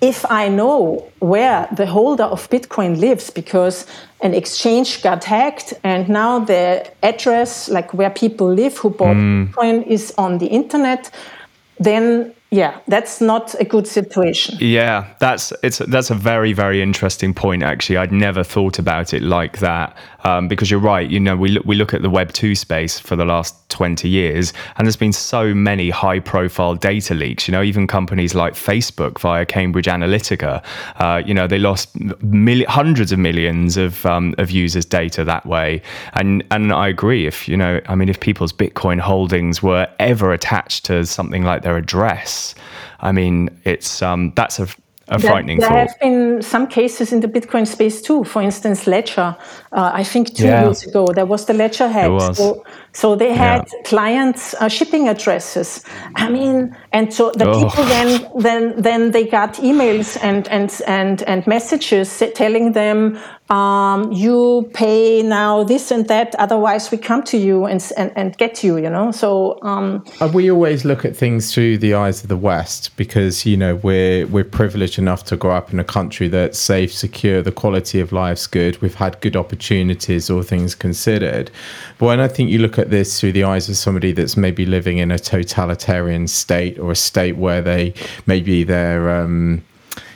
if 0.00 0.24
I 0.30 0.48
know 0.48 1.10
where 1.20 1.68
the 1.76 1.86
holder 1.86 2.24
of 2.24 2.48
Bitcoin 2.50 2.98
lives, 2.98 3.30
because 3.30 3.86
an 4.22 4.34
exchange 4.34 5.02
got 5.02 5.24
hacked, 5.24 5.74
and 5.84 6.08
now 6.08 6.38
the 6.38 6.90
address, 7.02 7.68
like 7.68 7.92
where 7.92 8.10
people 8.10 8.52
live 8.52 8.78
who 8.78 8.90
bought 8.90 9.16
mm. 9.16 9.52
Bitcoin, 9.52 9.86
is 9.86 10.12
on 10.16 10.38
the 10.38 10.46
internet, 10.46 11.10
then 11.78 12.34
yeah 12.50 12.80
that's 12.88 13.20
not 13.20 13.54
a 13.60 13.64
good 13.64 13.86
situation. 13.86 14.56
Yeah 14.60 15.06
that's 15.20 15.52
it's 15.62 15.78
that's 15.78 16.10
a 16.10 16.14
very 16.14 16.52
very 16.52 16.82
interesting 16.82 17.32
point 17.32 17.62
actually. 17.62 17.96
I'd 17.96 18.12
never 18.12 18.42
thought 18.42 18.78
about 18.78 19.14
it 19.14 19.22
like 19.22 19.58
that 19.58 19.96
um, 20.24 20.48
because 20.48 20.70
you're 20.70 20.80
right 20.80 21.08
you 21.08 21.20
know 21.20 21.36
we 21.36 21.50
look, 21.50 21.64
we 21.64 21.76
look 21.76 21.94
at 21.94 22.02
the 22.02 22.10
web 22.10 22.32
2 22.32 22.54
space 22.54 22.98
for 22.98 23.16
the 23.16 23.24
last 23.24 23.54
20 23.70 24.08
years 24.08 24.52
and 24.76 24.86
there's 24.86 24.96
been 24.96 25.12
so 25.12 25.54
many 25.54 25.90
high 25.90 26.18
profile 26.18 26.74
data 26.74 27.14
leaks 27.14 27.46
you 27.46 27.52
know 27.52 27.62
even 27.62 27.86
companies 27.86 28.34
like 28.34 28.54
facebook 28.54 29.20
via 29.20 29.46
cambridge 29.46 29.86
analytica 29.86 30.62
uh, 30.96 31.22
you 31.24 31.32
know 31.32 31.46
they 31.46 31.58
lost 31.58 31.88
mil- 32.22 32.66
hundreds 32.68 33.12
of 33.12 33.18
millions 33.18 33.76
of 33.76 34.04
um, 34.06 34.34
of 34.38 34.50
users 34.50 34.84
data 34.84 35.24
that 35.24 35.46
way. 35.46 35.80
And 36.14 36.42
and 36.50 36.72
i 36.72 36.88
agree 36.88 37.26
if 37.26 37.48
you 37.48 37.56
know 37.56 37.80
i 37.86 37.94
mean 37.94 38.08
if 38.08 38.18
people's 38.18 38.52
bitcoin 38.52 38.98
holdings 38.98 39.62
were 39.62 39.86
ever 39.98 40.32
attached 40.32 40.84
to 40.86 41.06
something 41.06 41.44
like 41.44 41.62
their 41.62 41.76
address 41.76 42.39
I 43.00 43.12
mean, 43.12 43.48
it's 43.64 44.02
um, 44.02 44.32
that's 44.36 44.58
a 44.58 44.66
a 45.10 45.18
frightening 45.18 45.58
there, 45.58 45.68
there 45.68 45.86
have 45.86 45.98
been 46.00 46.40
some 46.40 46.68
cases 46.68 47.12
in 47.12 47.20
the 47.20 47.26
Bitcoin 47.26 47.66
space 47.66 48.00
too. 48.00 48.22
For 48.24 48.42
instance, 48.42 48.86
Ledger. 48.86 49.36
Uh, 49.72 49.90
I 49.92 50.04
think 50.04 50.36
two 50.36 50.44
yeah. 50.44 50.62
years 50.62 50.86
ago 50.86 51.06
there 51.12 51.26
was 51.26 51.46
the 51.46 51.52
Ledger 51.52 51.88
hack. 51.88 52.34
So, 52.34 52.64
so, 52.92 53.14
they 53.14 53.32
had 53.32 53.68
yeah. 53.72 53.82
clients' 53.84 54.54
uh, 54.54 54.68
shipping 54.68 55.08
addresses. 55.08 55.84
I 56.16 56.28
mean, 56.28 56.76
and 56.92 57.12
so 57.12 57.30
the 57.30 57.48
oh. 57.48 57.64
people 57.64 57.84
then 57.84 58.30
then 58.36 58.82
then 58.82 59.10
they 59.12 59.26
got 59.26 59.54
emails 59.54 60.18
and 60.22 60.48
and 60.48 60.80
and 60.86 61.22
and 61.22 61.46
messages 61.46 62.22
telling 62.34 62.72
them 62.72 63.18
um, 63.50 64.12
you 64.12 64.70
pay 64.74 65.22
now 65.22 65.64
this 65.64 65.90
and 65.90 66.06
that, 66.06 66.36
otherwise 66.36 66.90
we 66.92 66.98
come 66.98 67.22
to 67.24 67.36
you 67.36 67.64
and 67.64 67.92
and, 67.96 68.12
and 68.14 68.36
get 68.38 68.62
you, 68.62 68.76
you 68.76 68.88
know. 68.88 69.10
So 69.10 69.58
um, 69.62 70.04
uh, 70.20 70.30
we 70.32 70.50
always 70.50 70.84
look 70.84 71.04
at 71.04 71.16
things 71.16 71.52
through 71.52 71.78
the 71.78 71.94
eyes 71.94 72.22
of 72.22 72.28
the 72.28 72.36
West 72.36 72.96
because 72.96 73.44
you 73.44 73.56
know 73.56 73.74
we're 73.76 74.26
we're 74.28 74.44
privileged 74.44 74.98
enough 74.98 75.24
to 75.24 75.36
grow 75.36 75.56
up 75.56 75.72
in 75.72 75.80
a 75.80 75.84
country 75.84 76.28
that's 76.28 76.58
safe, 76.58 76.92
secure, 76.92 77.42
the 77.42 77.52
quality 77.52 77.98
of 77.98 78.12
life's 78.12 78.46
good. 78.46 78.80
We've 78.80 78.94
had 78.94 79.20
good 79.20 79.36
opportunities, 79.36 80.30
all 80.30 80.42
things 80.42 80.76
considered. 80.76 81.50
But 81.98 82.06
when 82.06 82.20
I 82.20 82.28
think 82.28 82.50
you 82.50 82.60
look 82.60 82.78
at 82.80 82.90
this 82.90 83.20
through 83.20 83.32
the 83.32 83.44
eyes 83.44 83.68
of 83.68 83.76
somebody 83.76 84.12
that's 84.12 84.36
maybe 84.36 84.66
living 84.66 84.98
in 84.98 85.10
a 85.10 85.18
totalitarian 85.18 86.26
state 86.26 86.78
or 86.78 86.90
a 86.90 86.96
state 86.96 87.36
where 87.36 87.62
they 87.62 87.94
maybe 88.26 88.64
they're 88.64 89.10
um, 89.10 89.62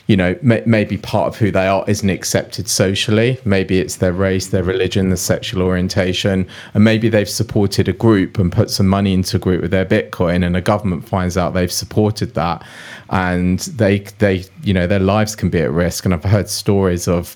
you 0.06 0.16
know, 0.16 0.36
may, 0.42 0.62
maybe 0.66 0.98
part 0.98 1.28
of 1.28 1.36
who 1.36 1.50
they 1.50 1.66
are 1.66 1.84
isn't 1.88 2.10
accepted 2.10 2.68
socially. 2.68 3.38
Maybe 3.44 3.78
it's 3.78 3.96
their 3.96 4.12
race, 4.12 4.48
their 4.48 4.62
religion, 4.62 5.08
their 5.08 5.16
sexual 5.16 5.62
orientation, 5.62 6.46
and 6.74 6.84
maybe 6.84 7.08
they've 7.08 7.28
supported 7.28 7.88
a 7.88 7.92
group 7.92 8.38
and 8.38 8.52
put 8.52 8.70
some 8.70 8.86
money 8.86 9.14
into 9.14 9.36
a 9.36 9.40
group 9.40 9.62
with 9.62 9.70
their 9.70 9.86
Bitcoin, 9.86 10.44
and 10.44 10.56
a 10.56 10.60
government 10.60 11.08
finds 11.08 11.38
out 11.38 11.54
they've 11.54 11.72
supported 11.72 12.34
that, 12.34 12.62
and 13.10 13.60
they 13.60 14.00
they 14.18 14.44
you 14.62 14.74
know 14.74 14.86
their 14.86 15.00
lives 15.00 15.34
can 15.34 15.48
be 15.48 15.60
at 15.60 15.70
risk. 15.70 16.04
And 16.04 16.12
I've 16.12 16.24
heard 16.24 16.50
stories 16.50 17.08
of 17.08 17.34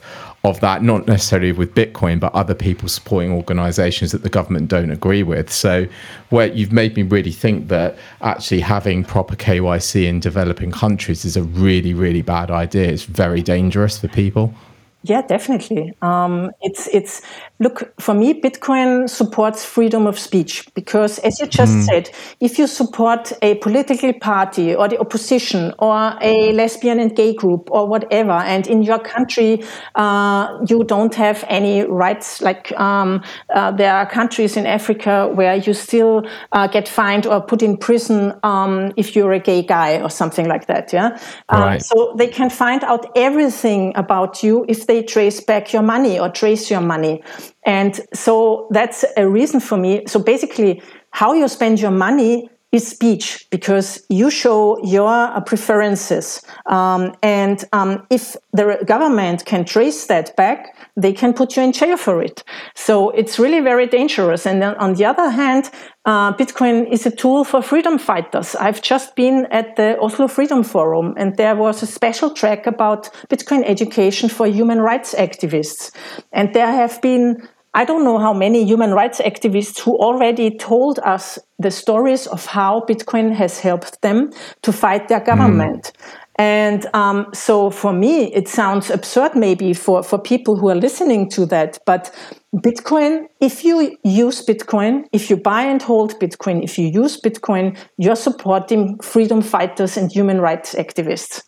of 0.48 0.60
that, 0.60 0.82
not 0.82 1.06
necessarily 1.06 1.52
with 1.52 1.74
Bitcoin, 1.74 2.18
but 2.20 2.34
other 2.34 2.54
people 2.54 2.88
supporting 2.88 3.32
organizations 3.32 4.12
that 4.12 4.22
the 4.22 4.28
government 4.28 4.68
don't 4.68 4.90
agree 4.90 5.22
with. 5.22 5.50
So, 5.52 5.86
where 6.30 6.48
you've 6.48 6.72
made 6.72 6.96
me 6.96 7.02
really 7.02 7.32
think 7.32 7.68
that 7.68 7.96
actually 8.20 8.60
having 8.60 9.04
proper 9.04 9.36
KYC 9.36 10.06
in 10.06 10.20
developing 10.20 10.70
countries 10.70 11.24
is 11.24 11.36
a 11.36 11.42
really, 11.42 11.94
really 11.94 12.22
bad 12.22 12.50
idea. 12.50 12.88
It's 12.88 13.04
very 13.04 13.42
dangerous 13.42 13.98
for 13.98 14.08
people. 14.08 14.54
Yeah, 15.02 15.22
definitely. 15.22 15.94
Um, 16.02 16.50
it's 16.60 16.88
it's 16.88 17.22
look 17.60 17.92
for 18.00 18.14
me. 18.14 18.40
Bitcoin 18.40 19.08
supports 19.08 19.64
freedom 19.64 20.06
of 20.06 20.18
speech 20.18 20.68
because, 20.74 21.18
as 21.20 21.40
you 21.40 21.46
just 21.46 21.74
mm. 21.74 21.82
said, 21.84 22.10
if 22.40 22.58
you 22.58 22.66
support 22.66 23.32
a 23.42 23.56
political 23.56 24.12
party 24.12 24.74
or 24.74 24.88
the 24.88 24.98
opposition 24.98 25.74
or 25.78 26.16
a 26.20 26.52
lesbian 26.52 27.00
and 27.00 27.16
gay 27.16 27.34
group 27.34 27.70
or 27.70 27.86
whatever, 27.86 28.32
and 28.32 28.66
in 28.66 28.82
your 28.82 28.98
country 28.98 29.62
uh, 29.96 30.58
you 30.68 30.84
don't 30.84 31.14
have 31.14 31.44
any 31.48 31.82
rights, 31.82 32.40
like 32.40 32.72
um, 32.78 33.22
uh, 33.54 33.70
there 33.72 33.94
are 33.94 34.06
countries 34.06 34.56
in 34.56 34.66
Africa 34.66 35.28
where 35.34 35.56
you 35.56 35.74
still 35.74 36.28
uh, 36.52 36.66
get 36.68 36.88
fined 36.88 37.26
or 37.26 37.40
put 37.40 37.62
in 37.62 37.76
prison 37.76 38.38
um, 38.42 38.92
if 38.96 39.16
you're 39.16 39.32
a 39.32 39.40
gay 39.40 39.62
guy 39.62 40.00
or 40.00 40.10
something 40.10 40.46
like 40.46 40.66
that. 40.66 40.92
Yeah, 40.92 41.18
um, 41.48 41.62
right. 41.62 41.82
so 41.82 42.14
they 42.16 42.28
can 42.28 42.50
find 42.50 42.84
out 42.84 43.10
everything 43.16 43.92
about 43.96 44.42
you 44.42 44.64
if 44.68 44.86
they 44.86 45.02
trace 45.02 45.40
back 45.40 45.72
your 45.72 45.82
money 45.82 46.18
or 46.20 46.28
trace 46.28 46.70
your 46.70 46.80
money. 46.80 47.22
And 47.64 48.00
so 48.14 48.68
that's 48.70 49.04
a 49.16 49.28
reason 49.28 49.60
for 49.60 49.76
me. 49.76 50.04
So 50.06 50.18
basically, 50.18 50.82
how 51.10 51.32
you 51.32 51.48
spend 51.48 51.80
your 51.80 51.90
money 51.90 52.50
is 52.70 52.86
speech 52.86 53.46
because 53.50 54.04
you 54.10 54.30
show 54.30 54.78
your 54.84 55.08
uh, 55.08 55.40
preferences. 55.40 56.42
Um, 56.66 57.14
and 57.22 57.64
um, 57.72 58.06
if 58.10 58.36
the 58.52 58.78
government 58.86 59.46
can 59.46 59.64
trace 59.64 60.06
that 60.06 60.36
back, 60.36 60.76
they 60.94 61.12
can 61.12 61.32
put 61.32 61.56
you 61.56 61.62
in 61.62 61.72
jail 61.72 61.96
for 61.96 62.22
it. 62.22 62.44
So 62.74 63.10
it's 63.10 63.38
really 63.38 63.60
very 63.60 63.86
dangerous. 63.86 64.44
And 64.46 64.60
then 64.60 64.74
on 64.76 64.94
the 64.94 65.06
other 65.06 65.30
hand, 65.30 65.70
uh, 66.04 66.32
Bitcoin 66.34 66.90
is 66.90 67.06
a 67.06 67.10
tool 67.10 67.44
for 67.44 67.62
freedom 67.62 67.98
fighters. 67.98 68.54
I've 68.56 68.82
just 68.82 69.16
been 69.16 69.46
at 69.50 69.76
the 69.76 69.98
Oslo 70.00 70.28
Freedom 70.28 70.62
Forum, 70.62 71.14
and 71.16 71.36
there 71.36 71.54
was 71.54 71.82
a 71.82 71.86
special 71.86 72.30
track 72.30 72.66
about 72.66 73.10
Bitcoin 73.28 73.62
education 73.64 74.28
for 74.28 74.46
human 74.46 74.80
rights 74.80 75.14
activists. 75.14 75.90
And 76.32 76.54
there 76.54 76.72
have 76.72 77.00
been 77.02 77.46
I 77.78 77.84
don't 77.84 78.02
know 78.02 78.18
how 78.18 78.32
many 78.32 78.64
human 78.64 78.92
rights 78.92 79.20
activists 79.20 79.78
who 79.78 79.96
already 79.98 80.50
told 80.50 80.98
us 81.04 81.38
the 81.60 81.70
stories 81.70 82.26
of 82.26 82.44
how 82.44 82.80
Bitcoin 82.88 83.32
has 83.32 83.60
helped 83.60 84.02
them 84.02 84.32
to 84.62 84.72
fight 84.72 85.06
their 85.06 85.20
government. 85.20 85.92
Mm. 85.94 86.16
And 86.40 86.86
um, 86.92 87.26
so 87.32 87.70
for 87.70 87.92
me, 87.92 88.34
it 88.34 88.48
sounds 88.48 88.90
absurd 88.90 89.36
maybe 89.36 89.74
for, 89.74 90.02
for 90.02 90.18
people 90.18 90.56
who 90.56 90.68
are 90.70 90.74
listening 90.74 91.30
to 91.30 91.46
that. 91.46 91.78
But 91.86 92.12
Bitcoin, 92.52 93.28
if 93.40 93.64
you 93.64 93.96
use 94.02 94.44
Bitcoin, 94.44 95.04
if 95.12 95.30
you 95.30 95.36
buy 95.36 95.62
and 95.62 95.80
hold 95.80 96.18
Bitcoin, 96.18 96.64
if 96.64 96.78
you 96.80 96.88
use 96.88 97.20
Bitcoin, 97.20 97.78
you're 97.96 98.16
supporting 98.16 98.98
freedom 99.02 99.40
fighters 99.40 99.96
and 99.96 100.10
human 100.10 100.40
rights 100.40 100.74
activists. 100.74 101.44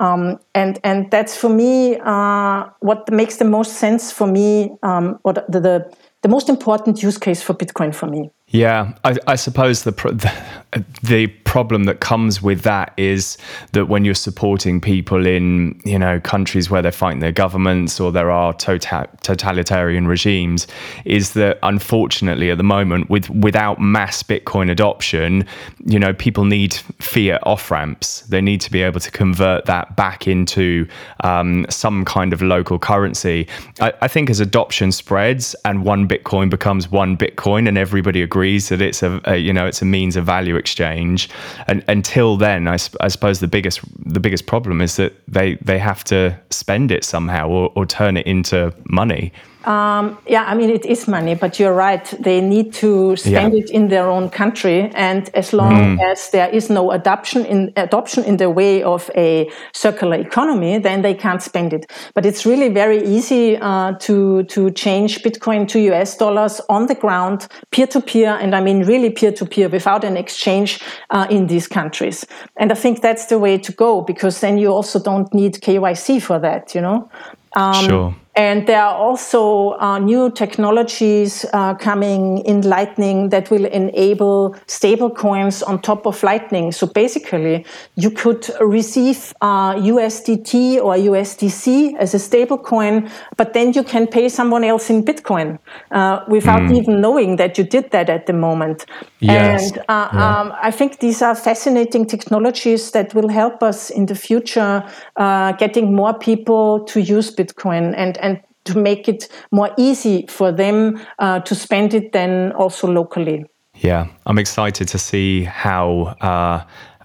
Um, 0.00 0.40
and 0.54 0.80
and 0.82 1.10
that's 1.10 1.36
for 1.36 1.50
me 1.50 1.98
uh, 2.02 2.64
what 2.80 3.10
makes 3.12 3.36
the 3.36 3.44
most 3.44 3.74
sense 3.74 4.10
for 4.10 4.26
me, 4.26 4.72
um, 4.82 5.20
or 5.24 5.34
the, 5.34 5.44
the 5.48 5.94
the 6.22 6.28
most 6.28 6.48
important 6.48 7.02
use 7.02 7.18
case 7.18 7.42
for 7.42 7.54
Bitcoin 7.54 7.94
for 7.94 8.06
me. 8.06 8.30
Yeah, 8.48 8.94
I, 9.04 9.16
I 9.26 9.36
suppose 9.36 9.84
the, 9.84 9.90
the, 10.72 10.84
the 11.02 11.26
problem 11.50 11.84
that 11.84 11.98
comes 11.98 12.40
with 12.40 12.62
that 12.62 12.92
is 12.96 13.36
that 13.72 13.86
when 13.86 14.04
you're 14.04 14.14
supporting 14.14 14.80
people 14.80 15.26
in 15.26 15.80
you 15.84 15.98
know 15.98 16.20
countries 16.20 16.70
where 16.70 16.80
they're 16.80 16.92
fighting 16.92 17.18
their 17.18 17.32
governments 17.32 17.98
or 17.98 18.12
there 18.12 18.30
are 18.30 18.52
tota-, 18.54 19.08
totalitarian 19.22 20.06
regimes, 20.06 20.68
is 21.04 21.32
that 21.32 21.58
unfortunately 21.64 22.50
at 22.50 22.56
the 22.56 22.68
moment 22.76 23.10
with 23.10 23.28
without 23.30 23.80
mass 23.80 24.22
Bitcoin 24.22 24.70
adoption, 24.70 25.44
you 25.84 25.98
know 25.98 26.12
people 26.14 26.44
need 26.44 26.74
fiat 27.00 27.44
off 27.44 27.70
ramps. 27.70 28.20
They 28.28 28.40
need 28.40 28.60
to 28.60 28.70
be 28.70 28.82
able 28.82 29.00
to 29.00 29.10
convert 29.10 29.64
that 29.64 29.96
back 29.96 30.28
into 30.28 30.86
um, 31.24 31.66
some 31.68 32.04
kind 32.04 32.32
of 32.32 32.42
local 32.42 32.78
currency. 32.78 33.48
I, 33.80 33.92
I 34.02 34.08
think 34.08 34.30
as 34.30 34.38
adoption 34.38 34.92
spreads 34.92 35.56
and 35.64 35.84
one 35.84 36.06
Bitcoin 36.06 36.48
becomes 36.48 36.90
one 36.90 37.16
Bitcoin 37.16 37.66
and 37.66 37.76
everybody 37.76 38.22
agrees 38.22 38.60
agrees 38.60 38.68
that 38.68 38.80
it's 38.80 39.02
a, 39.02 39.20
a, 39.24 39.36
you 39.36 39.52
know 39.52 39.66
it's 39.66 39.82
a 39.82 39.84
means 39.84 40.16
of 40.16 40.24
value 40.24 40.56
exchange. 40.56 41.28
And 41.66 41.84
until 41.88 42.36
then, 42.36 42.68
I, 42.68 42.78
I, 43.00 43.08
suppose 43.08 43.40
the 43.40 43.48
biggest 43.48 43.80
the 44.04 44.20
biggest 44.20 44.46
problem 44.46 44.80
is 44.80 44.96
that 44.96 45.12
they 45.28 45.56
they 45.56 45.78
have 45.78 46.04
to 46.04 46.38
spend 46.50 46.90
it 46.90 47.04
somehow 47.04 47.48
or, 47.48 47.72
or 47.74 47.86
turn 47.86 48.16
it 48.16 48.26
into 48.26 48.72
money. 48.88 49.32
Um, 49.64 50.16
yeah, 50.26 50.44
I 50.44 50.54
mean, 50.54 50.70
it 50.70 50.86
is 50.86 51.06
money, 51.06 51.34
but 51.34 51.58
you're 51.58 51.74
right. 51.74 52.04
They 52.18 52.40
need 52.40 52.72
to 52.74 53.14
spend 53.16 53.52
yeah. 53.52 53.60
it 53.60 53.70
in 53.70 53.88
their 53.88 54.08
own 54.08 54.30
country. 54.30 54.90
And 54.94 55.28
as 55.34 55.52
long 55.52 55.98
mm. 55.98 56.02
as 56.02 56.30
there 56.30 56.48
is 56.48 56.70
no 56.70 56.92
adoption 56.92 57.44
in, 57.44 57.72
adoption 57.76 58.24
in 58.24 58.38
the 58.38 58.48
way 58.48 58.82
of 58.82 59.10
a 59.14 59.50
circular 59.72 60.16
economy, 60.16 60.78
then 60.78 61.02
they 61.02 61.12
can't 61.12 61.42
spend 61.42 61.74
it. 61.74 61.90
But 62.14 62.24
it's 62.24 62.46
really 62.46 62.70
very 62.70 63.04
easy 63.04 63.58
uh, 63.58 63.92
to, 64.00 64.44
to 64.44 64.70
change 64.70 65.22
Bitcoin 65.22 65.68
to 65.68 65.80
US 65.92 66.16
dollars 66.16 66.62
on 66.70 66.86
the 66.86 66.94
ground, 66.94 67.46
peer 67.70 67.86
to 67.88 68.00
peer. 68.00 68.38
And 68.40 68.54
I 68.54 68.62
mean, 68.62 68.84
really 68.84 69.10
peer 69.10 69.32
to 69.32 69.44
peer 69.44 69.68
without 69.68 70.04
an 70.04 70.16
exchange 70.16 70.80
uh, 71.10 71.26
in 71.28 71.48
these 71.48 71.68
countries. 71.68 72.24
And 72.56 72.72
I 72.72 72.74
think 72.74 73.02
that's 73.02 73.26
the 73.26 73.38
way 73.38 73.58
to 73.58 73.72
go 73.72 74.00
because 74.00 74.40
then 74.40 74.56
you 74.56 74.68
also 74.68 74.98
don't 74.98 75.32
need 75.34 75.54
KYC 75.60 76.22
for 76.22 76.38
that, 76.38 76.74
you 76.74 76.80
know? 76.80 77.10
Um, 77.52 77.84
sure 77.84 78.14
And 78.40 78.66
there 78.66 78.82
are 78.82 78.94
also 78.94 79.72
uh, 79.72 79.98
new 79.98 80.30
technologies 80.30 81.44
uh, 81.52 81.74
coming 81.74 82.38
in 82.46 82.62
Lightning 82.62 83.28
that 83.28 83.50
will 83.50 83.66
enable 83.66 84.56
stable 84.66 85.10
coins 85.10 85.62
on 85.62 85.82
top 85.82 86.06
of 86.06 86.22
Lightning. 86.22 86.72
So 86.72 86.86
basically, 86.86 87.66
you 87.96 88.10
could 88.10 88.48
receive 88.62 89.34
uh, 89.42 89.74
USDT 89.74 90.78
or 90.78 90.94
USDC 90.94 91.98
as 91.98 92.14
a 92.14 92.18
stable 92.18 92.56
coin, 92.56 93.10
but 93.36 93.52
then 93.52 93.74
you 93.74 93.82
can 93.82 94.06
pay 94.06 94.30
someone 94.30 94.64
else 94.64 94.88
in 94.88 95.04
Bitcoin 95.04 95.58
uh, 95.90 96.24
without 96.26 96.62
mm. 96.62 96.78
even 96.78 97.02
knowing 97.02 97.36
that 97.36 97.58
you 97.58 97.64
did 97.64 97.90
that 97.90 98.08
at 98.08 98.24
the 98.24 98.32
moment. 98.32 98.86
Yes. 99.18 99.70
And 99.70 99.80
uh, 99.80 100.08
yeah. 100.14 100.40
um, 100.40 100.54
I 100.62 100.70
think 100.70 101.00
these 101.00 101.20
are 101.20 101.34
fascinating 101.34 102.06
technologies 102.06 102.92
that 102.92 103.12
will 103.12 103.28
help 103.28 103.62
us 103.62 103.90
in 103.90 104.06
the 104.06 104.14
future 104.14 104.82
uh, 105.16 105.52
getting 105.52 105.94
more 105.94 106.14
people 106.14 106.86
to 106.86 107.02
use 107.02 107.36
Bitcoin 107.36 107.92
and 107.98 108.16
and 108.29 108.29
to 108.72 108.78
make 108.78 109.08
it 109.08 109.28
more 109.50 109.70
easy 109.76 110.26
for 110.28 110.52
them 110.52 111.00
uh, 111.18 111.40
to 111.40 111.54
spend 111.54 111.94
it 111.94 112.12
then 112.12 112.52
also 112.52 112.86
locally. 112.86 113.44
Yeah, 113.76 114.08
I'm 114.26 114.38
excited 114.38 114.88
to 114.88 114.98
see 114.98 115.44
how 115.44 116.16
uh, 116.20 116.64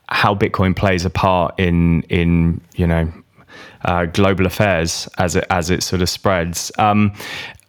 how 0.09 0.35
Bitcoin 0.35 0.75
plays 0.75 1.05
a 1.05 1.09
part 1.09 1.57
in 1.59 2.01
in 2.03 2.61
you 2.75 2.87
know 2.87 3.11
uh, 3.85 4.05
global 4.05 4.45
affairs 4.45 5.07
as 5.17 5.35
it 5.35 5.45
as 5.49 5.69
it 5.69 5.83
sort 5.83 6.01
of 6.01 6.09
spreads. 6.09 6.71
Um, 6.77 7.13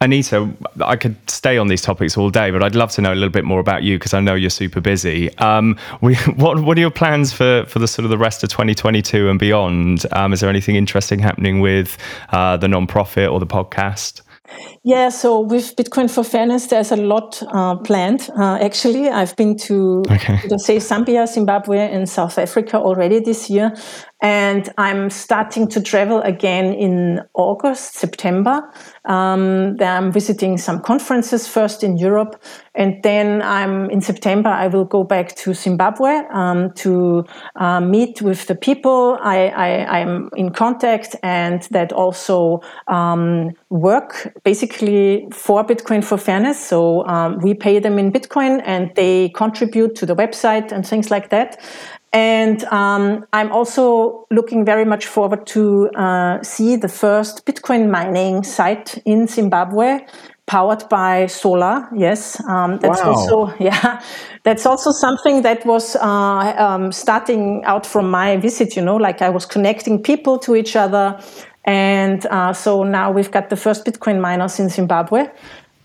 Anita, 0.00 0.50
I 0.84 0.96
could 0.96 1.16
stay 1.28 1.56
on 1.56 1.68
these 1.68 1.80
topics 1.80 2.18
all 2.18 2.28
day, 2.28 2.50
but 2.50 2.62
I'd 2.62 2.74
love 2.74 2.90
to 2.92 3.00
know 3.00 3.12
a 3.12 3.14
little 3.14 3.30
bit 3.30 3.44
more 3.44 3.60
about 3.60 3.82
you 3.82 3.96
because 3.98 4.12
I 4.12 4.20
know 4.20 4.34
you're 4.34 4.50
super 4.50 4.80
busy. 4.80 5.36
Um, 5.38 5.78
we, 6.02 6.14
what 6.36 6.60
what 6.60 6.76
are 6.76 6.80
your 6.80 6.90
plans 6.90 7.32
for 7.32 7.64
for 7.66 7.78
the 7.78 7.88
sort 7.88 8.04
of 8.04 8.10
the 8.10 8.18
rest 8.18 8.42
of 8.42 8.50
2022 8.50 9.30
and 9.30 9.38
beyond? 9.38 10.04
Um, 10.12 10.32
is 10.32 10.40
there 10.40 10.50
anything 10.50 10.76
interesting 10.76 11.18
happening 11.18 11.60
with 11.60 11.96
uh, 12.30 12.56
the 12.56 12.66
nonprofit 12.66 13.32
or 13.32 13.40
the 13.40 13.46
podcast? 13.46 14.22
Yeah, 14.84 15.08
so 15.08 15.40
with 15.40 15.74
Bitcoin 15.76 16.10
for 16.10 16.22
Fairness, 16.22 16.66
there's 16.66 16.92
a 16.92 16.96
lot 16.96 17.42
uh, 17.52 17.76
planned. 17.76 18.30
Uh, 18.38 18.58
actually, 18.60 19.08
I've 19.08 19.34
been 19.36 19.56
to, 19.58 20.04
okay. 20.08 20.40
to 20.48 20.58
say 20.58 20.76
Zambia, 20.76 21.26
Zimbabwe, 21.26 21.78
and 21.78 22.08
South 22.08 22.38
Africa 22.38 22.78
already 22.78 23.20
this 23.20 23.50
year, 23.50 23.74
and 24.22 24.70
I'm 24.78 25.10
starting 25.10 25.68
to 25.68 25.80
travel 25.80 26.22
again 26.22 26.72
in 26.72 27.20
August, 27.34 27.94
September. 27.96 28.62
Um, 29.04 29.76
I'm 29.80 30.10
visiting 30.10 30.56
some 30.56 30.80
conferences 30.80 31.46
first 31.46 31.84
in 31.84 31.98
Europe, 31.98 32.42
and 32.74 33.02
then 33.02 33.42
I'm 33.42 33.90
in 33.90 34.00
September. 34.00 34.48
I 34.48 34.68
will 34.68 34.86
go 34.86 35.04
back 35.04 35.36
to 35.36 35.52
Zimbabwe 35.52 36.22
um, 36.32 36.72
to 36.76 37.26
uh, 37.56 37.80
meet 37.80 38.22
with 38.22 38.46
the 38.46 38.54
people 38.54 39.18
I, 39.22 39.98
am 40.00 40.30
in 40.34 40.50
contact 40.50 41.14
and 41.22 41.62
that 41.64 41.92
also 41.92 42.62
um, 42.88 43.52
work 43.68 44.34
basically 44.44 45.28
for 45.30 45.62
Bitcoin 45.62 46.02
for 46.02 46.16
Fairness. 46.16 46.58
So 46.64 47.06
um, 47.06 47.38
we 47.40 47.52
pay 47.52 47.80
them 47.80 47.98
in 47.98 48.12
Bitcoin, 48.12 48.62
and 48.64 48.94
they 48.94 49.28
contribute 49.30 49.94
to 49.96 50.06
the 50.06 50.16
website 50.16 50.72
and 50.72 50.86
things 50.86 51.10
like 51.10 51.28
that. 51.30 51.60
And 52.12 52.64
um, 52.64 53.26
I'm 53.32 53.52
also 53.52 54.26
looking 54.30 54.64
very 54.64 54.84
much 54.84 55.06
forward 55.06 55.46
to 55.48 55.90
uh, 55.90 56.42
see 56.42 56.76
the 56.76 56.88
first 56.88 57.44
Bitcoin 57.44 57.90
mining 57.90 58.42
site 58.42 58.98
in 59.04 59.26
Zimbabwe, 59.26 60.06
powered 60.46 60.88
by 60.88 61.26
solar. 61.26 61.88
Yes, 61.94 62.40
um, 62.48 62.78
that's 62.78 63.02
wow. 63.02 63.12
also 63.12 63.54
yeah, 63.60 64.00
that's 64.44 64.64
also 64.64 64.92
something 64.92 65.42
that 65.42 65.66
was 65.66 65.96
uh, 65.96 66.54
um, 66.56 66.92
starting 66.92 67.62
out 67.64 67.84
from 67.84 68.10
my 68.10 68.36
visit. 68.36 68.76
You 68.76 68.82
know, 68.82 68.96
like 68.96 69.20
I 69.20 69.28
was 69.28 69.44
connecting 69.44 70.02
people 70.02 70.38
to 70.38 70.56
each 70.56 70.76
other, 70.76 71.20
and 71.64 72.24
uh, 72.26 72.52
so 72.52 72.84
now 72.84 73.10
we've 73.10 73.30
got 73.30 73.50
the 73.50 73.56
first 73.56 73.84
Bitcoin 73.84 74.20
miners 74.20 74.58
in 74.58 74.68
Zimbabwe, 74.68 75.26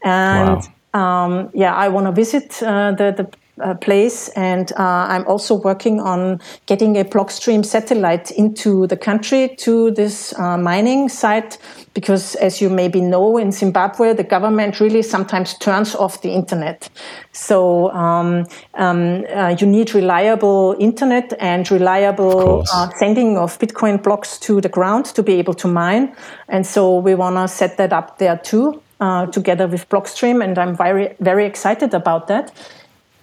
and. 0.03 0.49
Wow. 0.49 0.61
Um, 0.93 1.51
yeah, 1.53 1.73
I 1.73 1.87
want 1.87 2.07
to 2.07 2.11
visit 2.11 2.61
uh, 2.61 2.91
the, 2.91 3.13
the 3.15 3.23
uh, 3.59 3.73
place. 3.75 4.29
And 4.29 4.71
uh, 4.73 5.07
I'm 5.09 5.25
also 5.27 5.55
working 5.55 5.99
on 5.99 6.39
getting 6.65 6.97
a 6.97 7.03
Blockstream 7.03 7.65
satellite 7.65 8.31
into 8.31 8.87
the 8.87 8.97
country 8.97 9.55
to 9.57 9.91
this 9.91 10.37
uh, 10.37 10.57
mining 10.57 11.09
site. 11.09 11.57
Because, 11.93 12.35
as 12.35 12.61
you 12.61 12.69
maybe 12.69 13.01
know, 13.01 13.37
in 13.37 13.51
Zimbabwe, 13.51 14.13
the 14.13 14.23
government 14.23 14.79
really 14.79 15.01
sometimes 15.01 15.57
turns 15.57 15.93
off 15.93 16.21
the 16.21 16.31
internet. 16.31 16.89
So 17.33 17.91
um, 17.91 18.45
um, 18.75 19.25
uh, 19.35 19.55
you 19.59 19.67
need 19.67 19.93
reliable 19.93 20.75
internet 20.79 21.33
and 21.39 21.69
reliable 21.69 22.63
uh, 22.73 22.89
sending 22.97 23.37
of 23.37 23.59
Bitcoin 23.59 24.01
blocks 24.01 24.39
to 24.39 24.61
the 24.61 24.69
ground 24.69 25.05
to 25.15 25.23
be 25.23 25.33
able 25.33 25.53
to 25.55 25.67
mine. 25.67 26.15
And 26.47 26.65
so 26.65 26.97
we 26.97 27.13
want 27.13 27.35
to 27.35 27.47
set 27.47 27.75
that 27.77 27.91
up 27.91 28.17
there 28.19 28.37
too. 28.37 28.81
Uh, 29.01 29.25
together 29.25 29.67
with 29.67 29.89
Blockstream, 29.89 30.43
and 30.43 30.59
I'm 30.59 30.77
very, 30.77 31.15
very 31.19 31.47
excited 31.47 31.95
about 31.95 32.27
that. 32.27 32.53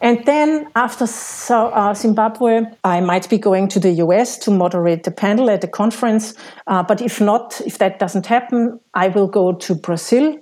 And 0.01 0.25
then 0.27 0.69
after 0.77 1.07
uh, 1.51 1.95
Zimbabwe, 1.95 2.63
I 2.85 3.01
might 3.01 3.29
be 3.29 3.39
going 3.39 3.69
to 3.69 3.81
the 3.81 3.91
US 4.05 4.39
to 4.39 4.51
moderate 4.51 5.03
the 5.05 5.11
panel 5.11 5.51
at 5.51 5.61
the 5.61 5.69
conference. 5.69 6.35
Uh, 6.67 6.83
but 6.83 7.01
if 7.01 7.21
not, 7.21 7.61
if 7.67 7.79
that 7.79 7.99
doesn't 7.99 8.27
happen, 8.27 8.79
I 8.95 9.09
will 9.09 9.27
go 9.27 9.53
to 9.53 9.75
Brazil. 9.75 10.37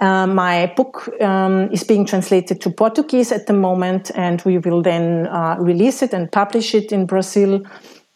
Uh, 0.00 0.26
my 0.26 0.72
book 0.76 1.08
um, 1.20 1.70
is 1.70 1.84
being 1.84 2.04
translated 2.04 2.60
to 2.60 2.70
Portuguese 2.70 3.30
at 3.30 3.46
the 3.46 3.52
moment, 3.52 4.10
and 4.14 4.42
we 4.42 4.58
will 4.58 4.82
then 4.82 5.26
uh, 5.28 5.56
release 5.58 6.02
it 6.02 6.12
and 6.12 6.30
publish 6.32 6.74
it 6.74 6.90
in 6.90 7.06
Brazil. 7.06 7.62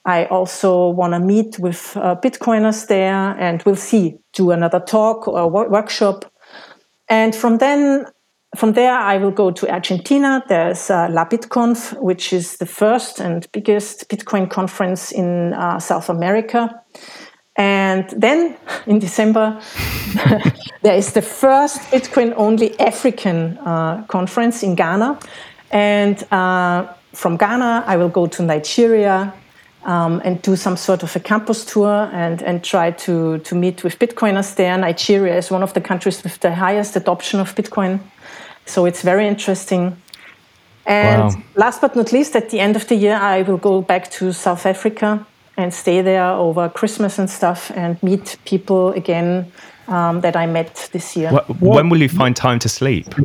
I 0.04 0.24
also 0.26 0.88
want 0.88 1.12
to 1.12 1.20
meet 1.20 1.58
with 1.58 1.96
uh, 1.96 2.16
Bitcoiners 2.16 2.88
there, 2.88 3.36
and 3.38 3.62
we'll 3.64 3.76
see, 3.76 4.18
do 4.32 4.50
another 4.50 4.80
talk 4.80 5.28
or 5.28 5.48
workshop. 5.48 6.24
And 7.08 7.34
from 7.34 7.58
then 7.58 8.06
from 8.56 8.72
there, 8.72 8.94
I 8.94 9.18
will 9.18 9.30
go 9.30 9.50
to 9.50 9.70
Argentina. 9.70 10.42
There's 10.48 10.90
uh, 10.90 11.08
La 11.10 11.26
BitConf, 11.26 12.00
which 12.00 12.32
is 12.32 12.56
the 12.56 12.66
first 12.66 13.20
and 13.20 13.46
biggest 13.52 14.08
Bitcoin 14.08 14.48
conference 14.48 15.12
in 15.12 15.52
uh, 15.52 15.78
South 15.78 16.08
America. 16.08 16.82
And 17.56 18.08
then 18.16 18.56
in 18.86 19.00
December, 19.00 19.60
there 20.82 20.96
is 20.96 21.12
the 21.12 21.22
first 21.22 21.80
Bitcoin 21.90 22.32
only 22.36 22.78
African 22.80 23.58
uh, 23.58 24.04
conference 24.08 24.62
in 24.62 24.74
Ghana. 24.74 25.18
And 25.70 26.22
uh, 26.32 26.86
from 27.12 27.36
Ghana, 27.36 27.84
I 27.86 27.96
will 27.96 28.08
go 28.08 28.26
to 28.26 28.42
Nigeria 28.42 29.34
um, 29.84 30.22
and 30.24 30.40
do 30.40 30.56
some 30.56 30.76
sort 30.76 31.02
of 31.02 31.14
a 31.14 31.20
campus 31.20 31.66
tour 31.66 32.08
and, 32.12 32.42
and 32.42 32.64
try 32.64 32.92
to, 32.92 33.38
to 33.38 33.54
meet 33.54 33.84
with 33.84 33.98
Bitcoiners 33.98 34.54
there. 34.56 34.76
Nigeria 34.78 35.36
is 35.36 35.50
one 35.50 35.62
of 35.62 35.74
the 35.74 35.80
countries 35.80 36.22
with 36.22 36.40
the 36.40 36.54
highest 36.54 36.96
adoption 36.96 37.40
of 37.40 37.54
Bitcoin. 37.54 38.00
So 38.68 38.86
it's 38.86 39.02
very 39.02 39.26
interesting. 39.26 39.96
And 40.86 41.34
wow. 41.34 41.42
last 41.54 41.80
but 41.80 41.94
not 41.96 42.12
least, 42.12 42.34
at 42.36 42.50
the 42.50 42.60
end 42.60 42.76
of 42.76 42.86
the 42.88 42.94
year, 42.94 43.16
I 43.16 43.42
will 43.42 43.58
go 43.58 43.82
back 43.82 44.10
to 44.12 44.32
South 44.32 44.64
Africa 44.64 45.26
and 45.56 45.74
stay 45.74 46.02
there 46.02 46.30
over 46.30 46.68
Christmas 46.68 47.18
and 47.18 47.28
stuff 47.28 47.70
and 47.74 48.02
meet 48.02 48.36
people 48.44 48.92
again 48.92 49.52
um, 49.88 50.20
that 50.20 50.36
I 50.36 50.46
met 50.46 50.88
this 50.92 51.16
year. 51.16 51.30
What, 51.30 51.60
when 51.60 51.88
will 51.88 52.00
you 52.00 52.08
find 52.08 52.36
time 52.36 52.58
to 52.60 52.68
sleep? 52.68 53.06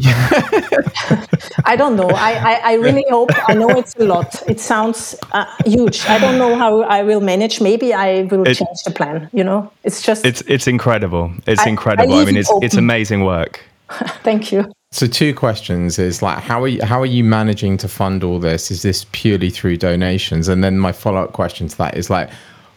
I 1.65 1.75
don't 1.77 1.95
know. 1.95 2.09
I, 2.09 2.31
I, 2.33 2.61
I, 2.71 2.73
really 2.75 3.05
hope. 3.09 3.31
I 3.47 3.53
know 3.53 3.69
it's 3.69 3.95
a 3.95 4.05
lot. 4.05 4.41
It 4.47 4.59
sounds 4.59 5.15
uh, 5.33 5.45
huge. 5.65 6.05
I 6.07 6.19
don't 6.19 6.37
know 6.37 6.55
how 6.55 6.81
I 6.81 7.03
will 7.03 7.21
manage. 7.21 7.61
Maybe 7.61 7.93
I 7.93 8.23
will 8.23 8.47
it, 8.47 8.55
change 8.55 8.83
the 8.85 8.91
plan. 8.91 9.29
You 9.33 9.43
know, 9.43 9.71
it's 9.83 10.01
just. 10.01 10.25
It's 10.25 10.41
it's 10.47 10.67
incredible. 10.67 11.31
It's 11.45 11.61
I, 11.61 11.69
incredible. 11.69 12.13
I, 12.13 12.25
mean, 12.25 12.37
it's 12.37 12.51
it's 12.61 12.75
amazing 12.75 13.23
work. 13.23 13.61
Thank 14.23 14.51
you. 14.51 14.71
So 14.93 15.07
two 15.07 15.33
questions 15.33 15.97
is 15.97 16.21
like 16.21 16.37
how 16.37 16.61
are 16.61 16.67
you, 16.67 16.83
how 16.83 17.01
are 17.01 17.07
you 17.07 17.23
managing 17.23 17.77
to 17.77 17.87
fund 17.87 18.23
all 18.23 18.37
this? 18.37 18.69
Is 18.69 18.83
this 18.83 19.07
purely 19.11 19.49
through 19.49 19.77
donations? 19.77 20.47
And 20.47 20.63
then 20.63 20.77
my 20.77 20.91
follow 20.91 21.23
up 21.23 21.33
question 21.33 21.67
to 21.67 21.77
that 21.79 21.97
is 21.97 22.11
like 22.11 22.29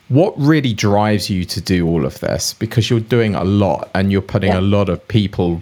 what 0.08 0.32
really 0.38 0.72
drives 0.72 1.28
you 1.28 1.44
to 1.44 1.60
do 1.60 1.86
all 1.86 2.06
of 2.06 2.18
this 2.20 2.54
because 2.54 2.88
you're 2.88 3.00
doing 3.00 3.34
a 3.34 3.44
lot 3.44 3.90
and 3.94 4.10
you're 4.10 4.22
putting 4.22 4.52
yeah. 4.52 4.60
a 4.60 4.62
lot 4.62 4.88
of 4.88 5.06
people 5.08 5.60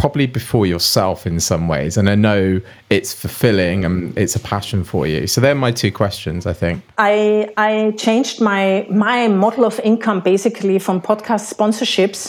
probably 0.00 0.26
before 0.26 0.64
yourself 0.64 1.26
in 1.26 1.38
some 1.38 1.68
ways. 1.68 1.98
And 1.98 2.08
I 2.08 2.14
know 2.14 2.60
it's 2.88 3.12
fulfilling 3.12 3.84
and 3.84 4.16
it's 4.16 4.34
a 4.34 4.40
passion 4.40 4.82
for 4.82 5.06
you. 5.06 5.26
So 5.26 5.42
they're 5.42 5.54
my 5.54 5.72
two 5.72 5.92
questions, 5.92 6.46
I 6.46 6.54
think. 6.54 6.82
I 6.96 7.52
I 7.58 7.92
changed 7.98 8.40
my 8.40 8.86
my 8.90 9.28
model 9.28 9.64
of 9.66 9.78
income 9.80 10.20
basically 10.20 10.78
from 10.78 11.02
podcast 11.02 11.52
sponsorships 11.54 12.20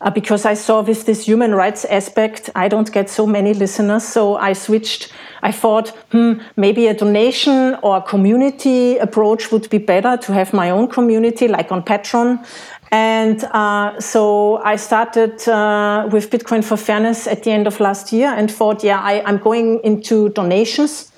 uh, 0.00 0.10
because 0.10 0.44
I 0.44 0.54
saw 0.54 0.82
with 0.82 1.06
this 1.06 1.26
human 1.28 1.54
rights 1.54 1.84
aspect, 1.84 2.50
I 2.56 2.66
don't 2.68 2.90
get 2.92 3.08
so 3.08 3.26
many 3.26 3.54
listeners. 3.54 4.04
So 4.04 4.36
I 4.36 4.52
switched. 4.54 5.12
I 5.42 5.52
thought, 5.52 5.88
hmm, 6.12 6.32
maybe 6.56 6.88
a 6.88 6.94
donation 6.94 7.76
or 7.82 8.02
community 8.02 8.98
approach 8.98 9.50
would 9.52 9.70
be 9.70 9.78
better 9.78 10.18
to 10.18 10.32
have 10.32 10.52
my 10.52 10.68
own 10.70 10.86
community, 10.88 11.48
like 11.48 11.72
on 11.72 11.82
Patreon. 11.82 12.44
And 12.92 13.44
uh, 13.44 14.00
so 14.00 14.56
I 14.64 14.76
started 14.76 15.48
uh, 15.48 16.08
with 16.10 16.30
Bitcoin 16.30 16.64
for 16.64 16.76
Fairness 16.76 17.26
at 17.26 17.44
the 17.44 17.52
end 17.52 17.66
of 17.66 17.78
last 17.78 18.12
year 18.12 18.28
and 18.28 18.50
thought, 18.50 18.82
yeah, 18.82 19.00
I, 19.00 19.22
am 19.28 19.38
going 19.38 19.80
into 19.84 20.30
donations. 20.30 21.12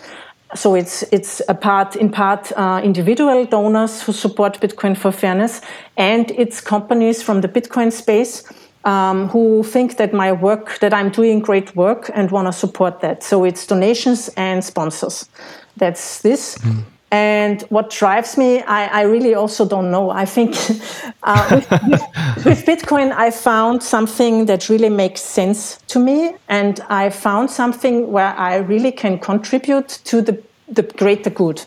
So 0.55 0.75
it's 0.75 1.03
it's 1.05 1.41
a 1.49 1.55
part 1.55 1.97
in 1.97 2.11
part 2.11 2.53
uh, 2.53 2.83
individual 2.85 3.47
donors 3.47 4.03
who 4.03 4.13
support 4.13 4.61
Bitcoin 4.61 4.95
for 4.95 5.11
Fairness, 5.11 5.63
and 5.97 6.31
it's 6.33 6.61
companies 6.61 7.23
from 7.23 7.41
the 7.41 7.49
Bitcoin 7.49 7.91
space. 7.91 8.45
um, 8.85 9.29
who 9.29 9.63
think 9.63 9.97
that 9.97 10.13
my 10.13 10.33
work, 10.33 10.79
that 10.81 10.93
I'm 10.93 11.11
doing 11.11 11.41
great 11.41 11.75
work 11.77 12.11
and 12.15 12.31
want 12.31 12.49
to 12.49 12.53
support 12.53 13.01
that. 13.01 13.23
So 13.23 13.45
it's 13.45 13.67
donations 13.67 14.29
and 14.37 14.65
sponsors. 14.65 15.29
That's 15.77 16.21
this. 16.23 16.59
Mm. 16.59 16.85
And 17.13 17.61
what 17.69 17.91
drives 17.91 18.39
me, 18.39 18.63
I, 18.63 18.87
I, 18.87 19.03
really 19.03 19.35
also 19.35 19.69
don't 19.69 19.91
know. 19.91 20.09
I 20.09 20.25
think 20.25 20.57
uh, 21.23 21.47
with, 21.51 21.71
with, 21.71 22.47
with, 22.47 22.65
Bitcoin, 22.65 23.13
I 23.13 23.31
found 23.31 23.83
something 23.83 24.47
that 24.47 24.71
really 24.71 24.89
makes 24.89 25.21
sense 25.21 25.77
to 25.89 25.99
me. 25.99 26.35
And 26.49 26.81
I 26.89 27.11
found 27.11 27.51
something 27.51 28.11
where 28.11 28.35
I 28.39 28.57
really 28.57 28.93
can 28.93 29.19
contribute 29.19 29.89
to 30.05 30.23
the, 30.23 30.43
the 30.69 30.85
greater 30.85 31.29
good. 31.29 31.63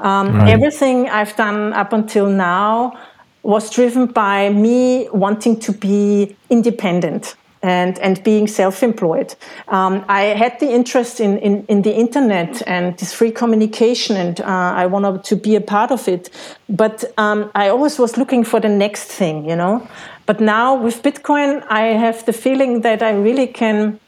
Um, 0.00 0.34
right. 0.34 0.48
Everything 0.48 1.10
I've 1.10 1.36
done 1.36 1.74
up 1.74 1.92
until 1.92 2.30
now 2.30 2.98
was 3.42 3.70
driven 3.70 4.06
by 4.06 4.48
me 4.48 5.10
wanting 5.10 5.60
to 5.60 5.72
be 5.72 6.34
independent 6.48 7.36
and, 7.62 7.98
and 7.98 8.22
being 8.24 8.46
self-employed. 8.46 9.34
Um, 9.68 10.04
I 10.08 10.22
had 10.22 10.58
the 10.60 10.70
interest 10.70 11.20
in, 11.20 11.38
in, 11.38 11.64
in, 11.68 11.82
the 11.82 11.94
internet 11.94 12.62
and 12.66 12.96
this 12.98 13.12
free 13.12 13.30
communication, 13.30 14.16
and 14.16 14.40
uh, 14.40 14.44
I 14.44 14.86
wanted 14.86 15.24
to 15.24 15.36
be 15.36 15.56
a 15.56 15.60
part 15.60 15.90
of 15.90 16.08
it. 16.08 16.30
But 16.68 17.04
um, 17.18 17.50
I 17.54 17.68
always 17.68 17.98
was 17.98 18.16
looking 18.16 18.44
for 18.44 18.60
the 18.60 18.68
next 18.68 19.04
thing, 19.04 19.48
you 19.48 19.56
know. 19.56 19.86
But 20.26 20.40
now 20.40 20.74
with 20.74 21.02
Bitcoin, 21.02 21.64
I 21.68 21.88
have 21.98 22.24
the 22.24 22.32
feeling 22.32 22.82
that 22.82 23.02
I 23.02 23.10
really 23.10 23.46
can 23.46 23.98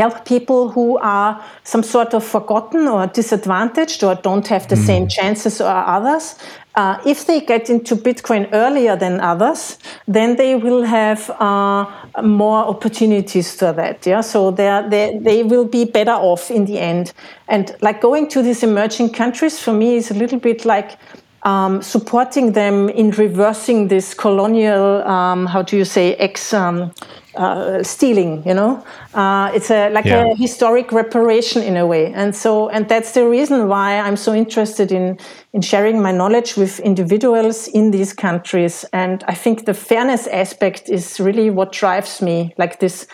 help 0.00 0.24
people 0.24 0.70
who 0.74 0.98
are 0.98 1.32
some 1.64 1.82
sort 1.82 2.14
of 2.14 2.22
forgotten 2.24 2.88
or 2.88 3.06
disadvantaged 3.06 4.04
or 4.04 4.14
don't 4.14 4.46
have 4.48 4.68
the 4.68 4.76
mm. 4.76 4.86
same 4.86 5.08
chances 5.08 5.60
or 5.60 5.76
others 5.96 6.36
uh, 6.76 7.00
if 7.06 7.26
they 7.26 7.40
get 7.40 7.70
into 7.70 7.96
Bitcoin 7.96 8.48
earlier 8.52 8.96
than 8.96 9.18
others, 9.20 9.78
then 10.06 10.36
they 10.36 10.54
will 10.54 10.82
have 10.82 11.30
uh, 11.40 11.86
more 12.22 12.58
opportunities 12.66 13.54
for 13.54 13.72
that. 13.72 14.06
Yeah, 14.06 14.20
so 14.20 14.50
they 14.50 14.86
they 14.88 15.18
they 15.18 15.42
will 15.42 15.64
be 15.64 15.86
better 15.86 16.12
off 16.12 16.50
in 16.50 16.66
the 16.66 16.78
end. 16.78 17.14
And 17.48 17.74
like 17.80 18.02
going 18.02 18.28
to 18.28 18.42
these 18.42 18.62
emerging 18.62 19.10
countries 19.10 19.58
for 19.58 19.72
me 19.72 19.96
is 19.96 20.10
a 20.10 20.14
little 20.14 20.38
bit 20.38 20.64
like 20.66 20.98
um, 21.46 21.80
supporting 21.80 22.52
them 22.52 22.88
in 22.88 23.12
reversing 23.12 23.86
this 23.86 24.14
colonial, 24.14 25.02
um, 25.06 25.46
how 25.46 25.62
do 25.62 25.76
you 25.76 25.84
say, 25.84 26.16
ex 26.16 26.52
um, 26.52 26.90
uh, 27.36 27.82
stealing. 27.84 28.42
You 28.44 28.54
know, 28.54 28.84
uh, 29.14 29.52
it's 29.54 29.70
a 29.70 29.88
like 29.90 30.06
yeah. 30.06 30.24
a 30.24 30.34
historic 30.34 30.90
reparation 30.90 31.62
in 31.62 31.76
a 31.76 31.86
way, 31.86 32.12
and 32.12 32.34
so 32.34 32.68
and 32.70 32.88
that's 32.88 33.12
the 33.12 33.28
reason 33.28 33.68
why 33.68 33.98
I'm 34.00 34.16
so 34.16 34.34
interested 34.34 34.90
in 34.90 35.18
in 35.52 35.62
sharing 35.62 36.02
my 36.02 36.10
knowledge 36.10 36.56
with 36.56 36.80
individuals 36.80 37.68
in 37.68 37.92
these 37.92 38.12
countries. 38.12 38.84
And 38.92 39.22
I 39.28 39.34
think 39.34 39.66
the 39.66 39.74
fairness 39.74 40.26
aspect 40.26 40.88
is 40.88 41.20
really 41.20 41.50
what 41.50 41.70
drives 41.70 42.20
me, 42.20 42.54
like 42.58 42.80
this 42.80 43.06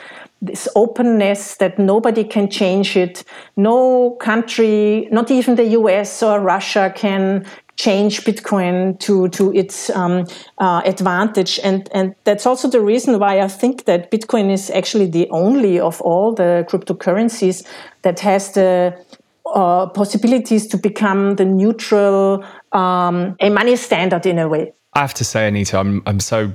this 0.43 0.68
openness 0.74 1.57
that 1.59 1.78
nobody 1.78 2.24
can 2.24 2.51
change 2.51 2.97
it. 2.97 3.22
No 3.57 4.16
country, 4.20 5.09
not 5.12 5.30
even 5.30 5.55
the 5.55 5.68
US 5.78 6.20
or 6.20 6.41
Russia, 6.41 6.93
can 6.95 7.47
change 7.77 8.25
Bitcoin 8.25 8.99
to 9.01 9.29
to 9.29 9.53
its 9.53 9.91
um, 9.91 10.27
uh, 10.59 10.83
advantage, 10.85 11.61
and 11.64 11.89
and 11.93 12.14
that's 12.25 12.47
also 12.47 12.68
the 12.68 12.81
reason 12.81 13.18
why 13.18 13.41
I 13.41 13.49
think 13.49 13.85
that 13.85 14.11
Bitcoin 14.11 14.51
is 14.51 14.70
actually 14.70 15.07
the 15.07 15.29
only 15.31 15.81
of 15.81 16.01
all 16.01 16.35
the 16.35 16.64
cryptocurrencies 16.68 17.66
that 18.03 18.20
has 18.20 18.53
the 18.53 18.95
uh, 19.47 19.87
possibilities 19.87 20.66
to 20.68 20.77
become 20.77 21.37
the 21.37 21.45
neutral 21.45 22.45
um, 22.73 23.37
a 23.41 23.51
money 23.51 23.77
standard 23.77 24.27
in 24.27 24.39
a 24.39 24.49
way. 24.49 24.73
I 24.95 25.01
have 25.01 25.14
to 25.14 25.25
say, 25.25 25.49
Anita, 25.49 25.79
I'm 25.79 26.03
I'm 26.07 26.20
so 26.20 26.53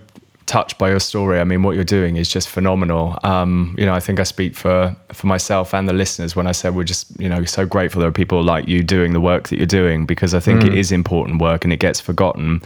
touched 0.48 0.78
by 0.78 0.90
your 0.90 1.00
story. 1.00 1.40
I 1.40 1.44
mean, 1.44 1.62
what 1.62 1.76
you're 1.76 1.84
doing 1.84 2.16
is 2.16 2.28
just 2.28 2.50
phenomenal. 2.50 3.20
Um, 3.24 3.76
you 3.78 3.86
know, 3.86 3.94
I 3.94 4.00
think 4.00 4.20
I 4.20 4.24
speak 4.24 4.56
for 4.56 4.96
for 5.10 5.28
myself 5.28 5.74
and 5.74 5.88
the 5.88 5.94
listeners 5.94 6.36
when 6.36 6.48
I 6.48 6.54
said 6.54 6.76
we're 6.76 6.84
just 6.84 7.06
you 7.20 7.30
know 7.30 7.44
so 7.46 7.66
grateful 7.66 8.00
there 8.00 8.10
are 8.10 8.14
people 8.24 8.42
like 8.44 8.68
you 8.68 8.82
doing 8.82 9.14
the 9.14 9.22
work 9.22 9.50
that 9.50 9.58
you're 9.58 9.66
doing 9.66 10.06
because 10.06 10.34
I 10.34 10.40
think 10.40 10.62
mm. 10.62 10.68
it 10.68 10.74
is 10.74 10.92
important 10.92 11.42
work 11.42 11.64
and 11.64 11.72
it 11.72 11.80
gets 11.80 12.00
forgotten 12.00 12.62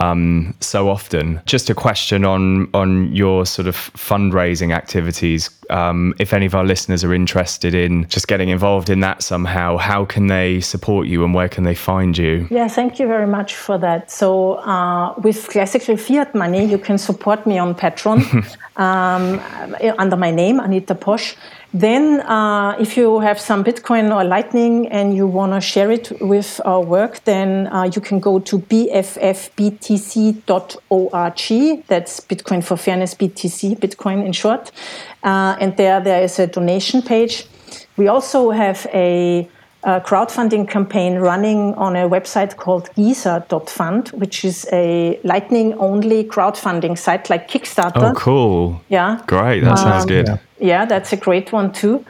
um, 0.00 0.54
so 0.60 0.88
often. 0.88 1.40
Just 1.46 1.70
a 1.70 1.74
question 1.74 2.24
on 2.24 2.68
on 2.74 3.12
your 3.12 3.46
sort 3.46 3.66
of 3.66 3.74
fundraising 3.74 4.72
activities. 4.72 5.50
Um, 5.70 6.14
if 6.18 6.32
any 6.32 6.46
of 6.46 6.54
our 6.54 6.64
listeners 6.64 7.04
are 7.04 7.14
interested 7.14 7.74
in 7.74 8.06
just 8.08 8.28
getting 8.28 8.48
involved 8.48 8.90
in 8.90 9.00
that 9.00 9.22
somehow, 9.22 9.76
how 9.76 10.04
can 10.04 10.26
they 10.26 10.60
support 10.60 11.06
you 11.06 11.24
and 11.24 11.34
where 11.34 11.48
can 11.48 11.64
they 11.64 11.74
find 11.74 12.16
you? 12.16 12.46
Yeah, 12.50 12.68
thank 12.68 12.98
you 12.98 13.06
very 13.06 13.26
much 13.26 13.54
for 13.54 13.78
that. 13.78 14.10
So 14.10 14.54
uh, 14.54 15.14
with 15.22 15.48
classical 15.48 15.96
fiat 15.96 16.34
money, 16.34 16.64
you 16.64 16.78
can 16.78 16.98
support 16.98 17.46
me 17.46 17.58
on 17.58 17.74
Patreon 17.74 18.20
um, 18.76 19.40
under 19.98 20.16
my 20.16 20.30
name, 20.30 20.60
Anita 20.60 20.94
Posch. 20.94 21.36
Then, 21.74 22.20
uh, 22.20 22.76
if 22.78 22.96
you 22.96 23.18
have 23.18 23.40
some 23.40 23.64
Bitcoin 23.64 24.14
or 24.14 24.22
Lightning 24.22 24.86
and 24.92 25.16
you 25.16 25.26
want 25.26 25.54
to 25.54 25.60
share 25.60 25.90
it 25.90 26.12
with 26.20 26.60
our 26.64 26.80
work, 26.80 27.24
then 27.24 27.66
uh, 27.66 27.90
you 27.92 28.00
can 28.00 28.20
go 28.20 28.38
to 28.38 28.60
bffbtc.org. 28.60 29.24
That's 31.88 32.20
Bitcoin 32.20 32.62
for 32.62 32.76
Fairness 32.76 33.16
BTC, 33.16 33.80
Bitcoin 33.80 34.24
in 34.24 34.32
short. 34.32 34.70
Uh, 35.24 35.56
and 35.60 35.76
there, 35.76 36.00
there 36.00 36.22
is 36.22 36.38
a 36.38 36.46
donation 36.46 37.02
page. 37.02 37.44
We 37.96 38.06
also 38.06 38.52
have 38.52 38.86
a 38.94 39.48
a 39.84 40.00
crowdfunding 40.00 40.68
campaign 40.68 41.16
running 41.16 41.74
on 41.74 41.94
a 41.94 42.08
website 42.08 42.56
called 42.56 42.88
Geyser.fund, 42.96 44.08
which 44.08 44.44
is 44.44 44.66
a 44.72 45.20
lightning 45.24 45.74
only 45.74 46.24
crowdfunding 46.24 46.98
site 46.98 47.28
like 47.28 47.48
Kickstarter. 47.48 48.10
Oh, 48.10 48.14
cool. 48.14 48.80
Yeah. 48.88 49.22
Great. 49.26 49.60
That 49.60 49.72
um, 49.72 49.76
sounds 49.76 50.06
good. 50.06 50.26
Yeah. 50.26 50.38
yeah, 50.58 50.84
that's 50.86 51.12
a 51.12 51.16
great 51.16 51.52
one 51.52 51.72
too. 51.72 52.04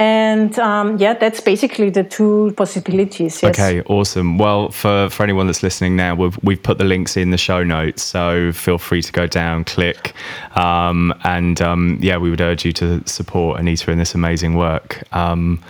And 0.00 0.56
um, 0.60 0.96
yeah, 0.98 1.14
that's 1.14 1.40
basically 1.40 1.90
the 1.90 2.04
two 2.04 2.54
possibilities. 2.56 3.42
Yes. 3.42 3.58
Okay, 3.58 3.82
awesome. 3.82 4.38
Well, 4.38 4.70
for, 4.70 5.10
for 5.10 5.24
anyone 5.24 5.48
that's 5.48 5.62
listening 5.62 5.96
now, 5.96 6.14
we've, 6.14 6.38
we've 6.44 6.62
put 6.62 6.78
the 6.78 6.84
links 6.84 7.16
in 7.16 7.30
the 7.30 7.36
show 7.36 7.64
notes. 7.64 8.02
So 8.04 8.52
feel 8.52 8.78
free 8.78 9.02
to 9.02 9.12
go 9.12 9.26
down, 9.26 9.64
click. 9.64 10.14
Um, 10.56 11.12
and 11.24 11.60
um, 11.60 11.98
yeah, 12.00 12.16
we 12.16 12.30
would 12.30 12.40
urge 12.40 12.64
you 12.64 12.72
to 12.74 13.06
support 13.08 13.58
Anita 13.58 13.90
in 13.90 13.98
this 13.98 14.14
amazing 14.14 14.54
work. 14.54 15.02
Um, 15.12 15.60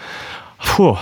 whew, 0.77 0.99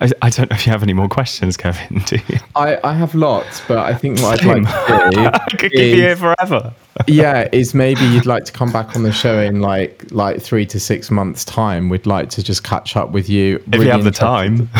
I, 0.00 0.10
I, 0.22 0.30
don't 0.30 0.50
know 0.50 0.54
if 0.54 0.66
you 0.66 0.72
have 0.72 0.82
any 0.82 0.94
more 0.94 1.08
questions, 1.08 1.56
Kevin. 1.58 2.02
Do 2.06 2.16
you? 2.28 2.38
I, 2.56 2.78
I 2.82 2.94
have 2.94 3.14
lots, 3.14 3.60
but 3.68 3.78
I 3.78 3.94
think 3.94 4.18
what 4.20 4.40
I'd 4.40 4.46
like 4.46 4.64
to 4.64 5.10
do 5.10 5.24
I 5.26 5.38
could 5.50 5.72
keep 5.72 5.74
you 5.74 5.94
here 5.94 6.16
forever. 6.16 6.72
yeah, 7.06 7.48
is 7.52 7.74
maybe 7.74 8.00
you'd 8.06 8.24
like 8.24 8.44
to 8.46 8.52
come 8.52 8.72
back 8.72 8.96
on 8.96 9.02
the 9.02 9.12
show 9.12 9.40
in 9.40 9.60
like 9.60 10.10
like 10.10 10.40
three 10.40 10.64
to 10.66 10.80
six 10.80 11.10
months' 11.10 11.44
time. 11.44 11.90
We'd 11.90 12.06
like 12.06 12.30
to 12.30 12.42
just 12.42 12.64
catch 12.64 12.96
up 12.96 13.10
with 13.10 13.28
you. 13.28 13.56
If 13.56 13.72
really 13.72 13.86
you 13.86 13.92
have 13.92 14.04
the 14.04 14.10
time. 14.10 14.70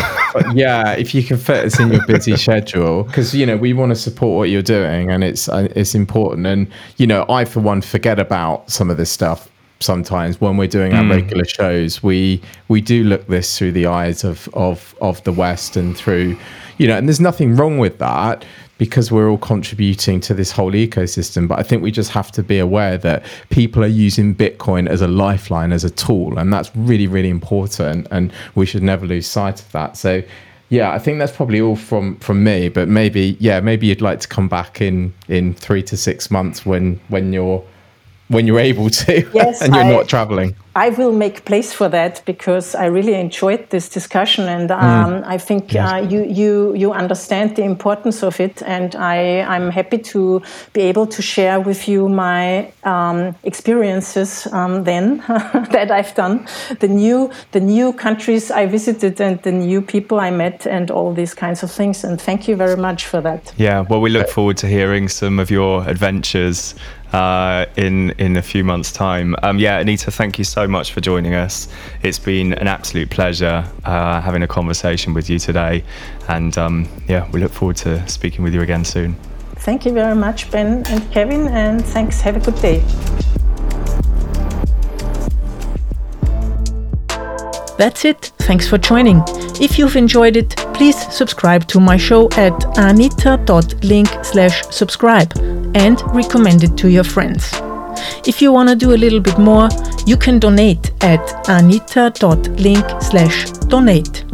yeah, 0.53 0.93
if 0.93 1.13
you 1.13 1.21
can 1.21 1.37
fit 1.37 1.65
us 1.65 1.79
in 1.79 1.91
your 1.91 2.05
busy 2.07 2.35
schedule, 2.35 3.03
because 3.03 3.35
you 3.35 3.45
know 3.45 3.57
we 3.57 3.73
want 3.73 3.91
to 3.91 3.95
support 3.95 4.37
what 4.37 4.49
you're 4.49 4.63
doing, 4.63 5.11
and 5.11 5.23
it's 5.23 5.47
uh, 5.47 5.67
it's 5.75 5.93
important. 5.93 6.47
And 6.47 6.67
you 6.97 7.05
know, 7.05 7.25
I 7.29 7.45
for 7.45 7.59
one 7.59 7.81
forget 7.81 8.17
about 8.17 8.71
some 8.71 8.89
of 8.89 8.97
this 8.97 9.11
stuff 9.11 9.51
sometimes 9.81 10.39
when 10.39 10.57
we're 10.57 10.67
doing 10.67 10.93
our 10.93 11.03
mm. 11.03 11.11
regular 11.11 11.45
shows 11.45 12.01
we 12.03 12.41
we 12.67 12.81
do 12.81 13.03
look 13.03 13.25
this 13.27 13.57
through 13.57 13.71
the 13.71 13.85
eyes 13.85 14.23
of 14.23 14.49
of 14.53 14.95
of 15.01 15.23
the 15.23 15.31
west 15.31 15.75
and 15.75 15.97
through 15.97 16.37
you 16.77 16.87
know 16.87 16.97
and 16.97 17.07
there's 17.07 17.19
nothing 17.19 17.55
wrong 17.55 17.77
with 17.77 17.97
that 17.99 18.45
because 18.77 19.11
we're 19.11 19.29
all 19.29 19.37
contributing 19.37 20.19
to 20.19 20.33
this 20.33 20.51
whole 20.51 20.71
ecosystem 20.71 21.47
but 21.47 21.59
i 21.59 21.63
think 21.63 21.83
we 21.83 21.91
just 21.91 22.11
have 22.11 22.31
to 22.31 22.41
be 22.41 22.59
aware 22.59 22.97
that 22.97 23.23
people 23.49 23.83
are 23.83 23.87
using 23.87 24.33
bitcoin 24.33 24.87
as 24.89 25.01
a 25.01 25.07
lifeline 25.07 25.71
as 25.71 25.83
a 25.83 25.89
tool 25.89 26.37
and 26.37 26.51
that's 26.51 26.75
really 26.75 27.07
really 27.07 27.29
important 27.29 28.07
and 28.11 28.33
we 28.55 28.65
should 28.65 28.83
never 28.83 29.05
lose 29.05 29.27
sight 29.27 29.59
of 29.59 29.71
that 29.71 29.97
so 29.97 30.21
yeah, 30.71 30.93
I 30.93 30.99
think 30.99 31.19
that's 31.19 31.33
probably 31.33 31.59
all 31.59 31.75
from 31.75 32.15
from 32.19 32.45
me. 32.45 32.69
But 32.69 32.87
maybe, 32.87 33.35
yeah, 33.41 33.59
maybe 33.59 33.87
you'd 33.87 34.01
like 34.01 34.21
to 34.21 34.27
come 34.29 34.47
back 34.47 34.79
in 34.79 35.13
in 35.27 35.53
three 35.53 35.83
to 35.83 35.97
six 35.97 36.31
months 36.31 36.65
when 36.65 36.97
when 37.09 37.33
you're 37.33 37.61
when 38.31 38.47
you're 38.47 38.59
able 38.59 38.89
to 38.89 39.29
yes, 39.33 39.61
and 39.61 39.73
you're 39.75 39.83
I, 39.83 39.91
not 39.91 40.07
traveling. 40.07 40.55
I 40.73 40.89
will 40.89 41.11
make 41.11 41.43
place 41.43 41.73
for 41.73 41.89
that 41.89 42.21
because 42.25 42.75
I 42.75 42.85
really 42.85 43.13
enjoyed 43.13 43.69
this 43.69 43.89
discussion, 43.89 44.47
and 44.47 44.69
mm. 44.69 44.81
um, 44.81 45.11
mm. 45.11 45.27
I 45.27 45.37
think 45.37 45.73
yes. 45.73 45.91
uh, 45.91 45.97
you 45.97 46.23
you 46.23 46.73
you 46.75 46.93
understand 46.93 47.55
the 47.57 47.63
importance 47.63 48.23
of 48.23 48.39
it, 48.39 48.63
and 48.63 48.95
I 48.95 49.41
I'm 49.41 49.69
happy 49.69 49.97
to 49.97 50.41
be 50.71 50.81
able 50.81 51.07
to 51.07 51.21
share 51.21 51.59
with 51.59 51.87
you 51.89 52.07
my 52.07 52.71
um, 52.83 53.35
experiences 53.43 54.47
um, 54.53 54.85
then 54.85 55.17
that 55.71 55.91
I've 55.91 56.15
done, 56.15 56.47
the 56.79 56.87
new 56.87 57.31
the 57.51 57.59
new 57.59 57.91
countries 57.91 58.49
I 58.49 58.65
visited, 58.65 59.19
and 59.19 59.41
the 59.41 59.51
new 59.51 59.81
people 59.81 60.21
I 60.21 60.31
met, 60.31 60.65
and 60.65 60.89
all 60.89 61.13
these 61.13 61.33
kinds 61.33 61.63
of 61.63 61.71
things. 61.71 62.05
And 62.05 62.21
thank 62.21 62.47
you 62.47 62.55
very 62.55 62.77
much 62.77 63.07
for 63.07 63.19
that. 63.21 63.53
Yeah, 63.57 63.81
well, 63.81 63.99
we 63.99 64.09
look 64.09 64.29
forward 64.29 64.57
to 64.57 64.67
hearing 64.67 65.09
some 65.09 65.37
of 65.37 65.51
your 65.51 65.85
adventures 65.89 66.75
uh, 67.13 67.65
in 67.75 68.11
in 68.11 68.37
a 68.37 68.41
few 68.41 68.63
months' 68.63 68.91
time. 68.91 69.35
Um, 69.43 69.59
yeah, 69.59 69.79
Anita, 69.79 70.11
thank 70.11 70.37
you 70.37 70.43
so 70.43 70.67
much 70.67 70.93
for 70.93 71.01
joining 71.01 71.33
us. 71.33 71.67
It's 72.03 72.19
been 72.19 72.53
an 72.53 72.67
absolute 72.67 73.09
pleasure 73.09 73.65
uh, 73.85 74.21
having 74.21 74.43
a 74.43 74.47
conversation 74.47 75.13
with 75.13 75.29
you 75.29 75.39
today, 75.39 75.83
and 76.27 76.57
um, 76.57 76.87
yeah, 77.07 77.29
we 77.31 77.39
look 77.39 77.51
forward 77.51 77.77
to 77.77 78.07
speaking 78.07 78.43
with 78.43 78.53
you 78.53 78.61
again 78.61 78.85
soon. 78.85 79.15
Thank 79.57 79.85
you 79.85 79.93
very 79.93 80.15
much, 80.15 80.49
Ben 80.49 80.83
and 80.87 81.11
Kevin, 81.11 81.47
and 81.47 81.83
thanks. 81.85 82.21
Have 82.21 82.35
a 82.35 82.39
good 82.39 82.59
day. 82.61 82.83
That's 87.81 88.05
it. 88.05 88.31
Thanks 88.41 88.67
for 88.67 88.77
joining. 88.77 89.23
If 89.59 89.79
you've 89.79 89.95
enjoyed 89.95 90.37
it, 90.37 90.55
please 90.75 90.95
subscribe 91.11 91.65
to 91.69 91.79
my 91.79 91.97
show 91.97 92.29
at 92.33 92.77
anita.link 92.77 94.07
slash 94.23 94.61
subscribe 94.69 95.35
and 95.73 95.99
recommend 96.13 96.63
it 96.63 96.77
to 96.77 96.91
your 96.91 97.03
friends. 97.03 97.49
If 98.27 98.39
you 98.39 98.51
want 98.51 98.69
to 98.69 98.75
do 98.75 98.93
a 98.93 99.01
little 99.03 99.19
bit 99.19 99.39
more, 99.39 99.67
you 100.05 100.15
can 100.15 100.37
donate 100.37 100.91
at 101.03 101.49
anita.link 101.49 102.85
slash 103.01 103.49
donate. 103.73 104.25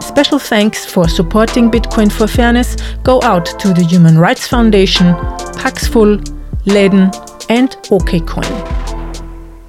Special 0.00 0.40
thanks 0.40 0.84
for 0.84 1.06
supporting 1.06 1.70
Bitcoin 1.70 2.10
for 2.10 2.26
Fairness 2.26 2.76
go 3.04 3.22
out 3.22 3.46
to 3.60 3.72
the 3.72 3.84
Human 3.84 4.18
Rights 4.18 4.48
Foundation, 4.48 5.14
Paxful, 5.62 6.16
Ledn, 6.64 7.14
and 7.48 7.70
OKCoin. 7.88 8.50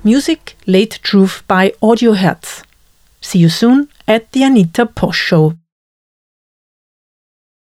Music 0.03 0.55
Late 0.65 0.97
Truth 1.03 1.43
by 1.47 1.71
Audio 1.83 2.13
Hertz. 2.13 2.63
See 3.27 3.39
you 3.39 3.49
soon 3.49 3.89
at 4.07 4.31
the 4.31 4.43
Anita 4.43 4.85
Posch 4.85 5.15
Show. 5.15 5.53